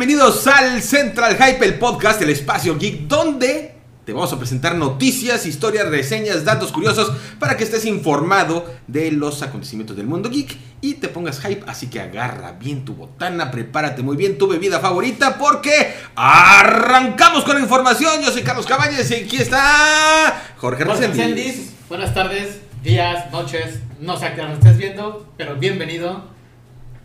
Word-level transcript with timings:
Bienvenidos 0.00 0.46
al 0.46 0.80
Central 0.80 1.36
Hype, 1.36 1.62
el 1.62 1.74
podcast, 1.78 2.22
el 2.22 2.30
espacio 2.30 2.78
geek, 2.78 3.00
donde 3.00 3.74
te 4.06 4.14
vamos 4.14 4.32
a 4.32 4.38
presentar 4.38 4.74
noticias, 4.74 5.44
historias, 5.44 5.90
reseñas, 5.90 6.42
datos 6.42 6.72
curiosos 6.72 7.12
para 7.38 7.58
que 7.58 7.64
estés 7.64 7.84
informado 7.84 8.64
de 8.86 9.12
los 9.12 9.42
acontecimientos 9.42 9.98
del 9.98 10.06
mundo 10.06 10.30
geek 10.30 10.56
y 10.80 10.94
te 10.94 11.08
pongas 11.08 11.38
hype. 11.40 11.64
Así 11.66 11.88
que 11.88 12.00
agarra 12.00 12.52
bien 12.52 12.86
tu 12.86 12.94
botana, 12.94 13.50
prepárate 13.50 14.00
muy 14.00 14.16
bien 14.16 14.38
tu 14.38 14.48
bebida 14.48 14.80
favorita 14.80 15.36
porque 15.36 15.92
arrancamos 16.16 17.44
con 17.44 17.56
la 17.56 17.60
información. 17.60 18.22
Yo 18.22 18.30
soy 18.30 18.40
Carlos 18.40 18.64
Cabañas 18.64 19.10
y 19.10 19.16
aquí 19.16 19.36
está 19.36 20.54
Jorge. 20.56 20.82
Reséndiz, 20.82 21.74
buenas 21.90 22.14
tardes, 22.14 22.60
días, 22.82 23.30
noches, 23.32 23.80
no 24.00 24.18
sé 24.18 24.28
a 24.28 24.34
qué 24.34 24.40
nos 24.44 24.52
estés 24.54 24.78
viendo, 24.78 25.30
pero 25.36 25.56
bienvenido. 25.56 26.24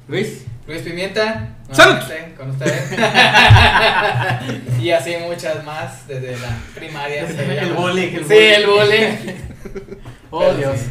Luis, 0.07 0.45
Luis 0.67 0.81
Pimienta. 0.81 1.49
¡Salud! 1.71 1.95
Con 2.37 2.49
ustedes. 2.49 2.91
y 4.81 4.89
así 4.91 5.13
muchas 5.27 5.63
más 5.63 6.07
desde 6.07 6.37
la 6.37 6.57
primaria. 6.73 7.27
se 7.27 7.59
El 7.59 7.73
bullying, 7.73 8.13
el 8.15 8.25
Sí, 8.25 8.33
bullying. 8.33 8.53
el 8.55 8.65
bullying. 8.65 9.35
oh 10.31 10.39
Pero 10.39 10.57
Dios. 10.57 10.79
sí. 10.79 10.85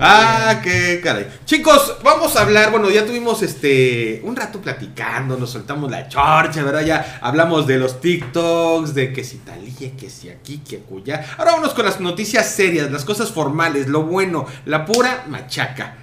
Ah, 0.00 0.60
qué 0.62 1.00
caray. 1.02 1.26
Chicos, 1.44 1.96
vamos 2.04 2.36
a 2.36 2.42
hablar, 2.42 2.70
bueno, 2.70 2.88
ya 2.88 3.04
tuvimos 3.04 3.42
este 3.42 4.20
un 4.22 4.36
rato 4.36 4.60
platicando, 4.60 5.36
nos 5.36 5.50
soltamos 5.50 5.90
la 5.90 6.06
chorcha, 6.08 6.62
¿verdad? 6.62 6.82
Ya 6.84 7.18
hablamos 7.20 7.66
de 7.66 7.78
los 7.78 8.00
TikToks, 8.00 8.94
de 8.94 9.12
que 9.12 9.24
si 9.24 9.38
talía, 9.38 9.96
que 9.96 10.08
si 10.08 10.30
aquí, 10.30 10.58
que 10.58 10.76
acullá. 10.76 11.24
Ahora 11.36 11.52
vámonos 11.52 11.74
con 11.74 11.84
las 11.84 11.98
noticias 11.98 12.48
serias, 12.48 12.92
las 12.92 13.04
cosas 13.04 13.32
formales, 13.32 13.88
lo 13.88 14.02
bueno, 14.04 14.46
la 14.66 14.84
pura 14.84 15.24
machaca. 15.26 15.96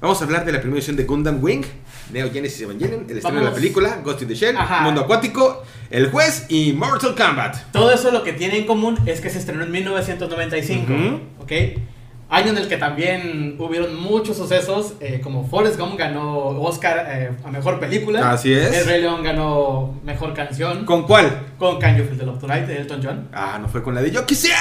Vamos 0.00 0.20
a 0.20 0.24
hablar 0.24 0.44
de 0.44 0.52
la 0.52 0.58
primera 0.60 0.78
edición 0.78 0.96
de 0.96 1.04
Gundam 1.04 1.42
Wing, 1.42 1.64
Neo 2.12 2.30
Genesis 2.30 2.60
Evangelion, 2.62 3.06
el 3.08 3.16
estreno 3.16 3.38
de 3.40 3.44
la 3.46 3.54
película, 3.54 3.98
Ghost 4.04 4.22
in 4.22 4.28
the 4.28 4.34
Shell, 4.34 4.56
Ajá. 4.56 4.82
Mundo 4.82 5.00
Acuático, 5.02 5.62
El 5.90 6.10
Juez 6.10 6.46
y 6.48 6.72
Mortal 6.74 7.14
Kombat. 7.16 7.56
Todo 7.72 7.90
eso 7.92 8.10
lo 8.10 8.22
que 8.22 8.32
tiene 8.32 8.58
en 8.58 8.66
común 8.66 8.98
es 9.06 9.20
que 9.20 9.30
se 9.30 9.38
estrenó 9.38 9.64
en 9.64 9.70
1995, 9.72 10.92
Ujú. 10.92 11.20
¿ok? 11.42 11.52
Año 12.28 12.50
en 12.52 12.56
el 12.56 12.66
que 12.66 12.78
también 12.78 13.56
hubieron 13.58 13.94
muchos 13.94 14.38
sucesos, 14.38 14.94
eh, 15.00 15.20
como 15.22 15.46
Forrest 15.46 15.78
Gump 15.78 15.98
ganó 15.98 16.48
Oscar 16.62 17.04
eh, 17.10 17.30
a 17.44 17.50
Mejor 17.50 17.78
Película. 17.78 18.32
Así 18.32 18.54
es. 18.54 18.74
El 18.74 18.86
Rey 18.86 19.02
León 19.02 19.22
ganó 19.22 20.00
Mejor 20.02 20.32
Canción. 20.32 20.86
¿Con 20.86 21.02
cuál? 21.02 21.30
Con 21.58 21.78
Can 21.78 21.98
You 21.98 22.04
Feel 22.04 22.16
the 22.18 22.24
Love 22.24 22.40
Tonight 22.40 22.64
de 22.64 22.78
Elton 22.78 23.00
John. 23.04 23.28
Ah, 23.34 23.58
no 23.60 23.68
fue 23.68 23.82
con 23.82 23.94
la 23.94 24.00
de 24.00 24.10
Yo 24.10 24.24
quisiera 24.24 24.56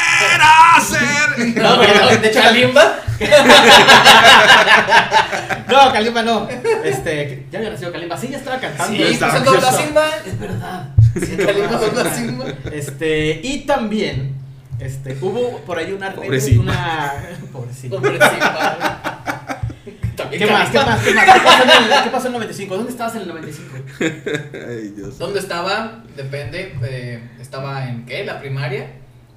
ser. 0.82 1.56
No, 1.62 1.80
pero 1.80 2.08
de 2.22 2.28
hecho 2.28 2.42
Kalimba. 2.42 2.96
No, 5.72 5.92
Kalimba 5.92 6.24
no. 6.24 6.48
Este, 6.84 7.46
ya 7.52 7.60
había 7.60 7.72
nacido 7.72 7.92
Kalimba. 7.92 8.18
Sí, 8.18 8.28
ya 8.30 8.38
estaba 8.38 8.60
cantando. 8.60 8.96
Sí, 8.98 9.04
pues 9.04 9.22
la 9.22 9.38
está. 9.38 9.72
Simba. 9.72 10.06
Es 10.26 10.40
verdad. 10.40 10.90
Sí, 11.14 11.38
Kalimba 11.38 11.80
con 11.80 11.96
la 11.96 12.16
Simba. 12.16 12.46
Este, 12.72 13.42
y 13.44 13.66
también, 13.66 14.36
este, 14.80 15.18
hubo 15.22 15.60
por 15.60 15.78
ahí 15.78 15.92
una 15.94 16.10
una 16.10 17.14
pobrecito. 17.52 17.98
Pobre 17.98 18.14
Simba. 18.14 19.62
También 20.16 20.44
¿Qué 20.44 20.52
más? 20.52 20.70
¿Qué 20.70 20.78
más? 20.78 21.00
¿Qué 21.04 21.14
más? 21.14 21.26
¿Qué 21.26 21.40
pasó, 21.42 21.64
en 21.64 21.70
el, 21.70 22.04
¿Qué 22.04 22.10
pasó 22.10 22.28
en 22.28 22.34
el 22.34 22.34
95? 22.34 22.76
¿Dónde 22.78 22.92
estabas 22.92 23.16
en 23.16 23.22
el 23.22 23.28
95? 23.30 23.78
Ay, 24.68 24.94
Dios. 24.96 25.18
¿Dónde 25.18 25.40
estaba? 25.40 26.04
Depende. 26.16 26.76
eh, 26.84 27.24
estaba 27.40 27.88
en 27.88 28.06
qué? 28.06 28.24
La 28.26 28.40
primaria. 28.40 28.88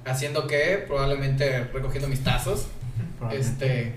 Haciendo 0.05 0.45
qué? 0.47 0.83
Probablemente 0.87 1.63
recogiendo 1.73 2.07
mis 2.07 2.23
tazos. 2.23 2.67
Este. 3.31 3.95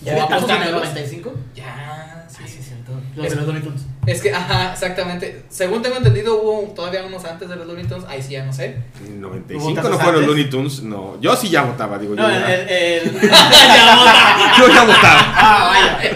¿Ya 0.00 0.12
o 0.12 0.14
había 0.14 0.28
tazos 0.28 0.50
en 0.50 0.56
el 0.56 0.62
apostándolos. 0.74 0.88
95? 0.94 1.32
Ya, 1.54 2.26
Sí, 2.28 2.42
sí, 2.46 2.48
sí. 2.54 2.58
es 2.60 2.66
cierto. 2.66 2.92
Los 3.14 3.28
de 3.30 3.36
los 3.36 3.46
Looney 3.46 3.62
Tunes. 3.62 3.82
Es 4.06 4.20
que, 4.22 4.34
ajá, 4.34 4.72
exactamente. 4.72 5.44
Según 5.50 5.82
tengo 5.82 5.96
entendido, 5.96 6.40
hubo 6.42 6.72
todavía 6.74 7.04
unos 7.04 7.24
antes 7.24 7.48
de 7.48 7.56
los 7.56 7.66
Looney 7.66 7.84
Tunes. 7.84 8.04
Ahí 8.08 8.22
sí, 8.22 8.30
ya 8.32 8.44
no 8.44 8.52
sé. 8.52 8.76
En 9.06 9.22
¿Hubo 9.24 9.28
95 9.34 9.74
tazos 9.74 9.90
no 9.90 9.96
fueron 9.98 10.14
antes? 10.22 10.26
Looney 10.28 10.50
Tunes, 10.50 10.82
no. 10.82 11.20
Yo 11.20 11.36
sí 11.36 11.50
ya 11.50 11.62
votaba, 11.62 11.98
digo 11.98 12.14
No, 12.16 12.28
yo. 12.28 12.34
el. 12.34 12.40
ya. 12.42 12.54
el, 12.54 12.68
el- 12.68 13.20
Ya. 13.30 14.54
Yo 14.58 14.68
ya 14.68 14.84
votaba. 14.84 15.20
Ah, 15.36 15.70
vaya. 15.70 16.08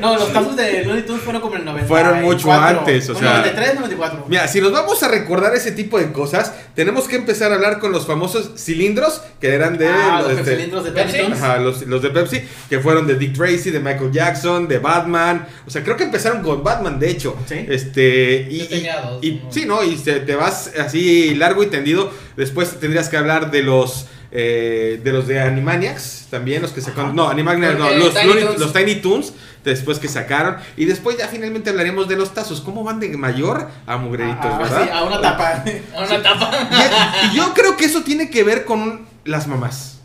no, 0.00 0.14
los 0.16 0.32
tazos 0.32 0.56
de 0.56 0.84
Looney 0.84 1.02
Tunes 1.04 1.22
fueron 1.22 1.42
como 1.42 1.54
en 1.56 1.60
el 1.60 1.66
94. 1.66 1.85
Fueron 1.86 2.22
mucho 2.22 2.52
antes, 2.52 3.08
o 3.10 3.14
sea- 3.14 3.38
93, 3.38 3.74
94. 3.76 4.24
Mira, 4.28 4.48
si 4.48 4.60
nos 4.60 4.72
vamos 4.72 5.02
a 5.02 5.08
recordar 5.08 5.54
ese 5.54 5.72
tipo 5.72 5.98
de 5.98 6.12
cosas, 6.12 6.52
tenemos 6.74 7.08
que 7.08 7.16
empezar 7.16 7.52
a 7.52 7.54
hablar 7.56 7.78
con 7.78 7.92
los 7.92 8.06
famosos 8.06 8.50
cilindros 8.56 9.22
que 9.40 9.54
eran 9.54 9.78
de. 9.78 9.88
Ah, 9.88 10.20
los 10.22 10.32
este, 10.38 10.56
cilindros 10.56 10.84
de 10.84 10.90
Pepsi. 10.92 11.18
Ajá, 11.32 11.58
los, 11.58 11.82
los 11.82 12.02
de 12.02 12.10
Pepsi, 12.10 12.42
que 12.68 12.80
fueron 12.80 13.06
de 13.06 13.16
Dick 13.16 13.34
Tracy, 13.36 13.70
de 13.70 13.80
Michael 13.80 14.10
Jackson, 14.12 14.68
de 14.68 14.78
Batman. 14.78 15.46
O 15.66 15.70
sea, 15.70 15.82
creo 15.82 15.96
que 15.96 16.04
empezaron 16.04 16.42
con 16.42 16.62
Batman, 16.62 16.98
de 16.98 17.10
hecho. 17.10 17.36
Sí. 17.46 17.66
Este. 17.68 18.46
Y, 18.50 18.58
Yo 18.58 18.68
tenía 18.68 19.00
dos, 19.00 19.22
y- 19.24 19.42
sí, 19.50 19.64
¿no? 19.66 19.82
Y 19.84 19.96
te 19.96 20.34
vas 20.34 20.72
así 20.78 21.34
largo 21.34 21.62
y 21.62 21.66
tendido. 21.66 22.10
Después 22.36 22.78
tendrías 22.80 23.08
que 23.08 23.16
hablar 23.16 23.50
de 23.50 23.62
los. 23.62 24.06
Eh, 24.38 25.00
de 25.02 25.12
los 25.12 25.26
de 25.26 25.40
Animaniacs 25.40 26.26
también, 26.30 26.60
los 26.60 26.72
que 26.72 26.82
sacaron. 26.82 27.16
No, 27.16 27.28
Animaniacs, 27.30 27.78
no, 27.78 27.90
los, 27.92 28.12
Tiny 28.12 28.32
Looney- 28.34 28.56
los 28.58 28.72
Tiny 28.74 28.96
Toons, 28.96 29.32
después 29.64 29.98
que 29.98 30.08
sacaron. 30.08 30.56
Y 30.76 30.84
después 30.84 31.16
ya 31.16 31.26
finalmente 31.28 31.70
hablaremos 31.70 32.06
de 32.06 32.16
los 32.16 32.34
tazos. 32.34 32.60
¿Cómo 32.60 32.84
van 32.84 33.00
de 33.00 33.16
mayor 33.16 33.70
a 33.86 33.96
mugreritos, 33.96 34.44
Ah, 34.44 34.58
verdad? 34.58 34.84
sí, 34.84 34.90
a 34.92 35.04
una 35.04 35.20
tapa. 35.22 35.64
A 35.96 36.02
una 36.04 36.22
tapa. 36.22 36.68
Y, 37.32 37.34
y 37.34 37.36
yo 37.38 37.54
creo 37.54 37.78
que 37.78 37.86
eso 37.86 38.02
tiene 38.02 38.28
que 38.28 38.44
ver 38.44 38.66
con 38.66 39.06
las 39.24 39.46
mamás. 39.46 40.00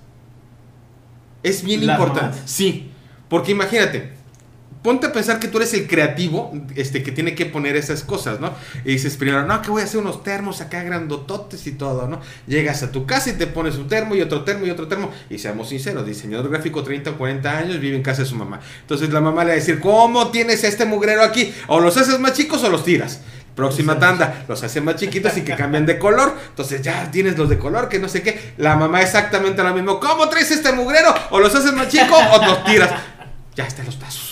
Es 1.43 1.63
bien 1.63 1.85
¿Las 1.85 1.97
importante. 1.99 2.35
mamás? 2.37 2.49
Sí. 2.49 2.89
Porque 3.27 3.51
imagínate. 3.51 4.13
Ponte 4.81 5.05
a 5.05 5.13
pensar 5.13 5.39
que 5.39 5.47
tú 5.47 5.57
eres 5.57 5.73
el 5.75 5.87
creativo 5.87 6.51
este, 6.75 7.03
que 7.03 7.11
tiene 7.11 7.35
que 7.35 7.45
poner 7.45 7.75
esas 7.75 8.03
cosas, 8.03 8.39
¿no? 8.39 8.51
Y 8.83 8.93
dices 8.93 9.15
primero, 9.15 9.45
no, 9.45 9.61
que 9.61 9.69
voy 9.69 9.83
a 9.83 9.85
hacer 9.85 9.99
unos 9.99 10.23
termos 10.23 10.59
acá 10.59 10.81
grandototes 10.81 11.67
y 11.67 11.73
todo, 11.73 12.07
¿no? 12.07 12.19
Llegas 12.47 12.81
a 12.81 12.91
tu 12.91 13.05
casa 13.05 13.29
y 13.29 13.33
te 13.33 13.45
pones 13.45 13.75
un 13.75 13.87
termo 13.87 14.15
y 14.15 14.21
otro 14.21 14.43
termo 14.43 14.65
y 14.65 14.71
otro 14.71 14.87
termo. 14.87 15.11
Y 15.29 15.37
seamos 15.37 15.69
sinceros, 15.69 16.05
diseñador 16.05 16.49
gráfico 16.49 16.81
30 16.81 17.11
o 17.11 17.17
40 17.17 17.57
años, 17.57 17.79
vive 17.79 17.95
en 17.95 18.01
casa 18.01 18.23
de 18.23 18.27
su 18.27 18.35
mamá. 18.35 18.59
Entonces 18.81 19.11
la 19.11 19.21
mamá 19.21 19.43
le 19.43 19.49
va 19.49 19.53
a 19.53 19.55
decir, 19.57 19.79
¿cómo 19.79 20.31
tienes 20.31 20.63
este 20.63 20.85
mugrero 20.85 21.21
aquí? 21.21 21.53
O 21.67 21.79
los 21.79 21.95
haces 21.97 22.19
más 22.19 22.33
chicos 22.33 22.63
o 22.63 22.69
los 22.69 22.83
tiras. 22.83 23.21
Próxima 23.55 23.99
tanda, 23.99 24.45
los 24.47 24.63
hace 24.63 24.79
más 24.79 24.95
chiquitos 24.95 25.37
y 25.37 25.41
que 25.41 25.55
cambian 25.55 25.85
de 25.85 25.99
color. 25.99 26.35
Entonces 26.49 26.81
ya 26.81 27.11
tienes 27.11 27.37
los 27.37 27.49
de 27.49 27.59
color, 27.59 27.89
que 27.89 27.99
no 27.99 28.07
sé 28.07 28.23
qué. 28.23 28.53
La 28.57 28.75
mamá 28.75 29.01
exactamente 29.01 29.61
lo 29.61 29.73
mismo. 29.73 29.99
¿Cómo 29.99 30.27
traes 30.29 30.49
este 30.51 30.71
mugrero? 30.71 31.13
O 31.31 31.39
los 31.39 31.53
haces 31.53 31.73
más 31.73 31.89
chicos 31.89 32.17
o 32.33 32.45
los 32.45 32.63
tiras. 32.63 32.91
Ya 33.55 33.65
están 33.65 33.85
los 33.85 33.99
tazos. 33.99 34.30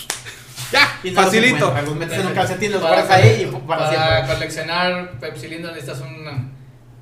Ya, 0.72 0.98
Y 1.02 1.10
no 1.10 1.22
facilito. 1.22 1.74
Los 1.84 1.96
metes 1.96 2.18
en 2.18 2.26
un 2.28 2.34
calcetín, 2.34 2.72
los 2.72 2.82
Para, 2.82 2.94
guardas 3.02 3.16
ahí 3.16 3.42
y 3.42 3.46
para, 3.66 3.66
para 3.66 3.88
siempre. 4.16 4.34
coleccionar 4.34 5.10
Pepsi 5.20 5.48
Lindo 5.48 5.68
necesitas 5.72 6.00
una, 6.00 6.48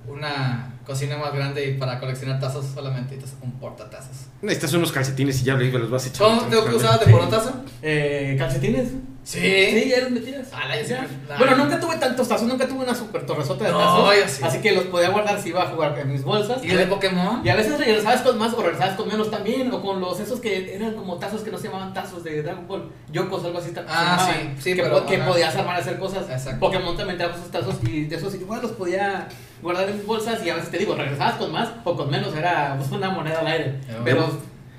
una 0.06 0.74
cocina 0.86 1.16
más 1.18 1.32
grande 1.34 1.66
y 1.68 1.74
para 1.76 1.98
coleccionar 2.00 2.40
tazos 2.40 2.66
solamente 2.74 3.16
necesitas 3.16 3.42
un 3.42 3.52
portatazos. 3.58 4.16
Necesitas 4.40 4.72
unos 4.74 4.92
calcetines 4.92 5.40
y 5.42 5.44
ya 5.44 5.54
los 5.54 5.90
vas 5.90 6.06
echando. 6.06 6.38
¿Cómo 6.38 6.50
tengo 6.50 6.64
que 6.66 6.74
usar 6.76 6.98
de 6.98 7.06
Sí. 7.06 7.10
portazo? 7.12 7.62
Eh, 7.82 8.36
¿Calcetines? 8.38 8.88
Sí. 9.28 9.40
Sí, 9.40 9.90
ya 9.90 10.00
los 10.00 10.10
metías. 10.10 10.48
Ah, 10.54 10.66
la- 10.68 10.80
Ya. 10.80 11.06
la- 11.28 11.36
Bueno, 11.36 11.56
nunca 11.56 11.78
tuve 11.78 11.96
tantos 11.98 12.26
tazos, 12.28 12.48
nunca 12.48 12.66
tuve 12.66 12.82
una 12.82 12.94
super 12.94 13.26
torresota 13.26 13.66
de 13.66 13.72
No, 13.72 13.78
tazos. 13.78 14.16
yo 14.16 14.28
sí. 14.28 14.42
Así 14.42 14.58
que 14.62 14.72
los 14.72 14.84
podía 14.84 15.10
guardar 15.10 15.38
si 15.42 15.50
iba 15.50 15.62
a 15.64 15.66
jugar 15.66 15.98
en 15.98 16.10
mis 16.10 16.24
bolsas. 16.24 16.64
¿Y 16.64 16.70
el 16.70 16.78
de 16.78 16.86
Pokémon? 16.86 17.42
Y 17.44 17.50
a 17.50 17.54
veces 17.54 17.78
regresabas 17.78 18.22
con 18.22 18.38
más 18.38 18.54
o 18.54 18.62
regresabas 18.62 18.96
con 18.96 19.06
menos 19.06 19.30
también, 19.30 19.70
o 19.70 19.82
con 19.82 20.00
los 20.00 20.18
esos 20.18 20.40
que 20.40 20.74
eran 20.74 20.94
como 20.94 21.18
tazos 21.18 21.42
que 21.42 21.50
no 21.50 21.58
se 21.58 21.64
llamaban 21.68 21.92
tazos 21.92 22.24
de 22.24 22.42
Dragon 22.42 22.66
Ball, 22.66 22.90
Yokos, 23.12 23.44
algo 23.44 23.58
así. 23.58 23.68
se 23.70 23.80
Ah, 23.80 24.16
llamaban, 24.16 24.56
sí, 24.56 24.62
sí, 24.70 24.74
que, 24.76 24.82
pero, 24.82 25.04
que 25.04 25.18
podías 25.18 25.54
armar 25.56 25.76
a 25.76 25.80
hacer 25.80 25.98
cosas. 25.98 26.24
Exacto. 26.30 26.60
Pokémon 26.60 26.96
también 26.96 27.18
trajo 27.18 27.36
esos 27.36 27.50
tazos 27.50 27.74
y 27.86 28.04
de 28.06 28.16
esos 28.16 28.34
igual 28.34 28.62
los 28.62 28.70
podía 28.72 29.28
guardar 29.60 29.90
en 29.90 29.96
mis 29.98 30.06
bolsas 30.06 30.42
y 30.42 30.48
a 30.48 30.54
veces 30.54 30.70
te 30.70 30.78
digo, 30.78 30.94
regresabas 30.94 31.34
con 31.34 31.52
más 31.52 31.68
o 31.84 31.94
con 31.94 32.10
menos, 32.10 32.34
era 32.34 32.78
una 32.90 33.10
moneda 33.10 33.40
al 33.40 33.46
aire. 33.46 33.74
Oh. 33.90 34.04
Pero 34.04 34.26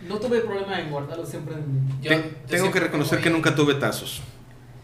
no 0.08 0.16
tuve 0.18 0.40
problema 0.40 0.80
en 0.80 0.90
guardarlos 0.90 1.30
siempre 1.30 1.54
en... 1.54 1.88
Yo- 2.02 2.10
Te- 2.10 2.16
yo 2.16 2.22
tengo 2.48 2.64
siempre 2.64 2.72
que 2.72 2.80
reconocer 2.88 3.22
que 3.22 3.30
nunca 3.30 3.54
tuve 3.54 3.76
tazos. 3.76 4.24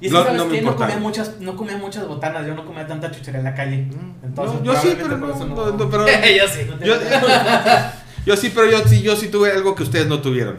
Y 0.01 0.07
es 0.07 0.11
No- 0.11 0.19
que, 0.19 0.25
¿sabes 0.25 0.41
no 0.43 0.49
qué? 0.49 0.61
Comía, 0.75 0.97
muchas, 0.97 1.39
no 1.39 1.55
comía 1.55 1.77
muchas 1.77 2.07
botanas, 2.07 2.45
yo 2.45 2.53
no 2.53 2.65
comía 2.65 2.85
tanta 2.85 3.09
chuchería 3.11 3.39
en 3.39 3.45
la 3.45 3.55
calle. 3.55 3.87
Entonces, 4.23 4.61
No, 4.61 4.73
yo 4.73 4.79
sí, 4.81 4.89
pero 4.95 5.17
no, 5.17 5.27
por 5.27 5.35
eso 5.35 5.45
no, 5.47 5.71
no, 5.71 5.89
pero- 5.89 6.05
yo 6.07 6.47
sí. 6.47 6.59
yo, 6.85 6.95
yo 8.25 8.35
sí, 8.37 8.51
pero 8.53 8.69
yo 8.69 8.87
sí, 8.87 9.01
yo 9.01 9.15
sí 9.15 9.27
tuve 9.29 9.51
algo 9.51 9.75
que 9.75 9.83
ustedes 9.83 10.07
no 10.07 10.21
tuvieron. 10.21 10.57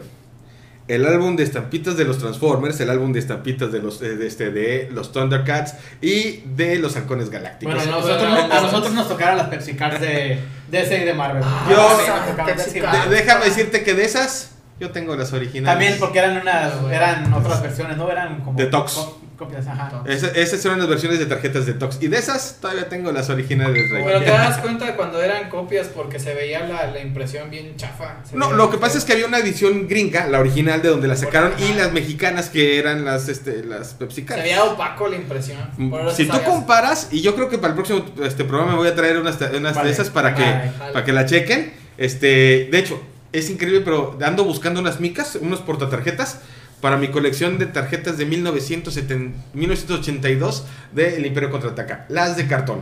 El 0.87 1.05
álbum 1.05 1.35
de 1.35 1.43
estampitas 1.43 1.97
de 1.97 2.05
los 2.05 2.17
Transformers, 2.17 2.79
el 2.79 2.89
álbum 2.89 3.11
de 3.11 3.19
estampitas 3.19 3.73
de 3.73 3.79
los, 3.81 4.01
eh, 4.01 4.15
de, 4.15 4.25
este, 4.25 4.51
de 4.51 4.87
los 4.93 5.11
Thundercats 5.11 5.73
y 6.01 6.43
de 6.55 6.79
los 6.79 6.95
Halcones 6.95 7.29
Galácticos. 7.29 7.75
Bueno, 7.75 7.91
nosotros, 7.91 8.23
a 8.49 8.61
nosotros 8.61 8.93
nos 8.93 9.09
tocaron 9.09 9.35
las 9.37 9.47
Pepsi 9.49 9.73
Cards 9.75 9.99
de 9.99 10.39
DC 10.71 11.01
y 11.01 11.03
de 11.05 11.13
Marvel. 11.13 11.43
Ah, 11.45 11.67
Yo-. 11.69 12.35
Cards. 12.37 12.73
De- 12.73 12.81
déjame 13.09 13.45
decirte 13.45 13.83
que 13.83 13.93
de 13.95 14.05
esas, 14.05 14.51
yo 14.79 14.91
tengo 14.91 15.13
las 15.17 15.33
originales. 15.33 15.73
También 15.77 15.99
porque 15.99 16.19
eran 16.19 16.37
unas, 16.41 16.71
eran 16.89 17.33
otras 17.33 17.61
versiones, 17.61 17.97
¿no? 17.97 18.09
Eran 18.09 18.39
como... 18.39 18.57
Detox. 18.57 18.93
co- 18.93 19.21
Copias, 19.37 19.67
ajá. 19.67 20.01
Esa- 20.07 20.31
esas 20.31 20.65
eran 20.65 20.79
las 20.79 20.87
versiones 20.87 21.19
de 21.19 21.27
tarjetas 21.27 21.67
de 21.67 21.73
Tox. 21.73 21.99
Y 22.01 22.07
de 22.07 22.17
esas 22.17 22.57
todavía 22.59 22.89
tengo 22.89 23.11
las 23.11 23.29
originales. 23.29 23.87
Rey. 23.91 24.03
Pero 24.03 24.19
te 24.19 24.25
das 24.31 24.57
cuenta 24.57 24.85
de 24.85 24.95
cuando 24.95 25.21
eran 25.21 25.49
copias 25.51 25.87
porque 25.87 26.19
se 26.19 26.33
veía 26.33 26.61
la, 26.67 26.87
la 26.87 26.99
impresión 26.99 27.51
bien 27.51 27.75
chafa. 27.75 28.15
Se 28.27 28.35
No, 28.35 28.51
lo 28.53 28.71
que 28.71 28.79
pasa 28.79 28.97
es 28.97 29.05
que 29.05 29.13
había 29.13 29.27
una 29.27 29.37
edición 29.37 29.87
gringa, 29.87 30.25
la 30.27 30.39
original 30.39 30.81
de 30.81 30.89
donde 30.89 31.07
la 31.07 31.15
sacaron, 31.15 31.51
y 31.59 31.65
Ajá. 31.65 31.75
las 31.75 31.93
mexicanas 31.93 32.49
que 32.49 32.79
eran 32.79 33.05
las, 33.05 33.29
este, 33.29 33.63
las 33.63 33.93
Pepsi 33.93 34.25
Se 34.27 34.35
veía 34.35 34.63
opaco 34.63 35.07
la 35.07 35.17
impresión. 35.17 35.59
Eso 35.77 36.11
Si 36.15 36.25
tú 36.25 36.31
sabías- 36.33 36.49
comparas, 36.49 37.07
y 37.11 37.21
yo 37.21 37.35
creo 37.35 37.47
que 37.47 37.59
para 37.59 37.69
el 37.69 37.75
próximo 37.75 38.03
este 38.23 38.43
programa 38.43 38.71
me 38.71 38.77
voy 38.79 38.87
a 38.87 38.95
traer 38.95 39.17
unas, 39.17 39.39
unas 39.39 39.75
Vale, 39.75 39.87
de 39.87 39.93
esas 39.93 40.09
para 40.09 40.33
que, 40.33 40.41
vale. 40.43 40.71
para 40.93 41.05
que 41.05 41.13
la 41.13 41.25
chequen. 41.27 41.73
Este, 41.99 42.69
de 42.71 42.79
hecho, 42.79 42.99
es 43.33 43.49
increíble, 43.51 43.81
pero 43.81 44.17
ando 44.25 44.43
buscando 44.45 44.79
unas 44.79 44.99
micas, 44.99 45.35
unos 45.39 45.59
portatarjetas 45.59 46.39
para 46.81 46.97
mi 46.97 47.07
colección 47.09 47.57
de 47.57 47.65
tarjetas 47.67 48.17
de 48.17 48.25
1970 48.25 49.35
1982 49.53 50.65
de 50.93 51.17
El 51.17 51.25
Imperio 51.25 51.49
Contraataca. 51.51 52.05
Las 52.09 52.37
de 52.37 52.47
cartón. 52.47 52.81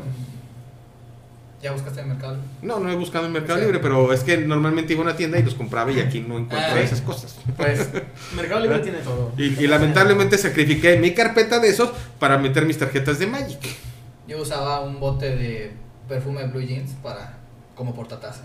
Ya 1.62 1.72
buscaste 1.72 2.02
en 2.02 2.10
mercado. 2.10 2.38
No, 2.62 2.80
no 2.80 2.92
he 2.92 2.96
buscado 2.96 3.26
en 3.26 3.32
Mercado 3.32 3.58
Sí. 3.58 3.66
Libre, 3.66 3.80
pero 3.80 4.14
es 4.14 4.24
que 4.24 4.38
normalmente 4.38 4.94
iba 4.94 5.02
a 5.02 5.06
una 5.06 5.16
tienda 5.16 5.40
y 5.40 5.44
los 5.44 5.56
compraba 5.56 5.92
y 5.92 6.00
aquí 6.00 6.20
no 6.20 6.38
encuentro 6.38 6.60
Ah. 6.76 6.80
esas 6.80 7.02
cosas. 7.02 7.36
Pues, 7.58 7.90
Mercado 8.36 8.60
Libre 8.62 8.80
tiene 8.84 9.00
todo. 9.00 9.32
Y, 9.38 9.46
y 9.64 9.68
lamentablemente 9.68 10.38
sacrifiqué 10.38 10.98
mi 11.00 11.16
carpeta 11.16 11.60
de 11.60 11.70
esos 11.70 11.90
para 12.20 12.38
meter 12.38 12.66
mis 12.66 12.78
tarjetas 12.78 13.18
de 13.18 13.26
Magic. 13.28 13.60
Yo 14.28 14.42
usaba 14.42 14.82
un 14.82 15.00
bote 15.00 15.36
de 15.36 15.72
perfume 16.08 16.46
Blue 16.48 16.62
Jeans 16.62 16.92
para 17.02 17.38
como 17.74 17.96
portataza. 17.96 18.42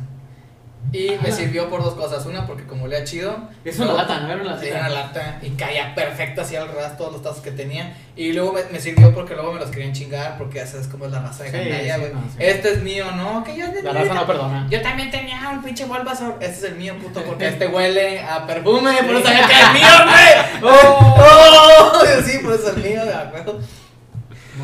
Y 0.93 1.17
me 1.23 1.31
sirvió 1.31 1.71
por 1.71 1.85
dos 1.85 1.95
cosas. 1.95 2.27
Una, 2.27 2.47
porque 2.47 2.65
como 2.65 2.85
olía 2.87 3.05
chido. 3.05 3.37
Es 3.65 3.77
una 3.77 3.85
luego- 3.93 4.01
lata, 4.03 4.21
¿no? 4.21 4.33
Era 4.33 4.43
una 4.43 4.59
Sí, 4.59 4.67
lata. 4.67 4.79
era 4.79 4.87
una 4.89 4.89
lata. 5.03 5.39
Y 5.43 5.51
caía 5.51 5.95
perfecta 5.95 6.43
así 6.43 6.57
al 6.57 6.67
ras 6.75 6.97
todos 6.97 7.13
los 7.13 7.23
tazos 7.23 7.41
que 7.43 7.53
tenía. 7.53 7.97
Y 8.17 8.33
luego 8.33 8.53
me, 8.55 8.65
me 8.73 8.81
sirvió 8.81 9.15
porque 9.15 9.35
luego 9.35 9.53
me 9.53 9.61
los 9.61 9.71
querían 9.71 9.93
chingar. 9.93 10.37
Porque 10.37 10.57
ya 10.59 10.67
sabes 10.67 10.89
cómo 10.89 11.05
es 11.07 11.13
la 11.13 11.21
raza 11.21 11.45
de 11.45 11.51
Sí, 11.53 11.57
gandalla, 11.59 11.95
sí, 11.95 12.01
güey. 12.01 12.13
no, 12.15 12.21
sí. 12.23 12.37
Este 12.41 12.73
es 12.73 12.83
mío, 12.83 13.05
¿no? 13.13 13.45
Que 13.45 13.57
yo 13.57 13.67
La 13.85 13.93
raza 13.93 14.15
no 14.15 14.27
perdona. 14.27 14.67
Yo 14.69 14.83
también 14.83 15.11
tenía 15.13 15.49
un 15.53 15.63
pinche 15.63 15.85
Bulbasaur. 15.85 16.39
Este 16.41 16.57
es 16.57 16.73
el 16.73 16.77
mío, 16.77 16.97
puto, 17.01 17.23
porque 17.23 17.47
este 17.49 17.67
huele 17.69 18.21
a 18.21 18.45
perfume. 18.47 18.93
Por 19.05 19.15
eso 19.17 19.25
que 19.25 19.33
es 19.33 19.73
mío, 19.73 19.89
güey. 20.63 20.73
¡Oh! 20.75 21.17
¡Oh! 21.19 22.03
Sí, 22.25 22.39
por 22.39 22.55
eso 22.55 22.71
es 22.71 22.77
mío, 22.79 23.05
de 23.05 23.15
acuerdo. 23.15 23.61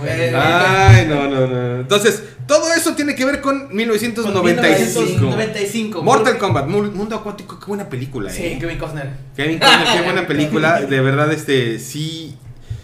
Ay, 0.05 1.07
no, 1.09 1.29
no, 1.29 1.47
no. 1.47 1.81
Entonces, 1.81 2.23
todo 2.47 2.73
eso 2.73 2.95
tiene 2.95 3.15
que 3.15 3.25
ver 3.25 3.41
con 3.41 3.75
1995. 3.75 5.01
1995. 5.03 6.03
Mortal 6.03 6.39
Kombat, 6.39 6.67
Mu- 6.69 6.91
Mundo 6.93 7.17
Acuático, 7.17 7.59
qué 7.59 7.67
buena 7.67 7.89
película, 7.89 8.31
Sí, 8.31 8.43
eh. 8.45 8.59
Kevin 8.61 8.79
Costner. 8.79 9.11
Kevin 9.37 9.59
Costner, 9.59 9.87
qué 9.97 10.03
buena 10.03 10.27
película. 10.29 10.81
De 10.83 11.01
verdad, 11.01 11.33
este, 11.33 11.79
sí, 11.79 12.37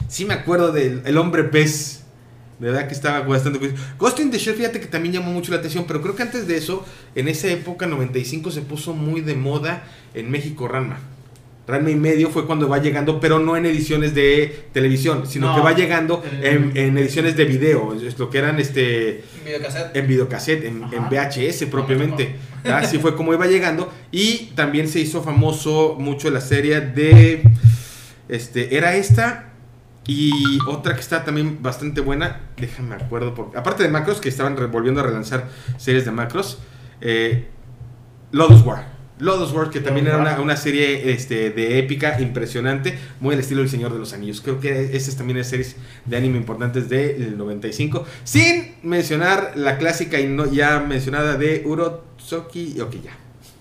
sí 0.09 0.25
me 0.25 0.35
acuerdo 0.35 0.73
del 0.73 1.03
el 1.05 1.17
hombre 1.19 1.45
pez. 1.45 2.01
De 2.59 2.69
verdad 2.71 2.87
que 2.87 2.95
estaba 2.95 3.21
bastante 3.21 3.59
curioso. 3.59 3.83
Ghost 3.99 4.21
in 4.21 4.31
the 4.31 4.39
Shell, 4.39 4.55
fíjate 4.55 4.79
que 4.79 4.87
también 4.87 5.15
llamó 5.15 5.33
mucho 5.33 5.51
la 5.51 5.59
atención, 5.59 5.85
pero 5.87 6.01
creo 6.01 6.15
que 6.15 6.23
antes 6.23 6.47
de 6.47 6.57
eso, 6.57 6.85
en 7.17 7.27
esa 7.27 7.49
época, 7.49 7.87
95, 7.87 8.53
se 8.53 8.61
puso 8.61 8.95
muy 8.95 9.21
de 9.21 9.35
moda 9.35 9.83
en 10.15 10.31
México 10.31 10.69
Ranma. 10.69 11.01
Ranma 11.67 11.91
y 11.91 11.95
medio 11.95 12.29
fue 12.31 12.45
cuando 12.45 12.69
va 12.69 12.79
llegando, 12.79 13.21
pero 13.21 13.39
no 13.39 13.57
en 13.57 13.67
ediciones 13.67 14.15
de 14.15 14.67
televisión, 14.73 15.27
sino 15.29 15.49
No, 15.49 15.55
que 15.55 15.61
va 15.61 15.73
llegando 15.73 16.23
en, 16.43 16.77
en 16.77 16.99
ediciones 16.99 17.37
de 17.37 17.45
video, 17.45 17.95
es 17.95 18.19
lo 18.19 18.31
que 18.31 18.39
eran 18.39 18.59
este 18.59 19.23
Videocassette. 19.45 19.97
en 19.97 20.07
videocassette, 20.07 20.65
en, 20.65 20.81
VHS 21.09 21.67
propiamente. 21.71 22.37
Así 22.65 22.99
fue 22.99 23.15
como 23.15 23.33
iba 23.33 23.47
llegando. 23.47 23.93
Y 24.11 24.53
también 24.55 24.89
se 24.89 25.01
hizo 25.01 25.23
famoso 25.23 25.97
mucho 25.99 26.31
la 26.31 26.41
serie 26.41 26.81
de. 26.81 27.43
Este, 28.29 28.77
era 28.77 28.95
esta. 28.97 29.49
Y 30.07 30.59
otra 30.67 30.95
que 30.95 31.01
está 31.01 31.25
también 31.25 31.63
bastante 31.63 32.01
buena. 32.01 32.41
Déjame 32.57 32.97
acuerdo. 32.97 33.35
Porque, 33.35 33.57
aparte 33.57 33.85
de 33.85 33.89
Macros, 33.89 34.21
que 34.21 34.29
estaban 34.29 34.57
volviendo 34.71 35.01
a 35.01 35.05
relanzar 35.05 35.49
series 35.77 36.05
de 36.05 36.11
Macros. 36.11 36.59
Eh, 37.01 37.49
Lotus 38.33 38.65
War. 38.65 39.02
Lotus 39.23 39.53
War, 39.53 39.71
que 39.71 39.81
también 39.81 40.07
era 40.09 40.19
una, 40.19 40.57
serie 40.57 41.13
este, 41.13 41.51
de 41.51 41.79
épica 41.79 42.21
impresionante, 42.21 42.99
muy 43.21 43.35
al 43.35 43.41
estilo 43.41 43.61
del 43.61 43.71
Señor 43.71 43.93
de 43.93 43.99
los 44.01 44.13
Anillos. 44.13 44.41
Creo 44.41 44.59
que 44.61 44.97
esas 44.97 45.17
también 45.17 45.39
es 45.39 45.47
series 45.49 45.77
de 46.05 46.17
anime 46.17 46.37
importantes 46.39 46.89
del 46.89 47.39
95. 47.39 48.05
Sin 48.25 48.75
mencionar 48.83 49.53
la 49.55 49.79
clásica 49.79 50.19
y 50.19 50.27
no 50.27 50.47
ya 50.51 50.81
mencionada 50.81 51.37
de 51.37 51.63
Urotsuki. 51.65 52.81
Ok, 52.81 52.97
ya. 53.03 53.13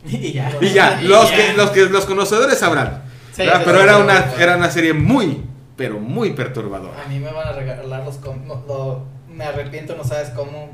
Y 0.09 0.31
ya. 0.33 0.51
Y 0.59 0.73
ya, 0.73 0.99
Y 1.01 1.07
los, 1.07 1.29
ya. 1.29 1.37
Que, 1.37 1.53
los, 1.53 1.69
que, 1.69 1.85
los 1.85 2.05
conocedores 2.05 2.57
sabrán. 2.57 3.03
Sí, 3.31 3.43
¿verdad? 3.43 3.59
sí, 3.59 3.63
Pero 3.65 3.77
sí, 3.77 3.83
era 3.83 3.95
sí, 3.97 4.01
una, 4.01 4.21
sí. 4.23 4.41
era 4.41 4.57
una 4.57 4.71
serie 4.71 4.93
muy, 4.93 5.41
pero 5.77 5.99
muy 5.99 6.31
perturbadora. 6.31 7.03
A 7.03 7.07
mí 7.07 7.19
me 7.19 7.31
van 7.31 7.47
a 7.49 7.51
regalar 7.53 8.03
los 8.03 8.15
com- 8.17 8.45
no, 8.47 8.63
lo- 8.67 9.05
me 9.31 9.43
arrepiento, 9.43 9.95
no 9.95 10.03
sabes 10.03 10.29
cómo. 10.31 10.71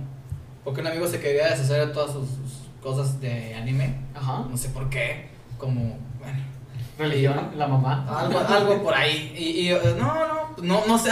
Porque 0.64 0.80
un 0.82 0.88
amigo 0.88 1.08
se 1.08 1.20
quería 1.20 1.50
deshacer 1.50 1.88
de 1.88 1.94
todas 1.94 2.12
sus, 2.14 2.28
sus 2.30 2.67
cosas 2.96 3.20
de 3.20 3.54
anime. 3.56 3.96
Ajá. 4.16 4.46
No 4.50 4.56
sé 4.58 4.70
por 4.70 4.90
qué. 4.90 5.28
Como, 5.58 5.98
bueno, 6.20 6.40
Religión, 6.98 7.52
la 7.58 7.68
mamá. 7.68 8.06
algo, 8.20 8.40
algo 8.48 8.82
por 8.84 8.94
ahí. 8.94 9.34
Y, 9.38 9.44
y, 9.62 9.72
eh, 9.72 9.80
no, 10.00 10.14
no, 10.16 10.64
no, 10.64 10.86
no 10.88 10.98
sé. 10.98 11.10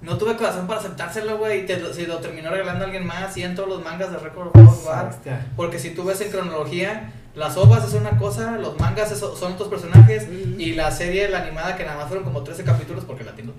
No 0.00 0.18
tuve 0.18 0.36
corazón 0.36 0.66
para 0.66 0.80
aceptárselo, 0.80 1.38
güey. 1.38 1.60
Y 1.60 1.66
te 1.66 1.76
lo- 1.78 1.94
si 1.94 2.06
lo 2.06 2.18
terminó 2.18 2.50
regalando 2.50 2.82
a 2.82 2.86
alguien 2.86 3.06
más, 3.06 3.36
y 3.36 3.44
en 3.44 3.54
todos 3.54 3.68
los 3.68 3.84
mangas 3.84 4.10
de 4.10 4.18
Record 4.18 4.48
of 4.58 4.84
War. 4.86 5.14
Porque 5.56 5.78
si 5.78 5.90
tú 5.90 6.02
ves 6.04 6.20
en 6.22 6.30
cronología, 6.32 7.12
las 7.36 7.56
ovas 7.56 7.84
es 7.86 7.94
una 7.94 8.18
cosa, 8.18 8.58
los 8.58 8.78
mangas 8.80 9.12
es- 9.12 9.20
son 9.20 9.52
otros 9.52 9.68
personajes 9.68 10.26
y 10.58 10.72
la 10.72 10.90
serie, 10.90 11.28
la 11.28 11.42
animada, 11.42 11.76
que 11.76 11.84
nada 11.84 11.98
más 11.98 12.08
fueron 12.08 12.24
como 12.24 12.42
13 12.42 12.64
capítulos, 12.64 13.04
porque 13.04 13.22
la 13.22 13.32
tengo, 13.36 13.52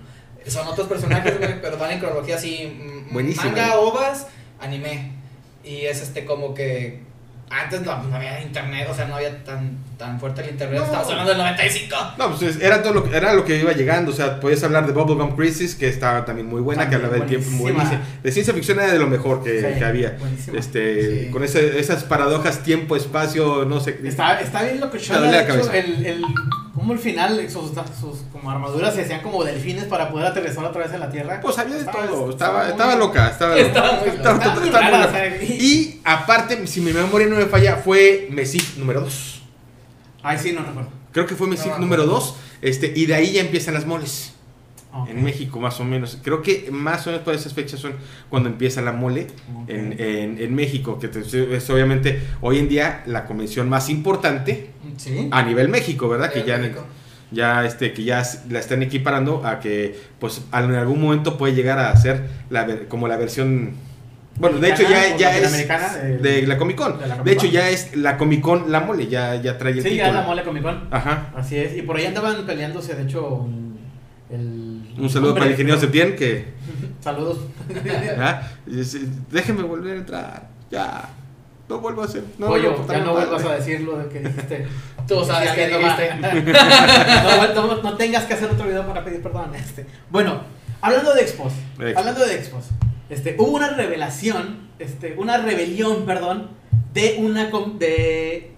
son 0.46 0.68
otros 0.68 0.86
personajes, 0.86 1.38
güey, 1.38 1.60
pero 1.62 1.78
van 1.78 1.92
en 1.92 1.98
cronología 2.00 2.36
así, 2.36 2.78
mm, 3.08 3.14
Buenísima. 3.14 3.46
manga, 3.46 3.76
ovas, 3.78 4.26
anime. 4.60 5.12
Y 5.64 5.86
es 5.86 6.02
este 6.02 6.26
como 6.26 6.52
que 6.52 7.02
antes 7.50 7.82
no, 7.82 8.02
no 8.02 8.16
había 8.16 8.40
internet, 8.40 8.88
o 8.90 8.94
sea, 8.94 9.06
no 9.06 9.16
había 9.16 9.42
tan, 9.44 9.78
tan 9.96 10.18
fuerte 10.20 10.42
el 10.42 10.50
internet, 10.50 10.78
No. 10.80 10.84
estamos 10.86 11.08
hablando 11.08 11.30
del 11.30 11.38
95. 11.38 11.96
No, 12.18 12.28
pues 12.30 12.42
es- 12.56 12.62
era 12.62 12.82
todo 12.82 12.92
lo 12.94 13.04
que, 13.04 13.16
era 13.16 13.32
lo 13.34 13.44
que 13.44 13.58
iba 13.58 13.72
llegando. 13.72 14.10
O 14.12 14.14
sea, 14.14 14.40
podías 14.40 14.62
hablar 14.64 14.86
de 14.86 14.92
Bubblegum 14.92 15.36
Crisis, 15.36 15.74
que 15.74 15.88
estaba 15.88 16.24
también 16.24 16.46
muy 16.48 16.60
buena, 16.60 16.88
que 16.88 16.96
También 16.96 17.12
hablaba 17.12 17.24
del 17.26 17.28
tiempo 17.40 17.50
muy. 17.56 17.72
De 18.22 18.32
ciencia 18.32 18.52
ficción 18.54 18.78
era 18.80 18.92
de 18.92 18.98
lo 18.98 19.06
mejor 19.06 19.42
que, 19.42 19.60
Sí, 19.60 19.78
que 19.78 19.84
había. 19.84 20.16
buenísima. 20.18 20.58
Este, 20.58 21.24
Sí. 21.26 21.30
Con 21.30 21.44
ese- 21.44 21.78
esas 21.78 22.04
paradojas, 22.04 22.62
tiempo, 22.62 22.96
espacio, 22.96 23.64
no 23.64 23.80
sé. 23.80 23.98
Está, 24.04 24.40
está 24.40 24.62
bien 24.62 24.80
lo 24.80 24.90
que 24.90 24.98
dolía 24.98 25.30
la 25.30 25.42
hecho, 25.42 25.72
el, 25.72 26.06
el, 26.06 26.22
como 26.74 26.96
final, 26.98 27.40
sus, 27.48 27.70
sus 28.00 28.18
como 28.32 28.50
armaduras 28.50 28.94
se 28.94 29.02
hacían 29.02 29.20
como 29.22 29.44
delfines 29.44 29.84
para 29.84 30.10
poder 30.10 30.26
aterrizar 30.26 30.64
otra 30.64 30.82
vez 30.84 30.92
en 30.92 31.00
la 31.00 31.10
Tierra. 31.10 31.40
Pues 31.40 31.56
había 31.58 31.76
de 31.76 31.84
todo. 31.84 32.30
estaba 32.30 32.68
Estaba, 32.68 32.96
loca. 32.96 33.28
Estaba, 33.30 33.56
Y 35.58 36.00
aparte, 36.04 36.66
si 36.66 36.80
mi 36.80 36.92
memoria 36.92 37.26
no 37.28 37.36
me 37.36 37.46
falla, 37.46 37.76
fue 37.76 38.28
Messi 38.30 38.58
número 38.76 39.00
2. 39.02 39.33
Ay, 40.24 40.38
sí, 40.38 40.52
no 40.52 40.64
recuerdo. 40.64 40.90
Creo 41.12 41.26
que 41.26 41.36
fue 41.36 41.46
Messi 41.46 41.68
No, 41.68 41.78
número 41.78 42.04
no. 42.06 42.12
2. 42.12 42.36
Este, 42.62 42.92
y 42.96 43.06
de 43.06 43.14
ahí 43.14 43.32
ya 43.34 43.40
empiezan 43.42 43.74
las 43.74 43.86
moles. 43.86 44.32
En 45.08 45.24
México, 45.24 45.58
más 45.58 45.80
o 45.80 45.84
menos. 45.84 46.18
Creo 46.22 46.40
que 46.40 46.68
más 46.70 47.04
o 47.06 47.10
menos 47.10 47.24
por 47.24 47.34
esas 47.34 47.52
fechas 47.52 47.80
son 47.80 47.94
cuando 48.30 48.48
empieza 48.48 48.80
la 48.80 48.92
mole 48.92 49.26
en, 49.66 49.96
en- 49.98 50.38
en 50.40 50.54
México, 50.54 51.00
que 51.00 51.10
es 51.56 51.68
obviamente 51.70 52.20
hoy 52.40 52.58
en 52.60 52.68
día 52.68 53.02
la 53.06 53.24
convención 53.26 53.68
más 53.68 53.90
importante 53.90 54.70
Sí. 54.96 55.28
a 55.32 55.42
nivel 55.42 55.68
México, 55.68 56.08
¿verdad? 56.08 56.32
Que 56.32 56.44
ya, 56.44 56.58
México. 56.58 56.84
ya, 57.32 57.64
este, 57.64 57.92
que 57.92 58.04
ya 58.04 58.22
la 58.48 58.60
están 58.60 58.84
equiparando 58.84 59.44
a 59.44 59.58
que 59.58 59.98
pues 60.20 60.42
al- 60.52 60.66
en 60.66 60.76
algún 60.76 61.00
momento 61.02 61.38
puede 61.38 61.54
llegar 61.54 61.80
a 61.80 61.96
ser 61.96 62.28
la, 62.50 62.86
como 62.88 63.08
la 63.08 63.16
versión... 63.16 63.72
Bueno, 64.36 64.58
de 64.58 64.70
hecho 64.70 64.82
ya, 64.82 65.16
ya 65.16 65.36
es 65.36 65.52
de 66.22 66.46
la 66.46 66.58
Comic 66.58 66.76
Con. 66.76 66.98
de 66.98 67.06
la 67.06 67.14
De 67.14 67.18
Comic 67.18 67.32
hecho 67.34 67.46
Con. 67.46 67.50
ya 67.50 67.68
es 67.70 67.96
la 67.96 68.16
Comic 68.16 68.40
Con, 68.40 68.72
la 68.72 68.80
mole, 68.80 69.06
ya, 69.06 69.36
ya 69.36 69.56
trae 69.58 69.72
el 69.72 69.82
Sí, 69.82 69.94
ya 69.96 70.04
título. 70.06 70.20
la 70.20 70.26
mole 70.26 70.42
Comic 70.42 70.62
Con. 70.62 70.88
Ajá. 70.90 71.28
Así 71.36 71.56
es. 71.56 71.76
Y 71.76 71.82
por 71.82 71.96
ahí 71.96 72.06
andaban 72.06 72.44
peleándose, 72.44 72.94
de 72.94 73.02
hecho, 73.04 73.46
el. 74.30 74.92
Un 74.98 75.10
saludo 75.10 75.30
hombre, 75.30 75.40
para 75.40 75.46
el 75.46 75.52
ingeniero. 75.52 75.78
Septién 75.80 76.14
que... 76.16 76.52
Saludos. 77.00 77.38
¿Ah? 78.18 78.42
Déjenme 79.30 79.62
volver 79.62 79.94
a 79.96 79.98
entrar. 80.00 80.48
Ya. 80.70 81.08
No 81.68 81.78
vuelvo 81.80 82.02
a 82.02 82.04
hacer. 82.04 82.22
No 82.38 82.46
Pollo, 82.46 82.86
ya 82.88 82.98
no 83.00 83.12
vuelvas 83.12 83.44
a 83.44 83.54
decir 83.54 83.80
lo 83.80 83.96
de 83.98 84.08
que 84.08 84.20
dijiste. 84.20 84.66
Tú 85.08 85.24
sabes 85.24 85.50
que 85.52 85.68
dijiste. 85.68 86.10
no, 87.54 87.66
no- 87.66 87.82
no 87.82 87.96
tengas 87.96 88.24
que 88.24 88.34
hacer 88.34 88.50
otro 88.50 88.66
video 88.66 88.86
para 88.86 89.04
pedir 89.04 89.22
perdón. 89.22 89.54
Este. 89.54 89.86
Bueno, 90.10 90.40
hablando 90.80 91.14
de 91.14 91.22
expos. 91.22 91.52
Expo. 91.78 91.98
Hablando 91.98 92.24
de 92.26 92.34
expos. 92.34 92.64
Este, 93.10 93.36
hubo 93.38 93.52
una 93.56 93.68
revelación, 93.70 94.68
este, 94.78 95.14
una 95.18 95.38
rebelión, 95.38 96.04
perdón, 96.06 96.48
de 96.92 97.16
una 97.18 97.50
com- 97.50 97.78
de 97.78 98.52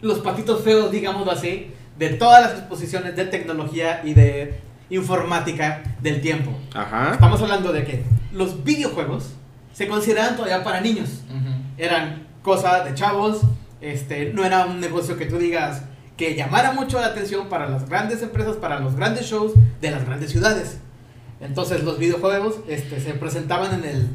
los 0.00 0.18
patitos 0.20 0.62
feos, 0.62 0.90
digámoslo 0.90 1.30
así, 1.32 1.70
de 1.98 2.10
todas 2.10 2.42
las 2.42 2.52
exposiciones 2.58 3.16
de 3.16 3.24
tecnología 3.26 4.02
y 4.04 4.14
de 4.14 4.60
informática 4.90 5.82
del 6.00 6.20
tiempo. 6.20 6.52
Ajá. 6.74 7.12
Estamos 7.12 7.40
hablando 7.42 7.72
de 7.72 7.84
que 7.84 8.02
los 8.32 8.62
videojuegos 8.64 9.30
se 9.72 9.88
consideraban 9.88 10.36
todavía 10.36 10.62
para 10.64 10.80
niños. 10.80 11.22
Eran 11.78 12.26
cosa 12.42 12.84
de 12.84 12.94
chavos, 12.94 13.40
este, 13.80 14.32
no 14.32 14.44
era 14.44 14.66
un 14.66 14.80
negocio 14.80 15.16
que 15.16 15.26
tú 15.26 15.38
digas 15.38 15.82
que 16.16 16.34
llamara 16.34 16.72
mucho 16.72 16.98
la 17.00 17.08
atención 17.08 17.48
para 17.48 17.68
las 17.68 17.88
grandes 17.88 18.22
empresas, 18.22 18.56
para 18.56 18.80
los 18.80 18.96
grandes 18.96 19.26
shows 19.26 19.52
de 19.80 19.90
las 19.90 20.04
grandes 20.06 20.30
ciudades. 20.30 20.78
Entonces 21.40 21.82
los 21.84 21.98
videojuegos 21.98 22.56
este, 22.68 23.00
se 23.00 23.12
presentaban 23.14 23.74
en 23.74 23.84
el, 23.84 24.08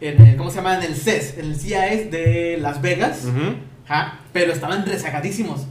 en 0.00 0.26
el, 0.26 0.36
¿cómo 0.36 0.50
se 0.50 0.56
llama? 0.56 0.76
En 0.76 0.82
el 0.82 0.96
CES, 0.96 1.38
en 1.38 1.46
el 1.46 1.56
CIS 1.56 2.10
de 2.10 2.58
Las 2.60 2.82
Vegas, 2.82 3.22
ajá, 3.86 4.20
pero 4.32 4.52
estaban 4.52 4.84
rezagadísimos. 4.84 5.66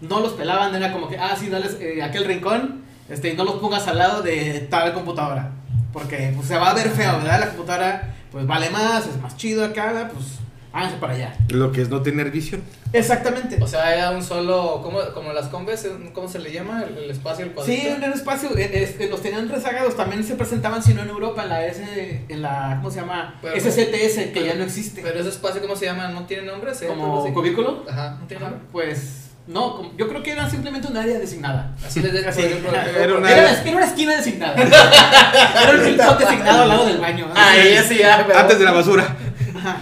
No 0.00 0.20
los 0.20 0.32
pelaban, 0.32 0.74
era 0.74 0.92
como 0.92 1.08
que, 1.08 1.18
ah, 1.18 1.36
sí, 1.38 1.48
dale 1.48 1.66
eh, 1.80 2.02
aquel 2.02 2.24
rincón, 2.24 2.82
este, 3.08 3.32
y 3.32 3.36
no 3.36 3.44
los 3.44 3.56
pongas 3.56 3.86
al 3.86 3.98
lado 3.98 4.22
de 4.22 4.66
tal 4.70 4.92
computadora. 4.94 5.52
Porque 5.92 6.32
pues, 6.34 6.48
se 6.48 6.56
va 6.56 6.70
a 6.70 6.74
ver 6.74 6.88
feo, 6.90 7.18
¿verdad? 7.18 7.40
La 7.40 7.48
computadora 7.48 8.14
pues 8.30 8.46
vale 8.46 8.70
más, 8.70 9.06
es 9.06 9.20
más 9.20 9.36
chido 9.36 9.64
acá, 9.64 10.10
pues 10.12 10.39
háganse 10.72 10.96
para 10.98 11.14
allá. 11.14 11.34
Lo 11.48 11.72
que 11.72 11.82
es 11.82 11.88
no 11.88 12.02
tener 12.02 12.30
visión. 12.30 12.62
Exactamente. 12.92 13.58
O 13.60 13.66
sea, 13.66 13.94
era 13.96 14.10
un 14.10 14.22
solo, 14.22 14.80
¿cómo, 14.82 14.98
como 15.14 15.32
las 15.32 15.46
combes, 15.48 15.86
¿cómo 16.12 16.28
se 16.28 16.38
le 16.38 16.52
llama? 16.52 16.84
El, 16.84 17.04
el 17.04 17.10
espacio, 17.10 17.44
el 17.44 17.50
Sí, 17.50 17.54
cuadrito. 17.54 17.88
en 17.88 18.02
el 18.04 18.12
espacio, 18.12 18.56
eh, 18.56 18.70
este, 18.82 19.08
los 19.08 19.22
tenían 19.22 19.48
rezagados, 19.48 19.96
también 19.96 20.24
se 20.24 20.34
presentaban, 20.34 20.82
si 20.82 20.94
no 20.94 21.02
en 21.02 21.08
Europa, 21.08 21.42
en 21.44 21.48
la 21.48 21.66
S, 21.66 22.24
en 22.28 22.42
la, 22.42 22.76
¿cómo 22.80 22.90
se 22.90 23.00
llama? 23.00 23.38
Pero- 23.42 23.54
SCTS, 23.56 24.32
que 24.32 24.44
ya 24.44 24.54
no 24.54 24.64
existe. 24.64 25.02
Pero 25.02 25.20
ese 25.20 25.28
espacio, 25.28 25.60
¿cómo 25.62 25.76
se 25.76 25.86
llama? 25.86 26.08
¿No 26.08 26.24
tiene 26.26 26.44
nombre? 26.44 26.74
¿Sí? 26.74 26.86
como 26.86 27.32
cubículo. 27.32 27.84
Ajá, 27.88 28.16
no 28.20 28.26
tiene 28.26 28.42
nombre. 28.44 28.60
Pues, 28.72 29.30
no, 29.46 29.76
como- 29.76 29.92
yo 29.96 30.08
creo 30.08 30.22
que 30.22 30.32
era 30.32 30.48
simplemente 30.50 30.88
un 30.88 30.96
área 30.96 31.18
designada. 31.18 31.74
Así 31.86 32.00
les 32.00 32.10
por 32.34 32.44
ejemplo, 32.44 32.70
era, 32.74 33.14
una- 33.14 33.30
era 33.30 33.60
una 33.72 33.84
esquina 33.86 34.16
designada. 34.16 34.54
era 34.62 35.70
un 35.78 35.80
rincón 35.84 36.18
designado 36.18 36.62
al 36.62 36.68
lado 36.68 36.86
del 36.86 36.98
baño. 36.98 37.26
Ah, 37.34 37.54
sí, 37.88 37.98
ya, 37.98 38.24
pero- 38.26 38.38
Antes 38.38 38.58
de 38.58 38.64
la 38.64 38.72
basura. 38.72 39.16
Ajá. 39.56 39.76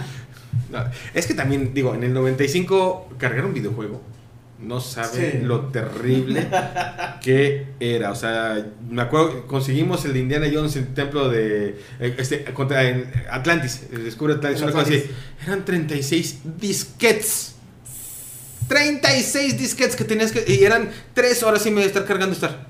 Es 1.13 1.25
que 1.27 1.33
también, 1.33 1.73
digo, 1.73 1.93
en 1.95 2.03
el 2.03 2.13
95 2.13 3.09
cargar 3.17 3.45
un 3.45 3.53
videojuego, 3.53 4.01
no 4.59 4.81
saben 4.81 5.31
Sí. 5.31 5.37
lo 5.41 5.67
terrible 5.67 6.47
que 7.23 7.67
era. 7.79 8.11
O 8.11 8.15
sea, 8.15 8.65
me 8.89 9.01
acuerdo, 9.01 9.47
conseguimos 9.47 10.03
el 10.05 10.13
de 10.13 10.19
Indiana 10.19 10.47
Jones, 10.53 10.75
el 10.75 10.93
templo 10.93 11.29
de 11.29 11.79
eh, 11.99 12.15
este, 12.17 12.43
contra, 12.45 12.83
en 12.87 13.09
Atlantis, 13.31 13.83
descubre 13.91 14.33
Atlantis, 14.33 14.61
una 14.61 14.71
cosa 14.71 14.83
así. 14.85 15.03
Eran 15.45 15.63
36 15.65 16.39
disquets. 16.59 17.55
36 18.67 19.57
disquets 19.57 19.95
que 19.95 20.03
tenías 20.03 20.31
que. 20.31 20.43
Y 20.47 20.63
eran 20.63 20.89
3 21.13 21.43
horas 21.43 21.65
y 21.65 21.69
media 21.71 21.83
de 21.83 21.87
estar 21.87 22.05
cargando 22.05 22.33
estar. 22.33 22.67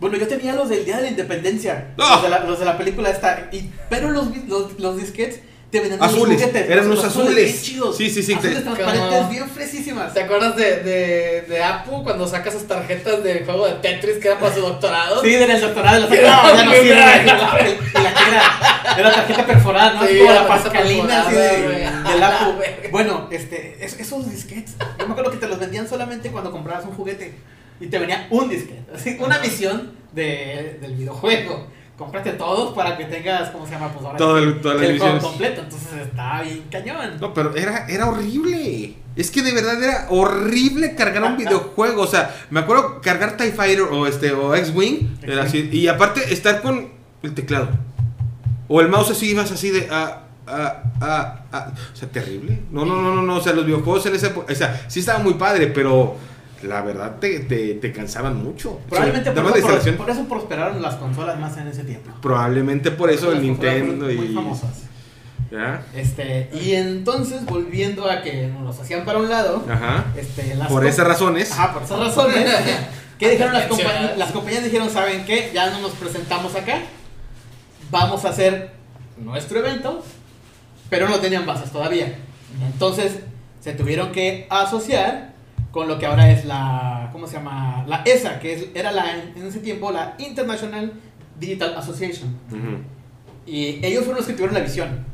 Bueno, 0.00 0.16
yo 0.18 0.28
tenía 0.28 0.54
los 0.54 0.68
del 0.68 0.84
Día 0.84 0.96
de 0.96 1.02
la 1.02 1.08
Independencia. 1.08 1.94
¡Ah! 1.98 2.14
Los, 2.16 2.22
de 2.24 2.28
la, 2.28 2.44
los 2.44 2.58
de 2.58 2.64
la 2.66 2.76
película 2.76 3.10
esta. 3.10 3.48
Y, 3.52 3.70
pero 3.88 4.10
los, 4.10 4.26
los, 4.46 4.78
los 4.78 4.96
disquets 4.98 5.38
te 5.74 5.80
vendían 5.80 6.02
Azules, 6.02 6.40
juguetes, 6.40 6.70
eran 6.70 6.88
los 6.88 6.98
unos 7.00 7.10
azules. 7.10 7.34
bien 7.36 7.62
chidos. 7.62 7.96
Sí, 7.96 8.08
sí, 8.10 8.22
sí, 8.22 8.32
Azules 8.34 8.56
te- 8.56 8.62
transparentes, 8.62 9.08
Como- 9.10 9.28
bien 9.28 9.48
fresísimas. 9.50 10.14
¿Te 10.14 10.20
acuerdas 10.22 10.54
de, 10.56 10.76
de, 10.82 11.42
de 11.48 11.62
Apu 11.64 12.04
cuando 12.04 12.28
saca 12.28 12.50
sus 12.50 12.66
tarjetas 12.68 13.24
de 13.24 13.40
juego 13.44 13.66
de 13.66 13.74
Tetris 13.74 14.18
que 14.18 14.28
era 14.28 14.38
para 14.38 14.54
su 14.54 14.60
doctorado? 14.60 15.20
Sí, 15.22 15.30
del 15.30 15.60
doctorado, 15.60 16.00
la 16.00 16.08
Sí, 16.08 16.16
sacaba, 16.22 16.48
era 16.50 16.56
ya 16.56 16.64
no 16.64 16.72
sirve. 16.72 16.94
la, 16.94 18.14
que 18.14 18.30
era, 18.30 18.94
era 18.98 19.12
tarjeta 19.14 19.46
perforada, 19.46 19.92
¿no? 19.94 20.06
Sí, 20.06 20.18
como 20.18 20.32
la 20.32 20.46
pascalina 20.48 21.22
así 21.22 21.34
de, 21.34 21.90
del 22.12 22.22
Apu. 22.22 22.52
Bueno, 22.92 23.28
este, 23.32 23.84
es- 23.84 23.98
esos 23.98 24.30
disquetes, 24.30 24.74
yo 24.98 25.06
me 25.06 25.12
acuerdo 25.12 25.30
que 25.32 25.38
te 25.38 25.48
los 25.48 25.58
vendían 25.58 25.88
solamente 25.88 26.30
cuando 26.30 26.50
comprabas 26.52 26.84
un 26.84 26.92
juguete. 26.92 27.34
Y 27.80 27.88
te 27.88 27.98
venía 27.98 28.28
un 28.30 28.48
disquete, 28.48 28.84
así, 28.94 29.16
una 29.18 29.40
misión 29.40 29.92
de, 30.12 30.78
del 30.80 30.94
videojuego. 30.94 31.66
Cómprate 31.96 32.32
todos 32.32 32.74
para 32.74 32.96
que 32.96 33.04
tengas, 33.04 33.50
¿cómo 33.50 33.64
se 33.66 33.72
llama? 33.72 33.88
Pues 33.92 34.04
ahora 34.04 34.18
Todo 34.18 34.38
el- 34.38 34.60
todas 34.60 34.80
las 34.80 34.90
el 34.90 34.98
juego 34.98 35.18
completo. 35.20 35.60
Entonces 35.62 35.88
estaba 36.02 36.42
bien 36.42 36.64
cañón. 36.70 37.18
No, 37.20 37.32
pero 37.32 37.54
era, 37.54 37.86
era 37.88 38.08
horrible. 38.08 38.94
Es 39.14 39.30
que 39.30 39.42
de 39.42 39.52
verdad 39.54 39.80
era 39.80 40.06
horrible 40.10 40.96
cargar 40.96 41.22
un 41.22 41.36
videojuego. 41.38 42.02
O 42.02 42.06
sea, 42.08 42.34
me 42.50 42.60
acuerdo 42.60 43.00
cargar 43.00 43.36
TIE 43.36 43.52
Fighter 43.52 43.82
o 43.82 44.06
este 44.08 44.32
o 44.32 44.54
X-Wing. 44.56 45.18
era 45.22 45.44
así, 45.44 45.68
Y 45.72 45.86
aparte 45.86 46.32
estar 46.34 46.62
con 46.62 46.88
el 47.22 47.32
teclado. 47.34 47.68
O 48.66 48.80
el 48.80 48.88
mouse 48.88 49.10
así 49.12 49.30
ibas 49.30 49.52
así 49.52 49.70
de 49.70 49.86
ah, 49.90 50.22
ah, 50.48 50.82
ah, 51.00 51.40
ah. 51.52 51.72
O 51.92 51.96
sea, 51.96 52.08
terrible. 52.08 52.60
No, 52.72 52.84
no, 52.84 53.00
no, 53.00 53.14
no, 53.14 53.22
no. 53.22 53.36
O 53.36 53.40
sea, 53.40 53.52
los 53.52 53.66
videojuegos 53.66 54.04
en 54.06 54.16
esa 54.16 54.28
época. 54.28 54.52
O 54.52 54.56
sea, 54.56 54.84
sí 54.88 54.98
estaba 54.98 55.20
muy 55.20 55.34
padre, 55.34 55.68
pero 55.68 56.16
la 56.62 56.80
verdad 56.82 57.16
te, 57.20 57.40
te, 57.40 57.74
te 57.74 57.92
cansaban 57.92 58.42
mucho. 58.42 58.80
Probablemente 58.88 59.30
O 59.30 59.34
sea, 59.34 59.42
por, 59.42 59.50
eso, 59.52 59.56
la 59.58 59.62
por, 59.62 59.70
instalación. 59.72 59.96
por 59.96 60.10
eso 60.10 60.24
prosperaron 60.28 60.82
las 60.82 60.94
consolas 60.96 61.38
más 61.38 61.56
en 61.58 61.68
ese 61.68 61.84
tiempo. 61.84 62.10
Probablemente 62.22 62.90
por 62.90 63.10
eso 63.10 63.32
el 63.32 63.42
Nintendo 63.42 64.06
muy- 64.06 64.14
muy 64.16 64.26
y. 64.26 64.34
famosas. 64.34 64.70
¿Ya? 65.50 65.82
Este, 65.94 66.50
y 66.54 66.72
entonces, 66.72 67.44
volviendo 67.44 68.10
a 68.10 68.22
que 68.22 68.46
nos 68.48 68.62
los 68.62 68.80
hacían 68.80 69.04
para 69.04 69.18
un 69.18 69.28
lado, 69.28 69.64
Ajá. 69.70 70.06
este, 70.16 70.54
las 70.56 70.68
Por 70.68 70.84
esas 70.86 71.06
razones. 71.06 71.52
Ajá, 71.52 71.72
por 71.74 71.82
esas 71.82 71.98
razones. 72.00 72.50
¿Qué 73.18 73.30
dijeron 73.30 73.52
las 73.52 73.66
compañías? 73.66 74.18
Las 74.18 74.32
compañías 74.32 74.64
dijeron, 74.64 74.90
¿saben 74.90 75.24
qué? 75.24 75.50
Ya 75.54 75.70
no 75.70 75.80
nos 75.80 75.92
presentamos 75.92 76.54
acá. 76.56 76.78
Vamos 77.90 78.24
a 78.24 78.30
hacer 78.30 78.72
nuestro 79.18 79.58
evento, 79.60 80.02
pero 80.90 81.08
no 81.08 81.20
tenían 81.20 81.46
bases 81.46 81.70
todavía. 81.70 82.16
Entonces, 82.72 83.20
se 83.60 83.72
tuvieron 83.74 84.10
que 84.10 84.46
asociar 84.50 85.33
con 85.74 85.88
lo 85.88 85.98
que 85.98 86.06
ahora 86.06 86.30
es 86.30 86.44
la, 86.44 87.08
¿cómo 87.10 87.26
se 87.26 87.32
llama? 87.34 87.84
La 87.88 88.02
ESA, 88.04 88.38
que 88.38 88.52
es- 88.54 88.66
era 88.76 88.92
la, 88.92 89.10
en 89.34 89.44
ese 89.44 89.58
tiempo 89.58 89.90
la 89.90 90.14
International 90.18 90.92
Digital 91.40 91.74
Association. 91.76 92.32
Y 93.44 93.84
ellos 93.84 94.04
fueron 94.04 94.18
los 94.18 94.26
que 94.26 94.34
tuvieron 94.34 94.54
la 94.54 94.60
visión. 94.60 95.04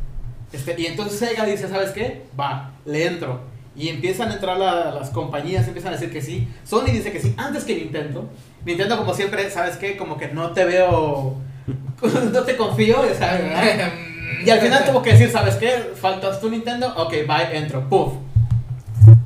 Este, 0.52 0.74
y 0.78 0.84
entonces 0.84 1.18
Sega 1.18 1.46
dice, 1.46 1.66
¿sabes 1.66 1.92
qué? 1.92 2.26
Va, 2.38 2.72
le 2.84 3.06
entro. 3.06 3.40
Y 3.74 3.88
empiezan 3.88 4.28
a 4.30 4.34
entrar 4.34 4.58
la- 4.58 4.90
las 4.90 5.08
compañías, 5.08 5.66
empiezan 5.66 5.94
a 5.94 5.96
decir 5.96 6.12
que 6.12 6.20
sí. 6.20 6.46
Sony 6.64 6.90
dice 6.92 7.10
que 7.10 7.20
sí, 7.20 7.34
antes 7.38 7.64
que 7.64 7.74
Nintendo. 7.76 8.28
Nintendo 8.66 8.98
como 8.98 9.14
siempre, 9.14 9.48
¿sabes 9.50 9.76
qué? 9.78 9.96
Como 9.96 10.18
que 10.18 10.28
no 10.28 10.50
te 10.50 10.66
veo, 10.66 11.36
no 12.32 12.42
te 12.42 12.56
confío. 12.58 12.96
Y 14.44 14.50
al 14.50 14.60
final 14.60 14.84
tuvo 14.84 15.00
que 15.02 15.12
decir, 15.12 15.30
¿sabes 15.30 15.56
qué? 15.56 15.92
Faltas 15.94 16.38
tú 16.40 16.50
Nintendo, 16.50 16.92
ok, 16.96 17.10
bye, 17.26 17.56
entro, 17.56 17.88
puff. 17.88 18.12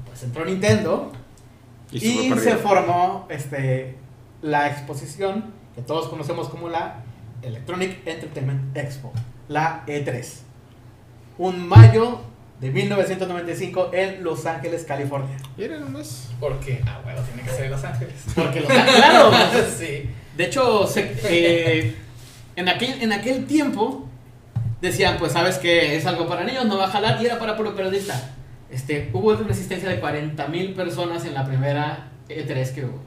Pues 0.07 0.23
entró 0.23 0.45
Nintendo 0.45 1.11
Y, 2.03 2.33
y, 2.33 2.39
se 2.39 2.57
formó 2.57 3.27
este, 3.31 3.97
la 4.43 4.69
exposición 4.69 5.53
que 5.75 5.83
todos 5.83 6.09
conocemos 6.09 6.49
como 6.49 6.69
la 6.69 7.03
Electronic 7.43 8.07
Entertainment 8.07 8.77
Expo, 8.77 9.13
la 9.49 9.85
E3. 9.87 10.25
Un 11.39 11.69
mayo 11.69 12.21
de 12.61 12.71
1995 12.71 13.91
en 13.93 14.25
Los 14.25 14.47
Ángeles, 14.47 14.85
California. 14.85 15.37
Era 15.59 15.79
nomás. 15.79 16.31
Porque, 16.41 16.81
ah, 16.87 17.01
bueno, 17.05 17.21
tiene 17.23 17.43
que 17.43 17.51
ser 17.51 17.65
en 17.67 17.71
Los 17.73 17.85
Ángeles. 17.85 18.15
Porque 18.35 18.61
Los 18.63 18.69
claro, 18.73 19.31
sí. 19.79 20.11
de 20.37 20.45
hecho, 20.45 20.87
se- 20.87 21.15
eh, 21.25 21.97
en, 22.57 22.69
aquel, 22.69 23.03
en 23.03 23.13
aquel 23.13 23.47
tiempo 23.47 24.09
decían, 24.81 25.17
pues 25.19 25.33
sabes 25.33 25.59
que 25.59 25.97
es 25.97 26.07
algo 26.07 26.27
para 26.29 26.45
niños, 26.45 26.67
no 26.67 26.77
va 26.79 26.85
a 26.87 26.91
jalar, 26.91 27.21
y 27.23 27.27
era 27.27 27.39
para 27.39 27.57
puro 27.57 27.75
periodista. 27.75 28.31
Este, 28.71 29.11
hubo 29.13 29.31
una 29.33 29.51
asistencia 29.51 29.89
de 29.89 30.01
40 30.01 30.47
mil 30.49 30.73
personas 30.75 31.25
en 31.25 31.35
la 31.35 31.45
primera 31.45 32.09
E3 32.29 32.73
que 32.75 32.85
hubo. 32.85 33.01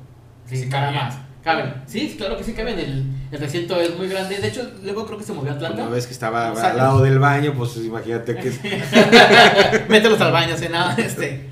Sí, 0.46 0.58
Sí, 0.58 0.66
para 0.68 0.92
más. 0.92 1.18
Caben. 1.44 1.74
Sí, 1.86 2.16
claro 2.18 2.36
que 2.38 2.44
sí 2.44 2.54
caben. 2.54 2.78
El, 2.78 3.06
el 3.32 3.40
recinto 3.40 3.80
es 3.80 3.96
muy 3.98 4.08
grande. 4.10 4.38
De 4.40 4.48
hecho, 4.50 4.70
luego 4.84 5.06
creo 5.06 5.18
que 5.18 5.24
se 5.24 5.32
movió 5.34 5.52
a 5.52 5.56
Atlanta. 5.56 5.82
Una 5.84 5.92
vez 5.92 6.06
que 6.06 6.14
estaba 6.14 6.52
O 6.52 6.56
sea, 6.56 6.72
al 6.72 6.78
lado 6.78 7.02
del 7.02 7.20
baño, 7.20 7.54
pues 7.58 7.78
imagínate 7.78 8.36
que. 8.36 8.52
Mételos 9.90 10.20
al 10.22 10.32
baño, 10.32 10.58
sin 10.58 10.72
nada. 10.72 10.96
Este. 10.98 11.50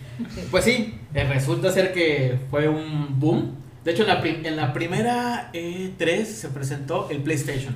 Pues 0.52 0.64
sí, 0.66 0.96
eh, 1.14 1.24
resulta 1.26 1.72
ser 1.72 1.94
que 1.94 2.40
fue 2.50 2.68
un 2.68 3.20
boom. 3.20 3.56
De 3.84 3.92
hecho, 3.92 4.04
en 4.04 4.10
la, 4.10 4.22
prim- 4.22 4.46
en 4.46 4.56
la 4.56 4.74
primera 4.74 5.50
E3 5.54 6.26
se 6.26 6.48
presentó 6.50 7.08
el 7.10 7.20
PlayStation. 7.22 7.76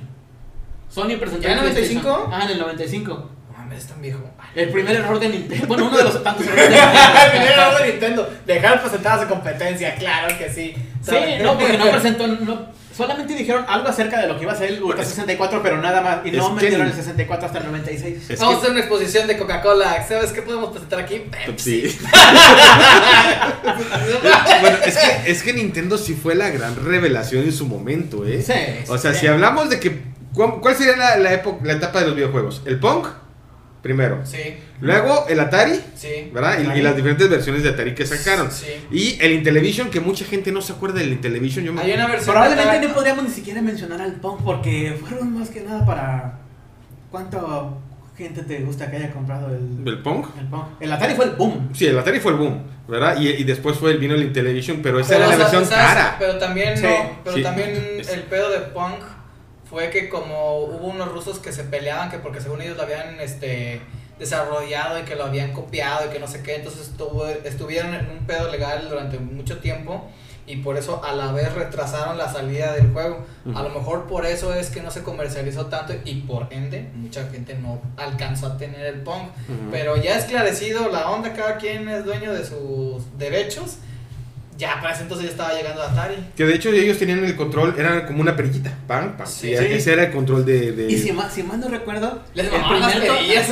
Sony 0.88 1.16
presentó 1.20 1.42
¿Ya 1.46 1.52
en 1.52 1.64
el 1.64 1.72
PlayStation. 1.72 2.02
95? 2.02 2.30
Ah, 2.32 2.44
en 2.46 2.50
el 2.50 2.58
95. 2.58 3.30
Mames, 3.70 3.84
es 3.84 3.88
tan 3.88 4.02
viejo. 4.02 4.18
El 4.54 4.68
primer 4.70 4.96
error 4.96 5.20
de 5.20 5.28
Nintendo. 5.28 5.66
Bueno, 5.68 5.86
uno 5.86 5.96
de 5.96 6.04
los 6.04 6.22
tantos 6.24 6.44
errores 6.46 6.70
de 6.70 6.76
Primero 7.30 7.56
Nintendo. 7.56 7.78
de 7.78 7.90
Nintendo. 7.92 8.30
Dejar 8.46 8.80
presentar 8.82 9.18
a 9.18 9.22
su 9.22 9.28
competencia, 9.28 9.94
claro 9.94 10.36
que 10.36 10.50
sí. 10.50 10.74
Sí, 11.04 11.14
no, 11.42 11.56
porque 11.58 11.78
no 11.78 11.90
presentó. 11.92 12.26
No, 12.26 12.66
solamente 12.96 13.34
dijeron 13.34 13.64
algo 13.68 13.88
acerca 13.88 14.20
de 14.20 14.26
lo 14.26 14.36
que 14.36 14.42
iba 14.42 14.52
a 14.52 14.56
ser 14.56 14.70
el 14.70 14.82
Ultra 14.82 15.04
64, 15.04 15.62
pero 15.62 15.80
nada 15.80 16.00
más. 16.00 16.18
Y 16.26 16.32
no 16.32 16.50
metieron 16.52 16.88
el 16.88 16.92
64 16.92 17.46
hasta 17.46 17.58
el 17.60 17.66
96. 17.66 18.30
Es 18.30 18.40
Vamos 18.40 18.56
a 18.56 18.58
hacer 18.58 18.70
una 18.72 18.80
exposición 18.80 19.28
de 19.28 19.38
Coca-Cola. 19.38 20.04
¿Sabes 20.06 20.32
qué 20.32 20.42
podemos 20.42 20.70
presentar 20.70 20.98
aquí? 20.98 21.22
Sí. 21.56 21.96
bueno, 24.60 24.78
es 24.84 24.98
que, 24.98 25.30
es 25.30 25.42
que 25.44 25.52
Nintendo 25.52 25.96
sí 25.96 26.14
fue 26.14 26.34
la 26.34 26.50
gran 26.50 26.74
revelación 26.84 27.44
en 27.44 27.52
su 27.52 27.66
momento, 27.66 28.26
¿eh? 28.26 28.42
Sí, 28.42 28.52
O 28.90 28.98
sea, 28.98 29.14
sí. 29.14 29.20
si 29.20 29.26
hablamos 29.28 29.70
de 29.70 29.78
que. 29.78 30.02
¿cu- 30.34 30.60
¿Cuál 30.60 30.74
sería 30.76 30.96
la, 30.96 31.16
la, 31.18 31.32
época, 31.34 31.64
la 31.64 31.74
etapa 31.74 32.00
de 32.00 32.06
los 32.06 32.16
videojuegos? 32.16 32.62
El 32.66 32.78
Punk, 32.80 33.06
primero. 33.82 34.20
Sí, 34.24 34.38
Luego 34.80 35.26
el 35.28 35.40
Atari, 35.40 35.80
sí. 35.94 36.30
¿verdad? 36.32 36.58
Y, 36.74 36.80
las 36.82 36.94
diferentes 36.96 37.28
versiones 37.28 37.62
de 37.62 37.70
Atari 37.70 37.94
que 37.94 38.06
sacaron. 38.06 38.50
Sí. 38.50 38.66
Y 38.90 39.18
el 39.20 39.32
Intellivision, 39.32 39.90
que 39.90 40.00
mucha 40.00 40.24
gente 40.24 40.52
no 40.52 40.60
se 40.62 40.72
acuerda 40.72 41.00
del 41.00 41.12
Intellivision. 41.12 41.64
Yo 41.64 41.72
me- 41.72 41.82
Hay 41.82 41.92
una 41.92 42.06
versión. 42.06 42.34
Probablemente 42.34 42.88
no 42.88 42.94
podríamos 42.94 43.24
ni 43.24 43.30
siquiera 43.30 43.62
mencionar 43.62 44.00
al 44.00 44.14
punk 44.16 44.40
porque 44.44 44.96
fueron 45.00 45.38
más 45.38 45.48
que 45.50 45.60
nada 45.62 45.84
para 45.86 46.38
cuánta 47.10 47.40
gente 48.16 48.42
te 48.42 48.58
gusta 48.60 48.90
que 48.90 48.98
haya 48.98 49.10
comprado 49.12 49.48
el, 49.48 49.82
¿El 49.88 49.98
Pong? 50.02 50.26
el 50.38 50.46
Pong? 50.48 50.64
El 50.78 50.92
Atari 50.92 51.14
fue 51.14 51.24
el 51.24 51.30
boom. 51.32 51.70
Sí, 51.72 51.86
el 51.86 51.98
Atari 51.98 52.20
fue 52.20 52.32
el 52.32 52.38
boom, 52.38 52.62
¿verdad? 52.86 53.18
Y, 53.18 53.28
y 53.28 53.44
después 53.44 53.78
fue 53.78 53.92
el 53.92 53.98
vino 53.98 54.14
el 54.14 54.22
Intellivision, 54.24 54.80
pero 54.82 55.00
esa 55.00 55.14
Pero, 55.14 55.24
era 55.24 55.28
la 55.30 55.36
sea, 55.36 55.58
versión 55.58 55.64
¿sabes? 55.64 55.94
cara. 55.94 56.16
Pero 56.18 56.38
también, 56.38 56.76
Sí. 56.76 56.82
no, 56.84 57.18
pero 57.24 57.36
Sí. 57.36 57.42
también 57.42 57.70
el 57.70 58.22
pedo 58.24 58.50
de 58.50 58.58
Punk 58.60 58.96
fue 59.70 59.88
que 59.90 60.08
como 60.08 60.56
hubo 60.64 60.88
unos 60.88 61.12
rusos 61.12 61.38
que 61.38 61.52
se 61.52 61.62
peleaban 61.62 62.10
que 62.10 62.18
porque 62.18 62.40
según 62.40 62.60
ellos 62.60 62.76
lo 62.76 62.82
habían 62.82 63.20
este 63.20 63.80
desarrollado 64.18 64.98
y 64.98 65.02
que 65.02 65.14
lo 65.14 65.24
habían 65.24 65.52
copiado 65.52 66.06
y 66.06 66.10
que 66.10 66.18
no 66.18 66.26
sé 66.26 66.42
qué, 66.42 66.56
entonces 66.56 66.88
estuvo, 66.88 67.26
estuvieron 67.26 67.94
en 67.94 68.10
un 68.10 68.26
pedo 68.26 68.50
legal 68.50 68.88
durante 68.90 69.18
mucho 69.18 69.58
tiempo 69.58 70.10
y 70.46 70.56
por 70.56 70.76
eso 70.76 71.02
a 71.04 71.12
la 71.12 71.30
vez 71.32 71.54
retrasaron 71.54 72.18
la 72.18 72.30
salida 72.30 72.72
del 72.72 72.92
juego. 72.92 73.24
A 73.54 73.62
lo 73.62 73.70
mejor 73.70 74.06
por 74.08 74.26
eso 74.26 74.52
es 74.52 74.70
que 74.70 74.82
no 74.82 74.90
se 74.90 75.02
comercializó 75.04 75.66
tanto 75.66 75.94
y 76.04 76.22
por 76.22 76.48
ende 76.50 76.90
mucha 76.96 77.28
gente 77.30 77.54
no 77.54 77.80
alcanzó 77.96 78.48
a 78.48 78.58
tener 78.58 78.84
el 78.84 79.02
Pong. 79.02 79.28
Pero 79.70 79.96
ya 79.96 80.18
esclarecido 80.18 80.88
la 80.88 81.10
onda, 81.10 81.32
cada 81.32 81.56
quien 81.56 81.88
es 81.88 82.04
dueño 82.04 82.32
de 82.32 82.44
sus 82.44 83.16
derechos. 83.16 83.76
Ya 84.60 84.78
para 84.80 84.92
ese 84.92 85.02
entonces 85.04 85.24
ya 85.26 85.30
estaba 85.32 85.54
llegando 85.54 85.82
Atari. 85.82 86.16
Que 86.36 86.44
de 86.44 86.54
hecho 86.54 86.68
ellos 86.70 86.98
tenían 86.98 87.24
el 87.24 87.34
control, 87.34 87.74
era 87.78 88.06
como 88.06 88.20
una 88.20 88.36
perillita. 88.36 88.70
Pam, 88.86 89.16
pam. 89.16 89.26
Sí. 89.26 89.48
Y 89.48 89.54
ese 89.54 89.94
era 89.94 90.04
el 90.04 90.12
control 90.12 90.44
de. 90.44 90.72
de- 90.72 90.92
Y 90.92 90.98
si 90.98 91.12
mal, 91.12 91.30
si 91.30 91.42
mal 91.42 91.58
no 91.58 91.68
recuerdo, 91.68 92.22
Les 92.34 92.46
el 92.46 92.52
las 92.52 92.68
primer 92.68 93.06
to- 93.06 93.14
perillas. 93.14 93.48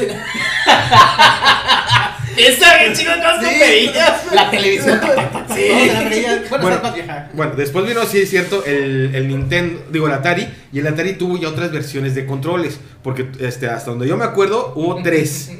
Esa 2.36 2.78
bien 2.78 2.92
chido 2.94 3.12
con 3.14 3.40
Sí, 3.44 3.56
perillas. 3.58 4.32
La 4.32 4.50
televisión. 4.50 5.00
Sí. 5.56 5.68
la. 5.88 6.58
Bueno, 6.60 6.76
está 6.76 6.94
más. 7.06 7.32
Bueno, 7.32 7.52
después 7.56 7.84
vino, 7.86 8.04
sí 8.04 8.18
es 8.20 8.30
cierto, 8.30 8.62
el, 8.64 9.12
el 9.14 9.26
Nintendo, 9.26 9.82
digo, 9.90 10.06
el 10.06 10.12
Atari, 10.12 10.46
y 10.72 10.78
el 10.78 10.86
Atari 10.86 11.14
tuvo 11.14 11.36
ya 11.38 11.48
otras 11.48 11.72
versiones 11.72 12.14
de 12.14 12.26
controles, 12.26 12.78
porque 13.02 13.26
este, 13.40 13.66
hasta 13.66 13.90
donde 13.90 14.06
yo 14.06 14.16
me 14.16 14.24
acuerdo 14.24 14.72
hubo 14.76 14.96
tres. 15.02 15.50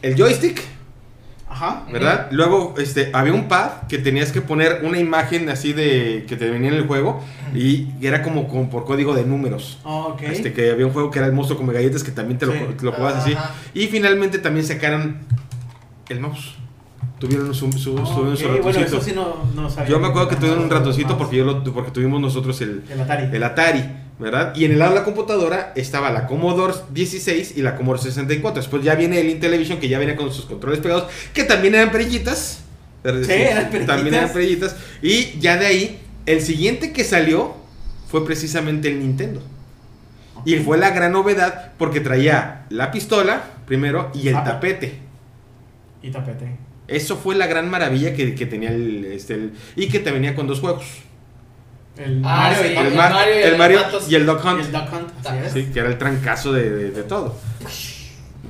El 0.00 0.16
joystick, 0.16 0.60
Ajá. 1.52 1.84
¿verdad? 1.92 2.28
Luego 2.30 2.74
este, 2.78 3.10
había 3.12 3.34
un 3.34 3.46
pad 3.46 3.86
que 3.88 3.98
tenías 3.98 4.32
que 4.32 4.40
poner 4.40 4.80
una 4.84 4.98
imagen 4.98 5.50
así 5.50 5.72
de 5.72 6.24
que 6.26 6.36
te 6.36 6.48
venía 6.48 6.70
en 6.70 6.76
el 6.76 6.86
juego 6.86 7.22
y 7.54 7.88
era 8.00 8.22
como, 8.22 8.48
como 8.48 8.70
por 8.70 8.84
código 8.84 9.14
de 9.14 9.24
números. 9.24 9.78
Ok. 9.84 10.22
Este, 10.22 10.52
que 10.52 10.70
había 10.70 10.86
un 10.86 10.92
juego 10.92 11.10
que 11.10 11.18
era 11.18 11.28
el 11.28 11.34
monstruo 11.34 11.58
come 11.58 11.74
galletas 11.74 12.02
que 12.02 12.10
también 12.10 12.38
te 12.38 12.46
lo, 12.46 12.52
te 12.52 12.84
lo 12.84 12.92
jugabas 12.92 13.24
así. 13.24 13.36
Y 13.74 13.88
finalmente 13.88 14.38
también 14.38 14.66
sacaron 14.66 15.18
el 16.08 16.20
mouse. 16.20 16.56
Tuvieron 17.22 17.54
su, 17.54 17.70
su, 17.72 17.94
tuvieron 17.94 18.36
su 18.36 18.46
ok, 18.48 18.62
Bueno, 18.62 18.80
eso 18.80 19.00
sí 19.00 19.12
no, 19.14 19.44
no 19.54 19.70
sabía. 19.70 19.90
Yo 19.90 20.00
me 20.00 20.08
acuerdo 20.08 20.28
que 20.28 20.34
tuvieron 20.34 20.64
un 20.64 20.68
ratoncito 20.70 21.16
porque, 21.16 21.36
yo 21.36 21.44
lo, 21.44 21.62
porque 21.62 21.92
tuvimos 21.92 22.20
nosotros 22.20 22.60
el, 22.62 22.82
El 22.90 23.00
Atari. 23.00 23.36
el 23.36 23.42
Atari, 23.44 23.84
¿verdad? 24.18 24.52
Y 24.56 24.64
en 24.64 24.72
el 24.72 24.80
lado 24.80 24.90
de 24.94 24.98
la 24.98 25.04
computadora 25.04 25.72
estaba 25.76 26.10
la 26.10 26.26
Commodore 26.26 26.74
16 26.92 27.56
y 27.56 27.62
la 27.62 27.76
Commodore 27.76 28.02
64. 28.02 28.60
Después 28.60 28.82
ya 28.82 28.96
viene 28.96 29.20
el 29.20 29.30
Intellivision 29.30 29.78
que 29.78 29.88
ya 29.88 29.98
viene 30.00 30.16
con 30.16 30.32
sus 30.32 30.46
controles 30.46 30.80
pegados, 30.80 31.04
que 31.32 31.44
también 31.44 31.76
eran 31.76 31.92
perillitas. 31.92 32.64
Sí, 33.04 33.10
eran 33.30 33.70
perillitas. 33.70 33.86
También 33.96 34.14
eran 34.16 34.32
perillitas. 34.32 34.74
Y 35.00 35.38
ya 35.38 35.56
de 35.58 35.66
ahí, 35.66 36.00
el 36.26 36.40
siguiente 36.40 36.92
que 36.92 37.04
salió 37.04 37.54
fue 38.08 38.26
precisamente 38.26 38.88
el 38.88 38.98
Nintendo. 38.98 39.40
Y 40.44 40.56
fue 40.56 40.76
la 40.76 40.90
gran 40.90 41.12
novedad 41.12 41.70
porque 41.78 42.00
traía 42.00 42.66
la 42.68 42.90
pistola 42.90 43.44
primero 43.66 44.10
y 44.12 44.26
el 44.26 44.34
Ah, 44.34 44.42
tapete. 44.42 44.98
Y 46.02 46.10
tapete. 46.10 46.56
Eso 46.96 47.16
fue 47.16 47.34
la 47.34 47.46
gran 47.46 47.68
maravilla 47.70 48.14
que, 48.14 48.34
que 48.34 48.46
tenía 48.46 48.70
el, 48.70 49.04
este, 49.06 49.34
el- 49.34 49.52
y 49.76 49.88
que 49.88 49.98
te 49.98 50.10
venía 50.10 50.34
con 50.34 50.46
dos 50.46 50.60
juegos. 50.60 50.84
El 51.96 52.22
Ah, 52.24 52.50
Mario 52.54 52.58
sí, 52.62 52.68
y 52.72 52.76
El, 52.78 52.86
el 52.86 52.94
Ma- 52.94 53.10
Mario 53.10 53.34
y 53.34 53.42
el 53.42 53.58
Mario 53.58 53.80
y 54.08 54.14
el 54.14 54.26
Dog 54.26 54.40
y 54.44 54.48
Hunt. 54.48 54.60
el 54.60 54.72
Duck 54.72 54.92
Hunt. 54.92 55.52
Sí, 55.52 55.70
que 55.72 55.80
era 55.80 55.88
el 55.88 55.98
trancazo 55.98 56.52
de, 56.52 56.70
de- 56.70 56.90
de 56.90 57.02
todo. 57.02 57.36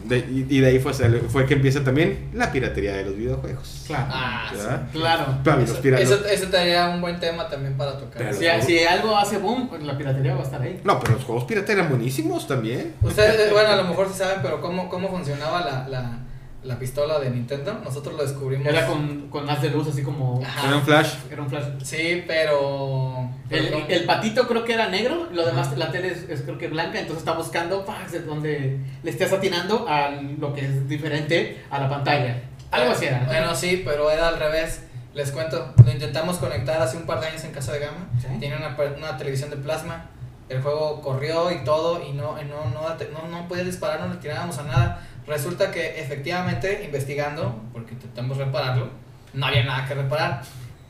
De- 0.05 0.19
y, 0.19 0.47
y 0.57 0.61
de 0.61 0.67
ahí 0.67 0.79
fue, 0.81 0.93
fue 0.93 1.47
que 1.47 1.55
empieza 1.55 1.83
también 1.85 2.31
la 2.35 2.51
piratería 2.53 2.97
de 2.97 3.05
los 3.05 3.17
videojuegos. 3.17 3.85
Claro. 3.87 4.07
Ah, 4.11 4.51
sí. 4.53 4.99
Claro. 4.99 5.63
Eso, 5.63 5.81
piratas. 5.81 6.11
eso, 6.11 6.25
eso 6.27 6.51
sería 6.51 6.89
un 6.89 7.01
buen 7.01 7.19
tema 7.21 7.49
también 7.49 7.77
para 7.77 7.99
tocar. 7.99 8.19
Pero- 8.19 8.61
Si, 8.63 8.67
si 8.67 8.85
algo 8.85 9.17
hace 9.17 9.39
boom, 9.39 9.69
pues 9.69 9.83
la 9.83 9.97
piratería 9.97 10.35
va 10.35 10.41
a 10.41 10.45
estar 10.45 10.61
ahí. 10.63 10.81
No, 10.85 10.99
pero 11.01 11.15
los 11.15 11.25
juegos 11.25 11.45
piratas 11.45 11.71
eran 11.71 11.89
buenísimos 11.89 12.47
también. 12.47 12.95
Ustedes, 13.03 13.53
bueno, 13.53 13.71
a 13.71 13.77
lo 13.77 13.85
mejor 13.85 14.09
sí 14.09 14.19
saben, 14.19 14.39
pero 14.43 14.61
¿cómo, 14.61 14.89
cómo 14.89 15.09
funcionaba 15.09 15.61
la, 15.65 15.89
la, 15.89 16.19
la 16.65 16.79
pistola 16.79 17.19
de 17.19 17.31
Nintendo? 17.31 17.81
Nosotros 17.85 18.17
lo 18.17 18.23
descubrimos. 18.23 18.67
Era 18.67 18.87
con, 18.87 19.29
con 19.29 19.49
haz 19.49 19.63
de 19.63 19.71
luz, 19.71 19.89
así 19.89 20.03
como. 20.03 20.41
Ajá. 20.45 20.69
Era 20.69 20.77
un 20.77 20.83
flash. 20.83 21.15
Era 21.31 21.43
un 21.43 21.49
flash. 21.49 21.65
Sí, 21.83 22.25
pero. 22.27 23.29
El, 23.51 23.73
el 23.89 24.05
patito 24.05 24.47
creo 24.47 24.65
que 24.65 24.75
era 24.75 24.89
negro, 24.89 25.29
lo 25.33 25.45
demás 25.45 25.77
la 25.77 25.91
tele 25.91 26.09
es, 26.09 26.29
es 26.29 26.43
creo 26.43 26.57
que 26.57 26.69
blanca, 26.69 26.99
entonces 26.99 27.19
está 27.19 27.33
buscando 27.33 27.85
fax 27.85 28.13
de 28.13 28.21
donde 28.21 28.81
le 29.03 29.11
estés 29.11 29.33
atinando 29.33 29.87
a 29.89 30.11
lo 30.11 30.55
que 30.55 30.65
es 30.65 30.89
diferente 30.89 31.63
a 31.71 31.79
la 31.81 31.89
pantalla. 31.89 32.43
Algo 32.71 32.93
así 32.93 33.07
era. 33.07 33.21
¿no? 33.21 33.27
Bueno, 33.27 33.55
sí, 33.55 33.83
pero 33.85 34.11
era 34.11 34.29
al 34.29 34.39
revés. 34.39 34.85
Les 35.15 35.31
cuento, 35.31 35.75
lo 35.85 35.93
intentamos 35.93 36.39
conectar 36.39 36.81
hace 36.81 36.97
un 36.97 37.05
par 37.05 37.21
de 37.21 37.27
años 37.27 37.45
en 37.45 37.53
casa 37.53 37.73
de 37.73 37.81
Gama. 37.81 38.09
Sí. 38.19 38.29
Tiene 38.41 38.57
una, 38.57 38.75
una 38.97 39.19
televisión 39.19 39.51
de 39.51 39.57
plasma. 39.57 40.07
El 40.49 40.63
juego 40.63 41.03
corrió 41.03 41.51
y 41.51 41.65
todo, 41.65 42.03
y 42.03 42.13
no, 42.13 42.41
y 42.41 42.45
no, 42.47 42.65
no, 42.71 42.81
no, 42.89 43.29
no 43.29 43.49
podía 43.49 43.65
disparar, 43.65 44.01
no 44.01 44.09
le 44.09 44.21
tirábamos 44.21 44.59
a 44.59 44.63
nada. 44.65 45.07
Resulta 45.27 45.71
que 45.71 46.01
efectivamente, 46.01 46.83
investigando, 46.85 47.63
porque 47.73 47.95
intentamos 47.95 48.37
repararlo, 48.37 48.91
no 49.35 49.47
había 49.47 49.65
nada 49.65 49.87
que 49.87 49.95
reparar. 49.95 50.43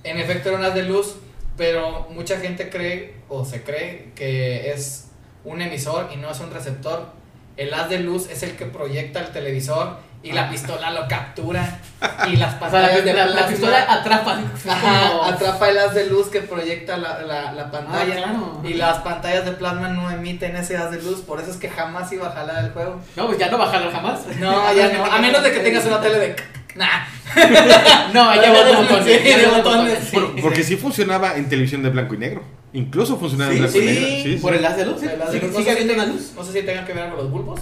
En 0.04 0.18
efecto, 0.18 0.48
era 0.48 0.58
un 0.58 0.64
haz 0.64 0.74
de 0.74 0.84
luz, 0.84 1.16
pero 1.56 2.08
mucha 2.10 2.38
gente 2.38 2.70
cree 2.70 3.16
o 3.28 3.44
se 3.44 3.62
cree 3.62 4.12
que 4.14 4.72
es 4.72 5.10
un 5.44 5.60
emisor 5.60 6.10
y 6.12 6.16
no 6.16 6.30
es 6.30 6.40
un 6.40 6.50
receptor. 6.50 7.10
El 7.56 7.74
haz 7.74 7.90
de 7.90 7.98
luz 7.98 8.30
es 8.30 8.42
el 8.42 8.56
que 8.56 8.66
proyecta 8.66 9.20
el 9.20 9.32
televisor 9.32 9.98
y 10.24 10.32
la 10.32 10.48
pistola 10.48 10.90
lo 10.92 11.08
captura 11.08 11.78
y 12.28 12.36
las 12.36 12.54
O 12.54 12.58
sea, 12.58 12.80
la, 12.80 12.88
pantallas 12.88 13.04
de 13.04 13.12
la- 13.14 13.46
pistola 13.48 13.86
atrapa. 13.92 14.32
así 14.54 14.68
Ajá, 14.68 15.08
como- 15.10 15.24
atrapa 15.24 15.68
el 15.68 15.78
haz 15.78 15.94
de 15.94 16.06
luz 16.06 16.28
que 16.28 16.40
proyecta 16.40 16.96
la, 16.96 17.22
la, 17.22 17.52
la 17.52 17.70
pantalla. 17.70 18.14
Ah, 18.14 18.16
claro. 18.16 18.60
Y 18.64 18.74
las 18.74 18.98
pantallas 18.98 19.44
de 19.44 19.52
plasma 19.52 19.88
no 19.88 20.10
emiten 20.10 20.54
ese 20.56 20.76
haz 20.76 20.90
de 20.90 21.02
luz, 21.02 21.20
por 21.22 21.40
eso 21.40 21.50
es 21.50 21.56
que 21.56 21.68
jamás 21.68 22.12
iba 22.12 22.28
a 22.28 22.32
jalar 22.32 22.64
el 22.64 22.70
juego. 22.70 23.00
No, 23.16 23.26
pues 23.26 23.38
ya 23.38 23.48
no 23.50 23.58
bajarlo 23.58 23.90
jamás. 23.90 24.20
No, 24.38 24.72
ya 24.74 24.88
no, 24.92 25.04
a 25.04 25.18
menos 25.18 25.42
de 25.42 25.52
que 25.52 25.60
tengas 25.60 25.84
una 25.86 26.00
tele 26.00 26.18
de... 26.18 26.36
Nah. 26.74 27.04
No, 28.14 28.28
allá 28.30 28.42
Ya 28.42 28.52
va 28.52 28.80
botones. 28.80 29.04
de 29.04 29.46
botones, 29.46 29.64
botones. 29.64 29.98
Por- 30.12 30.40
porque 30.42 30.62
sí 30.62 30.76
funcionaba 30.76 31.36
en 31.36 31.48
televisión 31.48 31.82
de 31.82 31.90
blanco 31.90 32.14
y 32.14 32.18
negro. 32.18 32.42
Incluso 32.74 33.18
funcionaba 33.18 33.50
en 33.52 33.56
Sí, 33.56 33.60
blanco 33.62 33.78
y 33.78 33.80
sí, 33.80 33.86
negro. 33.86 34.06
Sí, 34.08 34.22
sí. 34.22 34.38
Por 34.40 34.54
el 34.54 34.64
haz 34.64 34.76
de 34.76 34.86
luz, 34.86 35.00
¿sí? 35.00 35.06
El 35.06 35.20
haz 35.20 35.26
de 35.28 35.32
¿Sigue, 35.34 35.46
luz, 35.46 35.52
no 35.52 35.58
sigue 35.58 35.70
sé 35.70 35.76
si 35.76 35.82
habiendo 35.82 35.94
una 36.04 36.12
luz? 36.12 36.32
No 36.36 36.44
sé 36.44 36.52
si 36.52 36.62
tengan 36.62 36.86
que 36.86 36.92
ver 36.94 37.08
con 37.10 37.18
los 37.18 37.30
bulbos. 37.30 37.60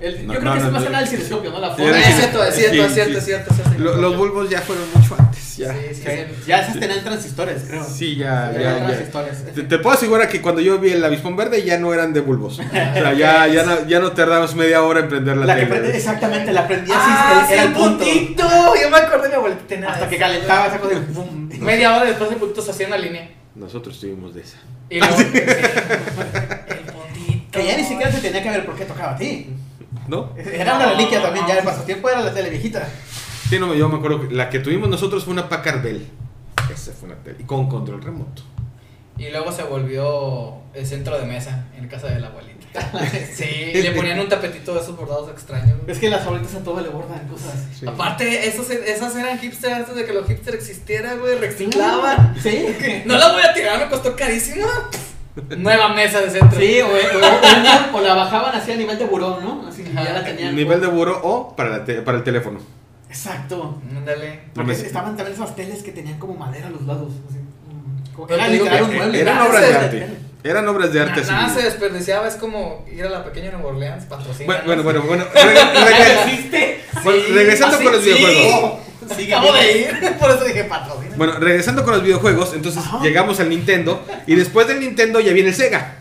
El- 0.00 0.26
No, 0.26 0.32
yo 0.34 0.40
creo 0.40 0.50
no, 0.50 0.54
que 0.54 0.60
no, 0.60 0.66
es 0.66 0.72
más 0.72 0.80
no. 0.82 0.86
que 0.86 0.92
nada 0.92 1.04
el 1.04 1.10
cinescopio, 1.10 1.50
¿no? 1.50 1.60
La 1.60 1.70
forma. 1.70 1.98
Es 1.98 2.16
cierto, 2.16 2.44
es 2.44 2.54
cierto, 2.54 2.84
es 2.84 2.94
cierto, 2.94 3.18
es 3.18 3.24
cierto. 3.24 3.96
los 4.00 4.16
bulbos 4.16 4.48
ya 4.48 4.60
fueron 4.62 4.84
mucho 4.94 5.14
antes. 5.18 5.56
Ya. 5.58 5.72
Sí, 5.74 5.78
sí. 5.94 6.08
Ya 6.46 6.60
esas 6.62 6.80
tenían 6.80 7.04
transistores, 7.04 7.64
creo. 7.68 7.84
Sí, 7.84 8.16
ya, 8.16 8.50
Ya 8.52 8.60
ya, 8.60 8.60
eran 8.60 8.78
ya. 8.80 8.86
transistores. 8.86 9.54
Te, 9.54 9.62
te 9.64 9.78
puedo 9.78 9.94
asegurar 9.94 10.26
que 10.30 10.40
cuando 10.40 10.62
yo 10.62 10.78
vi 10.78 10.92
el 10.92 11.04
avispón 11.04 11.36
verde 11.36 11.62
ya 11.64 11.78
no 11.78 11.92
eran 11.92 12.14
de 12.14 12.20
bulbos. 12.20 12.58
O 12.60 12.62
sea, 12.70 13.12
ya, 13.12 13.46
ya, 13.52 13.62
no, 13.64 13.86
ya 13.86 14.00
no 14.00 14.12
tardabas 14.12 14.54
media 14.54 14.82
hora 14.82 15.00
en 15.00 15.08
prender 15.08 15.36
la, 15.36 15.44
La 15.44 15.56
que 15.56 15.66
tele. 15.66 15.80
prende- 15.82 15.94
exactamente, 15.96 16.50
la 16.52 16.66
prendía 16.66 16.94
Ah, 16.96 17.46
era 17.50 17.64
el 17.64 17.72
punto. 17.72 17.98
puntito. 18.04 18.48
Yo 18.82 18.88
me 18.90 18.96
acordé 18.96 19.22
de 19.24 19.28
mi 19.28 19.34
abuelita. 19.34 19.62
tenía 19.68 19.90
Hasta 19.92 20.08
que 20.08 20.16
calentaba 20.16 20.66
esa 20.68 20.78
cosa 20.78 20.94
y. 20.94 21.58
Media 21.58 21.94
hora 21.94 22.06
después 22.06 22.30
el 22.30 22.36
puntito 22.38 22.62
se 22.62 22.70
hacía 22.70 22.86
una 22.86 22.96
línea. 22.96 23.28
Nosotros 23.54 24.00
tuvimos 24.00 24.34
de 24.34 24.40
esa. 24.40 24.56
Y 24.88 24.98
luego. 24.98 25.16
el 25.18 25.26
puntito. 26.92 27.50
Que 27.52 27.66
ya 27.66 27.76
ni 27.76 27.84
siquiera 27.84 28.10
se 28.10 28.20
tenía 28.20 28.42
que 28.42 28.48
ver 28.50 28.64
por 28.64 28.76
qué 28.76 28.84
tocaba 28.86 29.12
a 29.12 29.16
ti. 29.16 29.48
¿No? 30.10 30.34
Era 30.36 30.74
una 30.74 30.86
reliquia 30.86 31.22
también, 31.22 31.46
ya 31.46 31.58
el 31.58 31.64
pasatiempo 31.64 32.10
era 32.10 32.20
la 32.20 32.34
tele 32.34 32.50
viejita. 32.50 32.88
Sí, 33.48 33.60
no, 33.60 33.72
yo 33.74 33.88
me 33.88 33.98
acuerdo 33.98 34.28
que 34.28 34.34
la 34.34 34.50
que 34.50 34.58
tuvimos 34.58 34.88
nosotros 34.88 35.24
fue 35.24 35.32
una 35.32 35.48
Packard 35.48 35.82
Bell. 35.82 36.04
Esa 36.72 36.92
fue 36.92 37.08
una 37.08 37.18
tele. 37.22 37.36
Y 37.38 37.44
con 37.44 37.68
control 37.68 38.02
remoto. 38.02 38.42
Y 39.16 39.30
luego 39.30 39.52
se 39.52 39.62
volvió 39.62 40.54
el 40.74 40.84
centro 40.84 41.16
de 41.16 41.26
mesa 41.26 41.66
en 41.78 41.86
casa 41.86 42.08
de 42.08 42.18
la 42.18 42.26
abuelita. 42.26 42.50
Sí, 43.34 43.72
y 43.74 43.82
le 43.82 43.92
ponían 43.92 44.18
un 44.18 44.28
tapetito 44.28 44.74
de 44.74 44.80
esos 44.80 44.96
bordados 44.96 45.30
extraños. 45.30 45.78
Es 45.86 45.98
que 45.98 46.10
las 46.10 46.26
abuelitas 46.26 46.56
a 46.56 46.64
todo 46.64 46.80
le 46.80 46.88
bordan 46.88 47.28
cosas. 47.28 47.54
Sí. 47.78 47.86
Aparte, 47.86 48.48
esos, 48.48 48.68
esas 48.70 49.14
eran 49.14 49.38
hipsters 49.38 49.74
antes 49.74 49.94
de 49.94 50.04
que 50.04 50.12
los 50.12 50.26
hipsters 50.26 50.56
existieran, 50.56 51.20
güey, 51.20 51.38
reciclaban. 51.38 52.34
Sí. 52.40 52.66
No 53.06 53.16
las 53.16 53.32
voy 53.32 53.42
a 53.42 53.54
tirar, 53.54 53.78
me 53.78 53.88
costó 53.88 54.16
carísimo. 54.16 54.66
Nueva 55.56 55.88
mesa 55.90 56.20
de 56.20 56.30
centro. 56.30 56.58
Sí, 56.58 56.80
o, 56.80 56.86
o- 56.88 56.90
o- 56.90 57.98
o 57.98 58.00
la 58.00 58.14
bajaban 58.14 58.54
así 58.54 58.72
a 58.72 58.76
nivel 58.76 58.98
de 58.98 59.04
buró, 59.04 59.38
¿no? 59.40 59.66
Así 59.68 59.84
Ajá. 59.92 60.04
ya 60.04 60.12
la 60.12 60.24
tenían. 60.24 60.54
Nivel 60.56 60.80
de 60.80 60.86
buró 60.88 61.20
o 61.22 61.54
para, 61.54 61.70
la 61.70 61.84
te- 61.84 62.02
para 62.02 62.18
el 62.18 62.24
teléfono. 62.24 62.58
Exacto. 63.08 63.80
Ándale. 63.96 64.40
Porque 64.54 64.72
estaban 64.72 65.16
también 65.16 65.34
esas 65.36 65.54
teles 65.56 65.82
que 65.82 65.92
tenían 65.92 66.18
como 66.18 66.34
madera 66.34 66.66
a 66.66 66.70
los 66.70 66.82
lados. 66.82 67.12
Así, 67.28 67.38
Era 68.34 68.48
literal 68.48 68.82
un 68.84 68.96
mueble. 68.96 69.20
Eran 69.20 69.38
Ah, 69.38 69.46
obras 69.46 69.60
de 69.68 69.74
arte. 69.74 70.06
Eran 70.42 70.68
obras 70.68 70.92
de 70.92 71.00
arte. 71.00 71.22
Nada 71.22 71.48
se 71.54 71.62
desperdiciaba, 71.62 72.26
es 72.26 72.36
como 72.36 72.84
ir 72.90 73.04
a 73.04 73.10
la 73.10 73.24
pequeña 73.24 73.50
Nueva 73.52 73.68
Orleans, 73.68 74.04
patrocina. 74.06 74.46
Bueno, 74.64 74.82
bueno, 74.82 75.02
bueno. 75.02 75.24
bueno. 77.04 77.22
Regresando 77.34 77.76
así, 77.76 77.84
con 77.84 77.92
los 77.94 78.02
sí. 78.02 78.10
videojuegos. 78.12 78.80
Sigue 79.16 79.34
Acabo 79.34 79.52
de 79.54 79.78
ir, 79.78 80.16
por 80.20 80.30
eso 80.30 80.44
dije 80.44 80.64
patrocina. 80.64 81.14
Bueno, 81.16 81.34
regresando 81.38 81.84
con 81.84 81.94
los 81.94 82.02
videojuegos, 82.02 82.52
entonces 82.54 82.82
Ajá. 82.84 83.00
llegamos 83.02 83.40
al 83.40 83.48
Nintendo 83.48 84.04
y 84.26 84.34
después 84.34 84.66
del 84.68 84.80
Nintendo 84.80 85.20
ya 85.20 85.32
viene 85.32 85.50
el 85.50 85.54
Sega. 85.54 85.99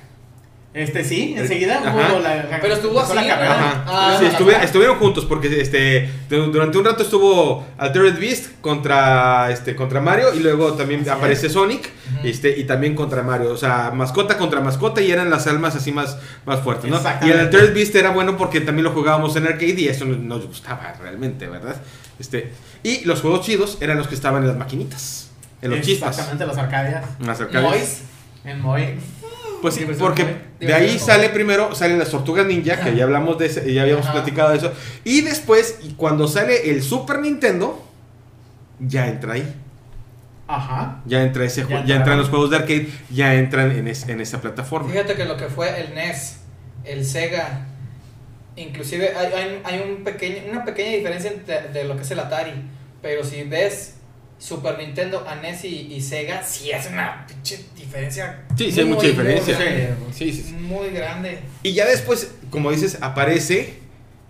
Este 0.71 1.03
sí, 1.03 1.33
enseguida 1.35 1.81
hubo 1.81 2.19
la, 2.19 2.59
Pero 2.61 2.75
estuvo 2.75 2.93
la 2.93 3.01
así, 3.01 3.13
carrera. 3.27 3.53
Ajá. 3.55 3.83
Ah, 3.87 4.17
sí, 4.19 4.25
la 4.45 4.63
estuvieron 4.63 4.97
juntos 4.99 5.25
porque 5.25 5.59
este 5.61 6.07
du- 6.29 6.51
durante 6.51 6.77
un 6.77 6.85
rato 6.85 7.01
estuvo 7.01 7.65
Altered 7.79 8.19
Beast 8.19 8.61
contra 8.61 9.49
este 9.49 9.75
contra 9.75 9.99
Mario 9.99 10.31
y 10.35 10.41
luego 10.41 10.73
también 10.73 11.01
Así 11.01 11.09
aparece 11.09 11.49
Sonic 11.49 11.89
este 12.23 12.59
y 12.59 12.65
también 12.65 12.93
contra 12.93 13.23
Mario, 13.23 13.51
o 13.51 13.57
sea, 13.57 13.89
mascota 13.95 14.37
contra 14.37 14.61
mascota 14.61 15.01
y 15.01 15.11
eran 15.11 15.31
las 15.31 15.47
almas 15.47 15.75
así 15.75 15.91
más 15.91 16.17
más 16.45 16.59
fuertes, 16.59 16.91
¿no? 16.91 16.99
Y 17.23 17.31
el 17.31 17.39
Altered 17.39 17.73
Beast 17.73 17.95
era 17.95 18.11
bueno 18.11 18.37
porque 18.37 18.61
también 18.61 18.83
lo 18.83 18.91
jugábamos 18.91 19.35
en 19.37 19.45
arcade 19.47 19.73
y 19.81 19.87
eso 19.87 20.05
nos- 20.05 20.19
nos 20.19 20.45
gustaba 20.45 20.93
realmente, 21.01 21.47
¿verdad? 21.47 21.77
Este 22.19 22.53
y 22.83 23.05
los 23.05 23.21
juegos 23.21 23.41
chidos 23.43 23.79
eran 23.81 23.97
los 23.97 24.07
que 24.07 24.13
estaban 24.13 24.43
en 24.43 24.49
las 24.49 24.57
maquinitas, 24.57 25.31
en 25.63 25.71
los 25.71 25.81
chispas, 25.81 26.09
Exactamente, 26.11 26.45
los 26.45 26.57
arcadias. 26.59 27.05
en 27.19 27.25
las 27.25 27.41
arcades. 27.41 27.63
Mois. 27.67 28.01
En 28.45 28.61
Moy. 28.61 28.83
Pues 29.61 29.73
sí, 29.75 29.81
Diversión 29.81 30.07
porque 30.07 30.35
de 30.59 30.73
ahí 30.73 30.97
sale 30.99 31.29
primero, 31.29 31.75
salen 31.75 31.99
las 31.99 32.09
tortugas 32.09 32.45
ninja, 32.45 32.79
que 32.79 32.95
ya 32.95 33.03
hablamos 33.03 33.37
de 33.37 33.45
ese, 33.47 33.73
ya 33.73 33.81
habíamos 33.83 34.05
Ajá. 34.05 34.13
platicado 34.13 34.51
de 34.51 34.57
eso. 34.57 34.71
Y 35.03 35.21
después, 35.21 35.79
y 35.83 35.93
cuando 35.93 36.27
sale 36.27 36.69
el 36.71 36.81
Super 36.83 37.19
Nintendo, 37.19 37.83
ya 38.79 39.07
entra 39.07 39.33
ahí. 39.33 39.55
Ajá. 40.47 41.01
Ya 41.05 41.21
entra 41.23 41.45
ese 41.45 41.61
Ya 41.61 41.67
juego, 41.67 41.83
ya 41.85 41.95
entran 41.97 42.17
los 42.17 42.29
juegos 42.29 42.49
de 42.49 42.55
arcade, 42.57 42.89
ya 43.11 43.35
entran 43.35 43.71
en, 43.71 43.87
es- 43.87 44.07
en 44.09 44.19
esa 44.21 44.41
plataforma. 44.41 44.89
Fíjate 44.89 45.15
que 45.15 45.25
lo 45.25 45.37
que 45.37 45.45
fue 45.47 45.79
el 45.81 45.93
NES, 45.93 46.37
el 46.85 47.05
Sega, 47.05 47.67
inclusive 48.55 49.15
hay, 49.15 49.31
hay, 49.33 49.61
hay 49.63 49.79
un 49.87 50.03
pequeño, 50.03 50.37
una 50.51 50.65
pequeña 50.65 50.95
diferencia 50.97 51.31
entre, 51.31 51.67
de 51.69 51.83
lo 51.83 51.95
que 51.95 52.01
es 52.03 52.11
el 52.11 52.19
Atari, 52.19 52.53
pero 53.01 53.23
si 53.23 53.43
ves 53.43 53.95
Super 54.39 54.77
Nintendo 54.77 55.25
NES 55.41 55.65
y, 55.65 55.93
y 55.93 56.01
Sega, 56.01 56.41
sí 56.43 56.71
es 56.71 56.87
una 56.87 57.25
pinche 57.27 57.59
diferencia. 57.75 58.45
Sí, 58.57 58.71
sí 58.71 58.79
hay 58.79 58.85
mucha 58.85 59.07
diferencia. 59.07 59.55
Muy, 59.57 60.13
Sí, 60.13 60.31
sí, 60.31 60.43
sí. 60.47 60.53
muy 60.53 60.89
grande. 60.89 61.39
Y 61.61 61.73
ya 61.73 61.85
después, 61.85 62.31
como 62.49 62.71
dices, 62.71 62.97
aparece 63.01 63.73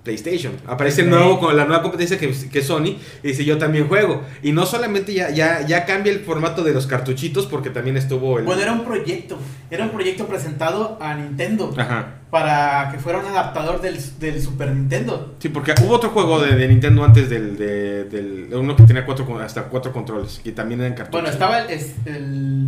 PlayStation. 0.03 0.53
Aparece 0.67 1.01
el 1.01 1.07
Ok. 1.11 1.13
nuevo, 1.19 1.39
con 1.39 1.55
la 1.57 1.65
nueva 1.65 1.81
competencia 1.83 2.17
que, 2.17 2.31
que 2.51 2.59
es 2.59 2.65
Sony. 2.65 2.95
Y 3.23 3.27
dice, 3.29 3.45
yo 3.45 3.57
también 3.57 3.87
juego. 3.87 4.23
Y 4.41 4.51
no 4.51 4.65
solamente 4.65 5.13
ya, 5.13 5.29
ya, 5.29 5.65
ya 5.65 5.85
cambia 5.85 6.11
el 6.13 6.19
formato 6.21 6.63
de 6.63 6.73
los 6.73 6.87
cartuchitos, 6.87 7.45
porque 7.47 7.69
también 7.69 7.97
estuvo 7.97 8.39
el... 8.39 8.45
Bueno, 8.45 8.61
era 8.61 8.71
un 8.73 8.83
proyecto. 8.85 9.37
Era 9.69 9.85
un 9.85 9.91
proyecto 9.91 10.25
presentado 10.27 10.97
a 11.01 11.13
Nintendo 11.15 11.73
Ajá. 11.77 12.15
para 12.31 12.89
que 12.91 12.97
fuera 12.99 13.19
un 13.19 13.25
adaptador 13.25 13.81
del, 13.81 13.97
del 14.19 14.41
Super 14.41 14.71
Nintendo. 14.73 15.35
Sí, 15.39 15.49
porque 15.49 15.73
hubo 15.83 15.93
otro 15.95 16.09
juego 16.09 16.39
de, 16.41 16.55
de 16.55 16.67
Nintendo 16.67 17.03
antes 17.03 17.29
del, 17.29 17.55
de- 17.57 18.05
del 18.05 18.49
uno 18.53 18.75
que 18.75 18.83
tenía 18.83 19.05
cuatro, 19.05 19.27
hasta 19.39 19.63
cuatro 19.65 19.91
controles 19.93 20.41
y 20.43 20.51
también 20.53 20.79
eran 20.81 20.93
cartuchos. 20.93 21.21
Bueno, 21.21 21.29
estaba 21.29 21.59
el, 21.59 21.69
es- 21.69 21.93
el, 22.05 22.67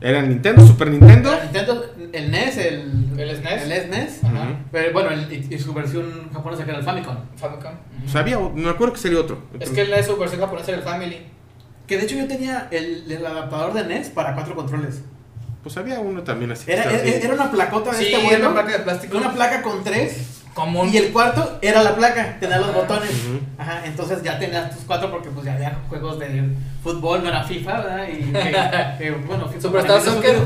Era 0.00 0.20
el 0.20 0.28
Nintendo, 0.28 0.64
Super 0.66 0.90
Nintendo. 0.90 1.32
el 1.34 1.42
Nintendo, 1.44 1.84
el 2.12 2.30
NES, 2.30 2.56
el, 2.58 3.08
¿El 3.18 3.36
SNES? 3.36 3.62
el 3.62 3.72
SNES. 3.82 4.18
Ujú. 4.22 4.36
Ajá. 4.36 4.48
Pero 4.70 4.92
bueno, 4.92 5.10
el- 5.10 5.32
y, 5.32 5.54
y 5.54 5.58
su 5.58 5.74
versión 5.74 6.30
japonesa 6.32 6.64
que 6.64 6.70
era 6.70 6.78
el 6.78 6.84
Famicom. 6.84 7.16
Famicom. 7.36 7.72
O 8.06 8.08
sea, 8.08 8.20
había, 8.20 8.36
no 8.36 8.50
me 8.50 8.70
acuerdo 8.70 8.92
que 8.94 9.00
salió 9.00 9.20
otro. 9.20 9.42
Es 9.58 9.70
que 9.70 9.84
la 9.86 10.02
su 10.02 10.16
versión 10.16 10.40
japonesa 10.40 10.68
era 10.70 10.78
el 10.78 10.84
Family. 10.84 11.18
Que 11.86 11.96
de 11.96 12.04
hecho 12.04 12.16
yo 12.16 12.28
tenía 12.28 12.68
el, 12.70 13.10
el 13.10 13.26
adaptador 13.26 13.72
de 13.72 13.84
NES 13.84 14.10
para 14.10 14.34
cuatro 14.34 14.54
controles. 14.54 15.00
Pues 15.62 15.76
había 15.76 15.98
uno 15.98 16.22
también 16.22 16.52
así. 16.52 16.70
Era, 16.70 16.84
era, 16.84 17.02
era 17.02 17.34
una 17.34 17.50
placota 17.50 17.90
de 17.90 17.96
Sí, 17.98 18.04
este 18.04 18.16
era 18.18 18.24
vuelo. 18.28 18.50
una 18.50 18.60
placa 18.62 18.78
de 18.78 18.84
plástico. 18.84 19.18
Una 19.18 19.32
placa 19.32 19.62
con 19.62 19.82
tres. 19.82 20.37
Común. 20.58 20.90
Y 20.92 20.96
el 20.96 21.12
cuarto 21.12 21.58
era 21.62 21.82
la 21.82 21.94
placa, 21.94 22.36
tenía 22.40 22.58
los 22.58 22.74
botones. 22.74 23.10
Ajá, 23.56 23.82
entonces 23.84 24.22
ya 24.22 24.38
tenías 24.38 24.74
tus 24.74 24.84
cuatro 24.84 25.10
porque 25.10 25.30
pues 25.30 25.46
ya 25.46 25.54
había 25.54 25.78
juegos 25.88 26.18
de 26.18 26.50
fútbol, 26.82 27.22
no 27.22 27.28
era 27.28 27.44
FIFA, 27.44 27.80
¿verdad? 27.80 28.08
Y 28.08 28.32
que, 28.32 29.04
que, 29.04 29.10
bueno, 29.12 29.46
FIFA 29.48 29.60
Superstar 29.60 30.00
Soccer. 30.00 30.36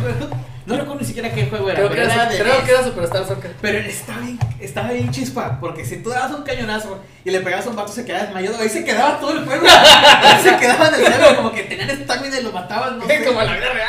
No 0.65 0.77
recuerdo 0.77 1.01
ni 1.01 1.07
siquiera 1.07 1.31
qué 1.33 1.47
juego 1.47 1.69
era, 1.69 1.77
Creo 1.79 1.89
que 1.89 1.95
pero 1.97 2.11
era, 2.13 2.23
era 2.33 2.43
creo 2.45 2.55
NES. 2.55 2.65
que 2.65 2.71
era 2.71 2.85
Superstar 2.85 3.27
Soccer. 3.27 3.55
Pero 3.61 3.79
estaba 3.79 4.21
bien, 4.21 4.39
estaba 4.61 4.91
bien 4.93 5.11
chispa, 5.11 5.59
porque 5.61 5.85
si 5.85 5.97
tú 6.03 6.11
dabas 6.11 6.31
un 6.33 6.45
cañonazo 6.45 7.01
y 7.25 7.31
le 7.33 7.41
pegabas 7.41 7.67
a 7.67 7.71
un 7.71 7.77
vato 7.77 7.93
se 7.93 8.05
quedaba 8.05 8.25
desmayado, 8.27 8.57
ahí 8.61 8.69
se 8.69 8.85
quedaba 8.85 9.19
todo 9.19 9.33
el 9.33 9.45
juego. 9.45 9.67
ahí 9.67 10.43
se 10.43 10.57
quedaba 10.57 10.89
en 10.89 10.95
el 10.95 11.07
suelo, 11.07 11.37
como 11.37 11.53
que 11.53 11.63
tenían 11.65 11.91
estamina 11.91 12.39
y 12.39 12.43
lo 12.45 12.53
mataban, 12.53 12.99
no 12.99 13.07
sé. 13.09 13.25
Como 13.25 13.43
la 13.43 13.53
vida 13.55 13.73
real. 13.73 13.89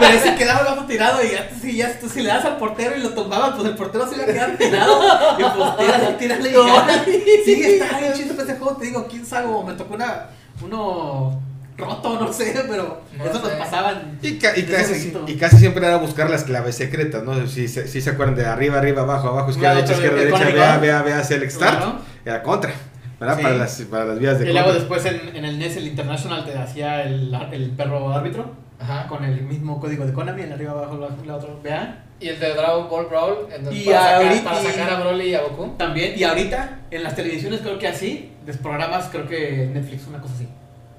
Pero 0.00 0.10
ahí 0.12 0.18
se 0.18 0.34
quedaba 0.34 0.60
el 0.60 0.66
vato 0.66 0.84
tirado 0.86 1.22
y 1.24 1.30
ya, 1.30 1.48
si, 1.60 1.76
ya 1.76 1.98
tú, 2.00 2.08
si 2.08 2.22
le 2.22 2.28
das 2.28 2.44
al 2.44 2.56
portero 2.56 2.96
y 2.96 3.00
lo 3.00 3.10
tumbabas, 3.10 3.52
pues 3.54 3.68
el 3.68 3.76
portero 3.76 4.08
se 4.08 4.16
iba 4.16 4.24
a 4.24 4.26
quedar 4.26 4.56
tirado. 4.56 5.00
Y 5.38 5.42
pues 5.44 5.76
tírale, 5.76 6.06
tírale 6.18 6.50
y 6.50 6.52
ya. 6.54 7.04
Sí, 7.44 7.62
estaba 7.62 8.00
bien 8.00 8.12
chispa 8.14 8.42
ese 8.42 8.56
juego, 8.56 8.76
te 8.76 8.86
digo, 8.86 9.06
quién 9.08 9.24
sabe, 9.24 9.46
me 9.64 9.74
tocó 9.74 9.94
una, 9.94 10.26
uno 10.60 11.40
roto, 11.76 12.20
no 12.20 12.32
sé, 12.32 12.54
pero 12.68 13.00
No 13.16 13.24
eso 13.24 13.34
sé. 13.34 13.40
nos 13.42 13.52
pasaban. 13.52 14.18
Y, 14.22 14.38
ca- 14.38 14.56
y 14.56 14.62
casi, 14.62 15.12
y 15.26 15.36
casi 15.36 15.56
siempre 15.58 15.86
era 15.86 15.96
buscar 15.96 16.30
las 16.30 16.44
claves 16.44 16.76
secretas, 16.76 17.22
¿no? 17.24 17.46
Si, 17.46 17.68
se- 17.68 17.88
si 17.88 18.00
se 18.00 18.10
acuerdan 18.10 18.36
de 18.36 18.46
arriba, 18.46 18.78
arriba, 18.78 19.02
abajo, 19.02 19.28
abajo, 19.28 19.50
izquierda, 19.50 19.74
derecha, 19.76 19.94
pero 19.96 20.16
izquierda, 20.18 20.22
el 20.22 20.32
derecha, 20.50 20.54
vea, 20.56 20.78
vea, 20.78 21.02
vea, 21.02 21.24
select 21.24 21.52
start. 21.52 21.76
Claro. 21.78 21.98
Era 22.24 22.42
contra, 22.42 22.72
¿verdad? 23.20 23.36
Sí. 23.36 23.42
Para, 23.42 23.54
las, 23.56 23.80
para 23.82 24.04
las 24.04 24.18
vías 24.18 24.38
de 24.38 24.48
Y 24.48 24.52
luego 24.52 24.68
contra. 24.72 24.80
después 24.80 25.04
en, 25.06 25.36
en 25.36 25.44
el 25.44 25.58
NES, 25.58 25.76
el 25.76 25.86
International, 25.88 26.44
te 26.44 26.56
hacía 26.56 27.02
el, 27.02 27.34
el 27.52 27.70
perro 27.72 28.12
árbitro. 28.12 28.64
Ajá. 28.76 29.06
con 29.06 29.24
el 29.24 29.40
mismo 29.42 29.80
código 29.80 30.04
de 30.04 30.12
Konami, 30.12 30.42
en 30.42 30.52
arriba, 30.52 30.72
abajo, 30.72 30.98
la, 30.98 31.08
la 31.24 31.36
otra, 31.36 31.48
vea. 31.62 32.04
Y 32.20 32.28
el 32.28 32.38
de 32.40 32.54
Dragon 32.54 32.88
Ball 32.90 33.06
Brawl. 33.06 33.48
en 33.54 33.64
donde 33.64 33.80
Y 33.80 33.84
para, 33.86 34.00
sacar, 34.02 34.22
ahorita- 34.26 34.44
para 34.44 34.62
sacar 34.62 34.90
a 34.90 35.00
Broly 35.00 35.24
y 35.30 35.34
a 35.34 35.42
Goku. 35.42 35.74
También, 35.78 36.12
y 36.16 36.24
ahorita 36.24 36.80
en 36.90 37.02
las 37.02 37.14
televisiones 37.14 37.60
creo 37.60 37.78
que 37.78 37.88
así, 37.88 38.32
los 38.46 38.56
programas 38.58 39.06
creo 39.10 39.26
que 39.26 39.70
Netflix, 39.72 40.06
una 40.08 40.18
cosa 40.20 40.34
así. 40.34 40.48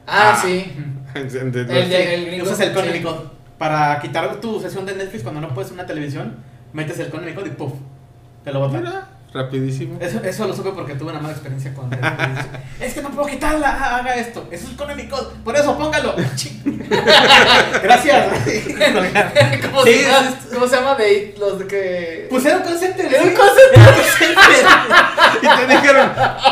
Ah, 0.08 0.34
Ah. 0.36 0.42
sí. 0.42 0.74
El 1.16 1.30
de- 1.52 2.14
el 2.16 2.26
gringo. 2.26 2.46
Usas 2.46 2.60
el 2.60 2.74
sí. 2.98 3.04
Code. 3.04 3.20
Para 3.58 4.00
quitar 4.02 4.36
tu 4.42 4.60
sesión 4.60 4.86
de 4.86 4.96
Netflix 4.96 5.24
cuando 5.24 5.40
no 5.40 5.54
puedes 5.54 5.72
una 5.72 5.86
televisión, 5.86 6.36
metes 6.74 7.00
el 7.00 7.10
Code 7.36 7.48
y 7.50 7.52
puff, 7.54 7.74
te 8.44 8.52
lo 8.52 8.60
botan. 8.60 8.84
Rapidísimo. 9.36 9.98
Eso, 10.00 10.22
eso 10.24 10.48
lo 10.48 10.56
supe 10.56 10.70
porque 10.70 10.96
tuve 10.96 11.12
una 11.12 11.20
mala 11.20 11.34
experiencia 11.34 11.74
con. 11.74 11.90
Es 12.80 12.94
que 12.94 13.02
no 13.02 13.10
puedo 13.10 13.28
quitarla, 13.28 13.70
ah, 13.80 13.98
haga 13.98 14.16
esto. 14.16 14.48
Eso 14.52 14.68
es 14.70 14.74
Konami 14.76 15.08
Code, 15.08 15.28
por 15.44 15.56
eso 15.56 15.78
póngalo. 15.78 16.14
Gracias. 17.84 18.28
¿Cómo, 19.62 19.84
Sí, 19.84 19.94
se 19.94 20.04
llama, 20.04 20.38
¿Cómo 20.54 20.68
se 20.68 20.76
llama 20.76 20.96
de 20.96 21.36
los 21.40 21.60
de 21.60 21.68
que. 21.68 22.28
Pues 22.30 22.46
era 22.46 22.58
un 22.58 22.64
concepto. 22.64 23.02
Era 23.02 23.24
un 23.24 23.30
Y 25.42 25.48
te 25.48 25.68
dijeron, 25.68 26.12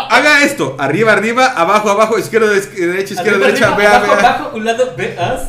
haga 0.10 0.44
esto, 0.44 0.76
arriba, 0.80 1.14
arriba, 1.14 1.46
abajo, 1.56 1.90
abajo, 1.90 2.18
izquierda, 2.18 2.50
derecha, 2.50 3.14
izquierda, 3.14 3.40
derecha, 3.40 3.72
vea, 3.76 3.98
abajo, 3.98 4.16
vea. 4.16 4.30
abajo, 4.36 4.52
un 4.56 4.66
lado, 4.66 4.94
veas. 4.98 5.42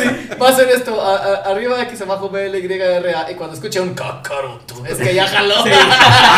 sí, 0.00 0.36
va 0.40 0.48
a 0.48 0.52
ser 0.56 0.68
esto. 0.70 1.00
a- 1.00 1.16
a- 1.16 1.50
arriba 1.50 1.80
X 1.82 2.00
abajo 2.02 2.30
B 2.30 2.46
L 2.46 2.58
Y 2.58 2.72
R 2.72 3.14
A. 3.14 3.30
Y 3.30 3.34
cuando 3.34 3.54
escuche 3.54 3.80
un 3.80 3.94
Kakaroto, 3.94 4.84
es 4.86 4.98
que 4.98 5.14
ya 5.14 5.26
jaló. 5.26 5.62
Sí. 5.62 5.70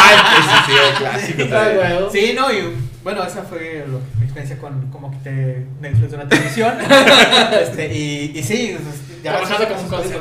Ay, 0.07 0.39
ese 0.41 0.57
sí 0.67 0.73
clásico. 0.99 1.45
También. 1.49 1.99
Sí, 2.13 2.33
no, 2.37 2.53
y 2.53 2.75
bueno, 3.03 3.25
esa 3.25 3.43
fue 3.43 3.85
lo- 3.89 4.01
mi 4.19 4.25
experiencia 4.25 4.59
con 4.59 4.91
cómo 4.91 5.11
quité 5.11 5.67
Netflix 5.81 6.11
de 6.11 6.17
una 6.17 6.29
televisión. 6.29 6.75
este, 7.63 7.95
y, 7.95 8.33
y 8.39 8.43
sí, 8.43 8.77
pues, 8.83 9.23
Trabajando 9.23 9.69
como 9.69 9.81
un 9.81 9.89
cosas-. 9.89 10.13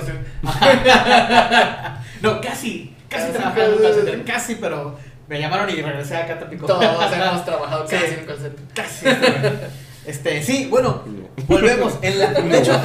No, 2.21 2.41
casi, 2.41 2.95
casi 3.09 3.31
trabajando 3.31 3.87
en 3.89 4.19
un 4.19 4.23
casi. 4.25 4.31
casi, 4.53 4.55
pero 4.55 4.97
me 5.27 5.39
llamaron 5.39 5.69
y 5.69 5.81
regresé 5.81 6.17
acá 6.17 6.33
a 6.33 6.39
Tampico. 6.39 6.65
Todos 6.65 6.83
hemos 7.13 7.45
trabajado 7.45 7.87
Sí. 7.87 7.95
casi 7.95 8.13
en 8.13 8.19
un 8.21 8.25
call 8.25 8.37
center. 8.39 8.65
Casi. 8.73 9.05
Este, 10.05 10.41
sí, 10.43 10.67
bueno, 10.69 11.03
volvemos. 11.47 11.97
En 12.01 12.19
la, 12.19 12.27
de 12.31 12.57
hecho, 12.59 12.79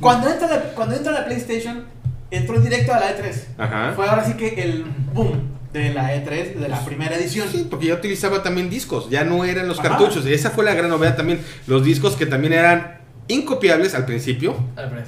cuando 0.00 0.28
entra, 0.30 0.48
la, 0.48 0.60
cuando 0.74 0.94
entra 0.96 1.12
la 1.12 1.24
PlayStation, 1.24 1.84
entró 2.30 2.60
directo 2.60 2.92
a 2.92 3.00
la 3.00 3.16
E3. 3.16 3.34
Ajá. 3.58 3.92
Fue 3.96 4.08
ahora 4.08 4.24
sí 4.24 4.34
que 4.34 4.48
el 4.62 4.84
boom 5.12 5.55
de 5.76 5.94
la 5.94 6.14
E3, 6.14 6.54
de 6.54 6.68
la 6.68 6.84
primera 6.84 7.16
edición. 7.16 7.48
Sí, 7.50 7.66
porque 7.68 7.86
ya 7.86 7.94
utilizaba 7.94 8.42
también 8.42 8.70
discos, 8.70 9.10
ya 9.10 9.24
no 9.24 9.44
eran 9.44 9.68
los 9.68 9.78
Ajá. 9.78 9.90
cartuchos. 9.90 10.26
Esa 10.26 10.50
fue 10.50 10.64
la 10.64 10.74
gran 10.74 10.90
novedad 10.90 11.16
también. 11.16 11.40
Los 11.66 11.84
discos 11.84 12.16
que 12.16 12.26
también 12.26 12.52
eran 12.52 12.98
incopiables 13.28 13.94
al 13.94 14.06
principio. 14.06 14.56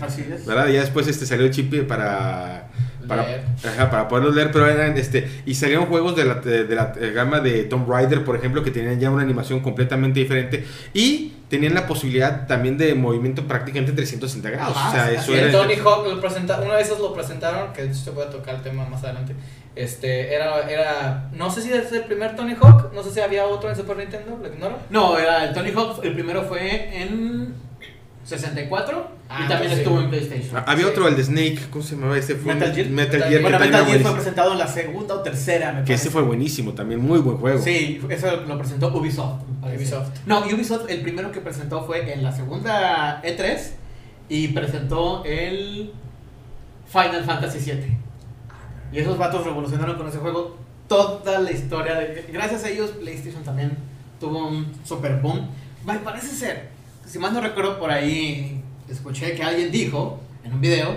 Así 0.00 0.24
es. 0.31 0.44
¿verdad? 0.46 0.68
Ya 0.68 0.81
después 0.81 1.07
este 1.09 1.26
salió 1.26 1.46
el 1.46 1.52
chip 1.52 1.72
para 1.87 2.68
para, 3.09 3.22
ajá, 3.64 3.90
para 3.90 4.07
poderlos 4.07 4.35
leer, 4.35 4.50
pero 4.52 4.68
eran 4.68 4.96
este 4.96 5.28
y 5.46 5.54
salieron 5.54 5.87
juegos 5.87 6.14
de 6.14 6.26
la, 6.26 6.35
de, 6.35 6.64
de 6.64 6.74
la 6.74 6.92
eh, 7.00 7.11
gama 7.12 7.40
de 7.40 7.64
Tomb 7.64 7.88
Raider, 7.88 8.22
por 8.22 8.37
ejemplo, 8.37 8.62
que 8.62 8.70
tenían 8.70 9.00
ya 9.00 9.11
una 9.11 9.22
animación 9.22 9.61
completamente 9.61 10.20
diferente 10.20 10.66
y 10.92 11.33
tenían 11.48 11.74
la 11.74 11.87
posibilidad 11.87 12.46
también 12.46 12.76
de 12.76 12.94
movimiento 12.94 13.48
prácticamente 13.48 13.92
360 13.92 14.50
grados. 14.50 14.76
Ajá, 14.76 14.88
o 14.88 14.92
sea, 14.92 15.12
eso 15.12 15.35
era 15.35 15.50
Tony 15.50 15.74
Hawk 15.74 16.07
lo 16.07 16.20
presenta, 16.20 16.61
una 16.61 16.76
de 16.76 16.83
esas 16.83 16.98
lo 17.00 17.14
presentaron, 17.14 17.72
que 17.72 17.83
de 17.83 17.92
hecho 17.92 18.04
te 18.04 18.11
voy 18.11 18.24
a 18.24 18.31
tocar 18.31 18.57
el 18.57 18.62
tema 18.62 18.87
más 18.87 19.02
adelante. 19.02 19.35
Este, 19.76 20.35
era, 20.35 20.68
era, 20.68 21.31
no 21.33 21.50
sé 21.50 21.62
si 21.62 21.72
es 21.72 21.92
el 21.92 22.02
primer 22.04 22.35
Tony 22.35 22.54
Hawk, 22.61 22.92
no 22.92 23.02
sé 23.02 23.12
si 23.12 23.20
había 23.20 23.46
otro 23.46 23.70
en 23.70 23.76
Super 23.76 23.96
Nintendo, 23.96 24.37
lo 24.40 24.48
ignoro. 24.52 24.76
No, 24.90 25.16
era 25.18 25.44
el 25.44 25.54
Tony 25.54 25.70
Hawk, 25.70 26.04
el 26.04 26.14
primero 26.14 26.42
fue 26.44 27.00
en 27.00 27.54
64 28.24 29.18
Ah, 29.31 29.42
y 29.44 29.48
también 29.48 29.72
sí. 29.72 29.78
estuvo 29.81 30.00
en 30.00 30.09
PlayStation. 30.09 30.57
Ah, 30.57 30.64
Había 30.66 30.87
Sí. 30.87 30.90
otro, 30.90 31.07
el 31.07 31.14
de 31.16 31.22
Snake, 31.22 31.59
¿cómo 31.70 31.85
se 31.85 31.94
llamaba 31.96 32.16
ese? 32.16 32.35
Fue 32.35 32.54
Metal 32.54 32.74
Gear. 32.74 32.88
Metal 32.88 33.22
Gear, 33.24 33.42
bueno, 33.42 33.59
Metal 33.59 33.85
Gear 33.87 34.00
fue 34.00 34.12
presentado 34.14 34.52
en 34.52 34.59
la 34.59 34.66
segunda 34.66 35.14
o 35.14 35.20
tercera, 35.20 35.72
me 35.72 35.85
Que 35.85 35.94
ese 35.94 36.11
fue 36.11 36.22
buenísimo 36.22 36.72
también, 36.72 37.00
muy 37.00 37.18
buen 37.20 37.37
juego. 37.37 37.61
Sí, 37.62 38.00
eso 38.09 38.37
lo 38.46 38.59
presentó 38.59 38.88
Ubisoft. 38.88 39.42
Ubisoft. 39.62 40.09
No, 40.26 40.40
Ubisoft 40.40 40.90
el 40.90 41.02
primero 41.02 41.31
que 41.31 41.40
presentó 41.40 41.85
fue 41.85 42.11
en 42.12 42.22
la 42.24 42.33
segunda 42.33 43.20
E3 43.22 43.59
y 44.31 44.48
presentó 44.48 45.22
el 45.26 45.92
Final 46.87 47.24
Fantasy 47.24 47.59
VII. 47.70 47.98
Y 48.92 48.98
esos 48.98 49.18
vatos 49.18 49.44
revolucionaron 49.44 49.96
con 49.96 50.09
ese 50.09 50.18
juego 50.18 50.57
toda 50.88 51.40
la 51.40 51.53
historia. 51.53 51.94
De, 51.94 52.29
gracias 52.33 52.64
a 52.64 52.70
ellos, 52.70 52.90
PlayStation 52.92 53.42
también 53.44 53.77
tuvo 54.18 54.48
un 54.48 54.72
super 54.85 55.20
boom. 55.20 55.48
Me 55.87 55.98
parece 55.98 56.29
ser, 56.29 56.68
si 57.07 57.18
más 57.18 57.33
no 57.33 57.40
recuerdo 57.40 57.79
por 57.79 57.90
ahí, 57.90 58.62
escuché 58.88 59.35
que 59.35 59.42
alguien 59.42 59.70
dijo 59.70 60.20
en 60.44 60.55
un 60.55 60.61
video, 60.61 60.94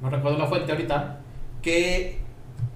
no 0.00 0.10
recuerdo 0.10 0.38
la 0.38 0.46
fuente 0.46 0.72
ahorita, 0.72 1.20
que 1.62 2.20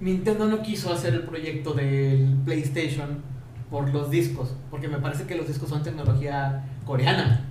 Nintendo 0.00 0.46
no 0.46 0.62
quiso 0.62 0.92
hacer 0.92 1.14
el 1.14 1.22
proyecto 1.22 1.72
del 1.72 2.36
PlayStation 2.44 3.22
por 3.70 3.88
los 3.92 4.10
discos, 4.10 4.54
porque 4.70 4.88
me 4.88 4.98
parece 4.98 5.24
que 5.26 5.36
los 5.36 5.46
discos 5.46 5.68
son 5.68 5.82
tecnología 5.82 6.64
coreana. 6.84 7.49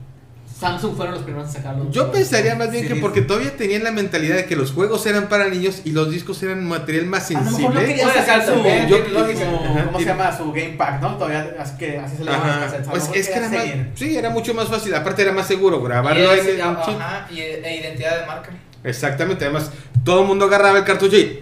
Samsung 0.58 0.96
fueron 0.98 1.16
los 1.16 1.24
primeros 1.24 1.50
a 1.50 1.52
sacarlo. 1.54 1.90
Yo 1.90 2.12
pensaría 2.12 2.54
más 2.56 2.70
bien 2.72 2.88
que 2.88 2.96
porque 2.96 3.22
todavía 3.22 3.56
tenían 3.56 3.84
la 3.84 3.92
mentalidad 3.92 4.36
de 4.36 4.46
que 4.46 4.56
los 4.58 4.72
juegos 4.74 5.06
eran 5.06 5.30
para 5.30 5.48
niños 5.48 5.82
y 5.86 5.92
los 5.92 6.12
discos 6.12 6.44
eran 6.44 6.66
material 6.68 7.06
más 7.06 7.30
A 7.32 7.34
lo 7.36 7.40
mejor 7.52 7.74
no 7.76 7.80
sensible. 7.80 8.14
sacar 8.14 8.46
su, 8.46 8.52
también, 8.54 8.88
yo-. 8.90 8.98
Ajá, 8.98 9.86
¿cómo 9.86 10.00
se 10.00 10.06
llama? 10.06 10.38
Su 10.38 10.52
Game 10.52 10.76
Pack, 10.78 11.02
¿no? 11.02 11.16
Todavía, 11.18 11.56
así 11.60 11.78
que 11.78 11.98
así 11.98 12.18
se 12.18 12.24
le 12.26 12.32
llama 12.32 12.68
Pues 12.90 13.10
es 13.14 13.30
que 13.30 13.34
era 13.38 13.48
más, 13.50 13.64
sí, 13.96 14.18
era 14.18 14.30
mucho 14.32 14.54
más 14.54 14.68
fácil. 14.68 14.94
Aparte 14.96 15.22
era 15.22 15.32
más 15.32 15.48
seguro 15.48 15.82
grabarlo 15.82 16.36
Y 16.36 16.40
en 16.40 16.46
es- 16.46 16.54
el 16.56 16.62
ajá, 16.62 17.26
chip. 17.30 17.38
y, 17.38 17.42
e 17.42 17.78
identidad 17.82 18.20
de 18.20 18.26
marca. 18.28 18.50
Exactamente, 18.84 19.46
además 19.46 19.72
todo 20.04 20.22
el 20.22 20.28
mundo 20.28 20.46
agarraba 20.46 20.78
el 20.78 20.84
cartucho 20.84 21.16
y 21.16 21.42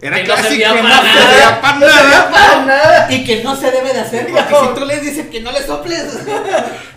era 0.00 0.16
Que 0.22 0.24
no 0.28 0.36
servía 0.36 0.72
que 0.74 0.82
no 0.82 0.88
nada. 0.88 1.02
servía 1.12 1.60
para 1.60 1.78
nada, 1.78 2.30
Para 2.30 2.64
nada. 2.64 3.12
Y 3.12 3.24
que 3.24 3.42
no 3.42 3.56
se 3.56 3.70
debe 3.72 3.92
de 3.92 4.00
hacer, 4.00 4.28
porque 4.28 4.54
si 4.68 4.80
tú 4.80 4.86
les 4.86 5.02
dices 5.02 5.26
que 5.26 5.40
no 5.40 5.50
le 5.50 5.62
soples. 5.64 6.04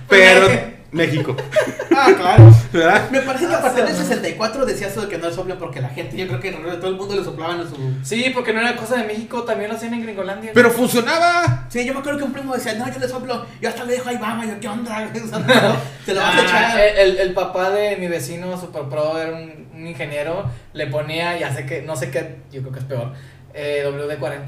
pero 0.07 0.47
México, 0.91 1.35
ah, 1.95 2.11
claro. 2.17 2.53
¿verdad? 2.71 3.09
Me 3.11 3.21
parece 3.21 3.45
que 3.47 3.53
a 3.53 3.57
Ah, 3.57 3.61
partir 3.61 3.83
del 3.85 3.93
sí. 3.95 4.03
64 4.03 4.65
decía 4.65 4.87
eso 4.87 5.01
de 5.01 5.09
que 5.09 5.17
no 5.17 5.27
le 5.27 5.33
soplen 5.35 5.57
porque 5.57 5.81
la 5.81 5.89
gente, 5.89 6.15
yo 6.15 6.27
creo 6.27 6.39
que 6.39 6.47
alrededor 6.49 6.71
de 6.75 6.77
todo 6.77 6.89
el 6.91 6.95
mundo 6.95 7.15
le 7.15 7.23
soplaban 7.23 7.59
en 7.59 7.67
su. 7.69 7.75
Sí, 8.03 8.31
porque 8.33 8.53
no 8.53 8.61
era 8.61 8.75
cosa 8.77 8.95
de 8.97 9.03
México, 9.03 9.43
también 9.43 9.69
lo 9.69 9.75
hacían 9.75 9.93
en 9.95 10.03
Gringolandia. 10.03 10.51
Pero 10.53 10.71
funcionaba. 10.71 11.65
Sí, 11.69 11.85
yo 11.85 11.93
me 11.93 11.99
acuerdo 11.99 12.19
que 12.19 12.25
un 12.25 12.31
primo 12.33 12.53
decía, 12.55 12.73
no, 12.75 12.91
yo 12.91 12.99
le 12.99 13.07
soplo. 13.09 13.45
Yo 13.61 13.69
hasta 13.69 13.83
le 13.83 13.93
dejo 13.93 14.09
ahí, 14.09 14.17
vamos, 14.17 14.45
yo, 14.47 14.59
¿qué 14.61 14.67
onda? 14.69 15.09
Te 16.05 16.13
lo 16.13 16.21
vas 16.21 16.35
a 16.35 16.39
Ah, 16.39 16.43
echar. 16.43 16.79
el, 16.79 16.97
el- 16.97 17.17
el 17.19 17.33
papá 17.33 17.69
de 17.71 17.97
mi 17.97 18.07
vecino 18.07 18.57
super 18.59 18.83
pro 18.83 19.17
era 19.19 19.31
un, 19.35 19.67
un 19.75 19.87
ingeniero, 19.87 20.49
le 20.73 20.87
ponía, 20.87 21.37
ya 21.37 21.53
sé 21.53 21.65
que, 21.65 21.81
no 21.81 21.95
sé 21.97 22.09
qué, 22.11 22.37
yo 22.51 22.61
creo 22.61 22.71
que 22.73 22.79
es 22.79 22.85
peor, 22.85 23.11
eh, 23.53 23.83
WD-40. 23.85 24.39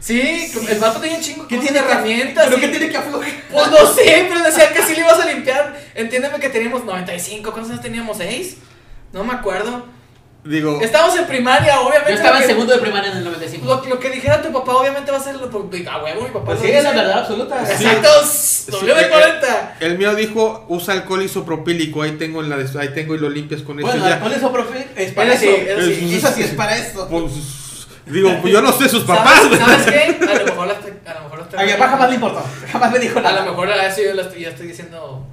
Sí, 0.00 0.50
el 0.68 0.78
vato 0.78 1.00
tenía 1.00 1.16
un 1.18 1.22
chingo 1.22 1.46
¿Qué 1.46 1.56
de 1.56 1.62
tiene 1.62 1.78
herramientas. 1.78 2.46
¿Pero 2.46 2.56
y- 2.58 2.60
qué 2.60 2.68
tiene 2.68 2.88
que 2.90 2.96
aflojar? 2.96 3.28
Pues 3.52 3.70
no 3.70 3.94
sé, 3.94 4.26
pero 4.28 4.42
decía 4.44 4.72
que 4.72 4.82
sí 4.82 4.94
le 4.94 5.00
ibas 5.00 5.20
a 5.20 5.26
limpiar. 5.26 5.78
Entiéndeme 5.94 6.38
que 6.40 6.48
teníamos 6.48 6.84
95, 6.84 7.50
¿cuántos 7.52 7.70
años 7.72 7.82
teníamos? 7.82 8.18
¿6? 8.18 8.54
No 9.12 9.24
me 9.24 9.32
acuerdo. 9.34 9.86
Digo, 10.42 10.80
Estábamos 10.80 11.14
en 11.18 11.26
primaria, 11.26 11.80
obviamente. 11.80 12.12
Yo 12.12 12.16
estaba 12.16 12.40
en 12.40 12.46
segundo 12.46 12.72
de 12.72 12.78
primaria 12.80 13.10
en 13.10 13.18
el 13.18 13.24
95. 13.24 13.66
Lo, 13.66 13.84
lo 13.84 14.00
que 14.00 14.08
dijera 14.08 14.40
tu 14.40 14.50
papá, 14.50 14.72
obviamente 14.74 15.10
va 15.12 15.18
a 15.18 15.22
ser 15.22 15.34
lo 15.36 15.44
a 15.44 16.02
huevo, 16.02 16.22
mi 16.22 16.28
papá. 16.30 16.44
Pues 16.46 16.60
sí, 16.60 16.70
es 16.70 16.82
la 16.82 16.92
verdad 16.92 17.18
absoluta. 17.18 17.66
Sí. 17.66 17.72
Exacto, 17.84 18.08
Sí, 18.24 18.72
WD-40. 18.72 19.70
el 19.80 19.98
mío 19.98 20.14
dijo, 20.14 20.64
usa 20.68 20.94
alcohol 20.94 21.22
isopropílico, 21.22 22.00
ahí 22.00 22.12
tengo, 22.12 22.42
en 22.42 22.48
la 22.48 22.56
de- 22.56 22.80
ahí 22.80 22.88
tengo 22.94 23.14
y 23.14 23.18
lo 23.18 23.28
limpias 23.28 23.60
con 23.60 23.78
esto 23.80 23.90
Bueno, 23.90 24.06
y 24.06 24.08
ya. 24.08 24.14
alcohol 24.14 24.32
isopropílico 24.34 24.88
es 24.96 25.12
para 25.12 25.34
Eso 25.34 25.44
eso. 25.44 25.56
sí, 25.56 25.62
eso 25.68 25.82
sí. 25.82 26.14
Eso 26.16 26.32
sí 26.34 26.42
es 26.42 26.50
para 26.54 26.76
eso. 26.78 27.06
Pues, 27.10 27.32
digo, 28.06 28.36
pues 28.40 28.52
yo 28.52 28.60
no 28.62 28.72
sé 28.72 28.88
sus 28.88 29.04
papás. 29.04 29.40
¿Sabes, 29.42 29.58
¿Sabes 29.58 29.86
qué? 29.86 30.24
A 30.26 30.34
lo 30.38 30.44
mejor 30.46 30.66
la 30.66 30.72
estoy. 30.74 30.92
A 31.06 31.14
lo 31.14 31.20
mejor 31.24 31.48
A 31.56 31.64
mi 31.64 31.72
papá 31.72 31.88
jamás 31.88 32.08
le 32.08 32.14
importó. 32.16 32.44
Jamás 32.72 32.92
me 32.92 32.98
dijo 32.98 33.18
A 33.18 33.22
nada. 33.22 33.44
lo 33.44 33.50
mejor 33.50 33.68
a 33.70 33.86
eso 33.86 34.02
yo 34.02 34.14
lo 34.14 34.22
estoy, 34.22 34.42
ya 34.42 34.48
estoy 34.50 34.66
diciendo. 34.68 35.26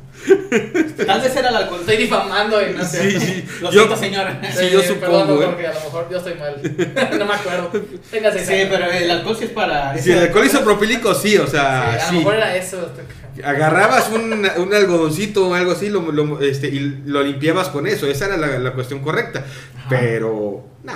Tal 1.06 1.22
vez 1.22 1.36
era 1.36 1.50
el 1.50 1.56
alcohol. 1.56 1.80
Estoy 1.82 1.98
difamando 1.98 2.60
y 2.68 2.74
no 2.74 2.84
sé. 2.84 3.12
Sí, 3.12 3.20
sí. 3.20 3.46
Lo 3.62 3.72
Yo- 3.72 3.82
siento, 3.82 3.96
señora. 3.98 4.42
Sí, 4.52 4.70
yo 4.72 4.82
supongo, 4.82 5.26
Perdón, 5.28 5.44
¿eh? 5.44 5.46
porque 5.46 5.68
a 5.68 5.74
lo 5.74 5.80
mejor 5.82 6.08
yo 6.10 6.18
estoy 6.18 6.34
mal. 6.36 6.56
no 7.20 7.26
me 7.26 7.34
acuerdo. 7.34 7.72
Tenga 8.12 8.32
seis 8.32 8.48
Sí, 8.48 8.54
años. 8.54 8.68
pero 8.72 8.92
el 8.92 9.12
alcohol 9.12 9.36
sí 9.38 9.46
es 9.46 9.52
para. 9.52 9.98
Si 9.98 10.12
el 10.12 10.20
alcohol 10.20 10.46
isopropílico, 10.46 11.14
sí, 11.14 11.38
o 11.38 11.46
sea, 11.48 11.92
Sí, 11.94 11.98
a 11.98 12.10
sí. 12.10 12.14
lo 12.16 12.20
mejor 12.20 12.36
era 12.36 12.56
eso. 12.56 12.78
estoy- 12.88 13.44
Agarrabas 13.44 14.10
un, 14.10 14.50
un 14.58 14.74
algodoncito 14.74 15.48
o 15.50 15.54
algo 15.54 15.74
así 15.74 15.90
lo, 15.90 16.12
lo- 16.12 16.42
este, 16.42 16.68
y 16.70 16.80
lo 17.06 17.22
limpiabas 17.22 17.68
con 17.70 17.86
eso. 17.86 18.08
Esa 18.08 18.26
era 18.26 18.38
la, 18.38 18.58
la 18.58 18.72
cuestión 18.74 19.00
correcta. 19.02 19.46
Pero, 19.88 20.66
nah. 20.84 20.94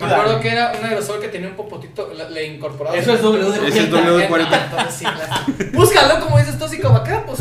Me 0.00 0.12
acuerdo 0.12 0.40
que 0.40 0.48
era 0.48 0.72
un 0.78 0.84
aerosol 0.84 1.20
que 1.20 1.28
tenía 1.28 1.48
un 1.48 1.54
popotito, 1.56 2.12
le, 2.30 2.46
incorporaba. 2.46 2.96
Eso 2.96 3.12
es 3.12 3.22
W 3.22 3.44
de 3.50 3.68
Ese 3.68 3.80
es 3.80 3.88
40. 3.88 4.00
W. 4.00 4.28
Ah, 4.30 4.68
entonces 4.70 4.94
sí, 4.94 5.04
claro. 5.04 5.70
Búscalo 5.72 6.20
como 6.20 6.38
dices 6.38 6.56
como 6.80 6.96
acá, 6.96 7.24
pues. 7.26 7.40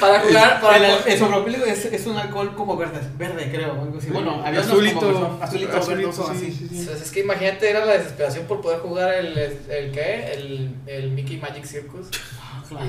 Para 0.00 0.20
jugar, 0.20 0.60
para 0.60 0.76
El, 0.76 0.84
el 1.06 1.14
isopropílico 1.14 1.64
es, 1.64 1.84
es 1.86 2.06
un 2.06 2.16
alcohol 2.16 2.54
como 2.54 2.76
verde, 2.76 3.00
verde 3.16 3.50
creo, 3.50 3.72
o 3.72 3.82
algo 3.82 3.98
así. 3.98 4.10
Bueno, 4.10 4.40
había 4.44 4.60
azulito, 4.60 5.00
como 5.00 5.42
azulito, 5.42 5.76
azulito, 5.76 6.08
verdoso, 6.10 6.30
sí, 6.32 6.36
así. 6.36 6.52
sí, 6.52 6.68
sí. 6.70 6.78
Entonces, 6.80 7.06
es 7.06 7.12
que 7.12 7.20
imagínate, 7.20 7.68
era 7.68 7.84
la 7.84 7.94
desesperación 7.94 8.46
por 8.46 8.60
poder 8.60 8.78
jugar 8.78 9.14
el, 9.14 9.36
el, 9.36 9.90
¿qué? 9.92 10.32
El, 10.34 10.74
el 10.86 11.10
Mickey 11.10 11.38
Magic 11.38 11.64
Circus. 11.64 12.06
Ah, 12.40 12.62
claro. 12.68 12.86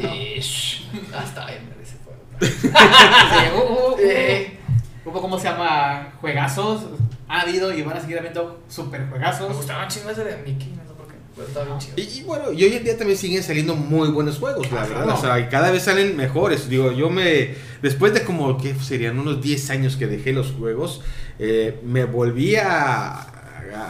Hasta 1.17 1.45
ahí 1.47 1.59
me 1.67 1.79
dice. 1.79 1.97
Sí, 2.69 2.69
hubo, 3.55 3.63
hubo- 3.63 3.97
Eh. 3.99 4.57
hubo, 5.05 5.21
¿cómo 5.21 5.37
se 5.39 5.49
llama? 5.49 6.13
Juegazos. 6.21 6.83
Ha 7.29 7.41
habido 7.41 7.71
y 7.71 7.81
van 7.83 7.95
a 7.97 8.01
seguir 8.01 8.17
habiendo 8.17 8.59
super 8.67 9.01
Me 9.01 9.17
gustaba 9.53 9.87
chingo 9.87 10.09
ese 10.09 10.23
de 10.23 10.37
Mickey, 10.37 10.73
no 10.75 10.83
sé 10.83 10.93
por 10.97 11.07
qué. 11.07 11.13
Pero 11.35 11.47
estaba 11.47 11.65
bien 11.67 11.77
chido. 11.77 11.93
Y, 11.97 12.01
y 12.01 12.23
bueno, 12.23 12.51
y 12.51 12.63
hoy 12.63 12.73
en 12.73 12.83
día 12.83 12.97
también 12.97 13.17
siguen 13.17 13.43
saliendo 13.43 13.75
muy 13.75 14.09
buenos 14.09 14.39
juegos, 14.39 14.69
la 14.71 14.81
Ah, 14.81 14.85
verdad. 14.85 15.03
claro. 15.03 15.17
O 15.19 15.21
sea, 15.21 15.39
y 15.39 15.47
cada 15.47 15.69
vez 15.71 15.83
salen 15.83 16.17
mejores. 16.17 16.67
Digo, 16.69 16.91
yo 16.91 17.09
me. 17.09 17.53
Después 17.81 18.13
de 18.13 18.23
como 18.23 18.57
que 18.57 18.73
serían 18.75 19.19
unos 19.19 19.41
10 19.41 19.69
años 19.69 19.95
que 19.95 20.07
dejé 20.07 20.33
los 20.33 20.51
juegos, 20.53 21.01
eh, 21.37 21.79
me 21.85 22.05
volví 22.05 22.55
a, 22.55 23.19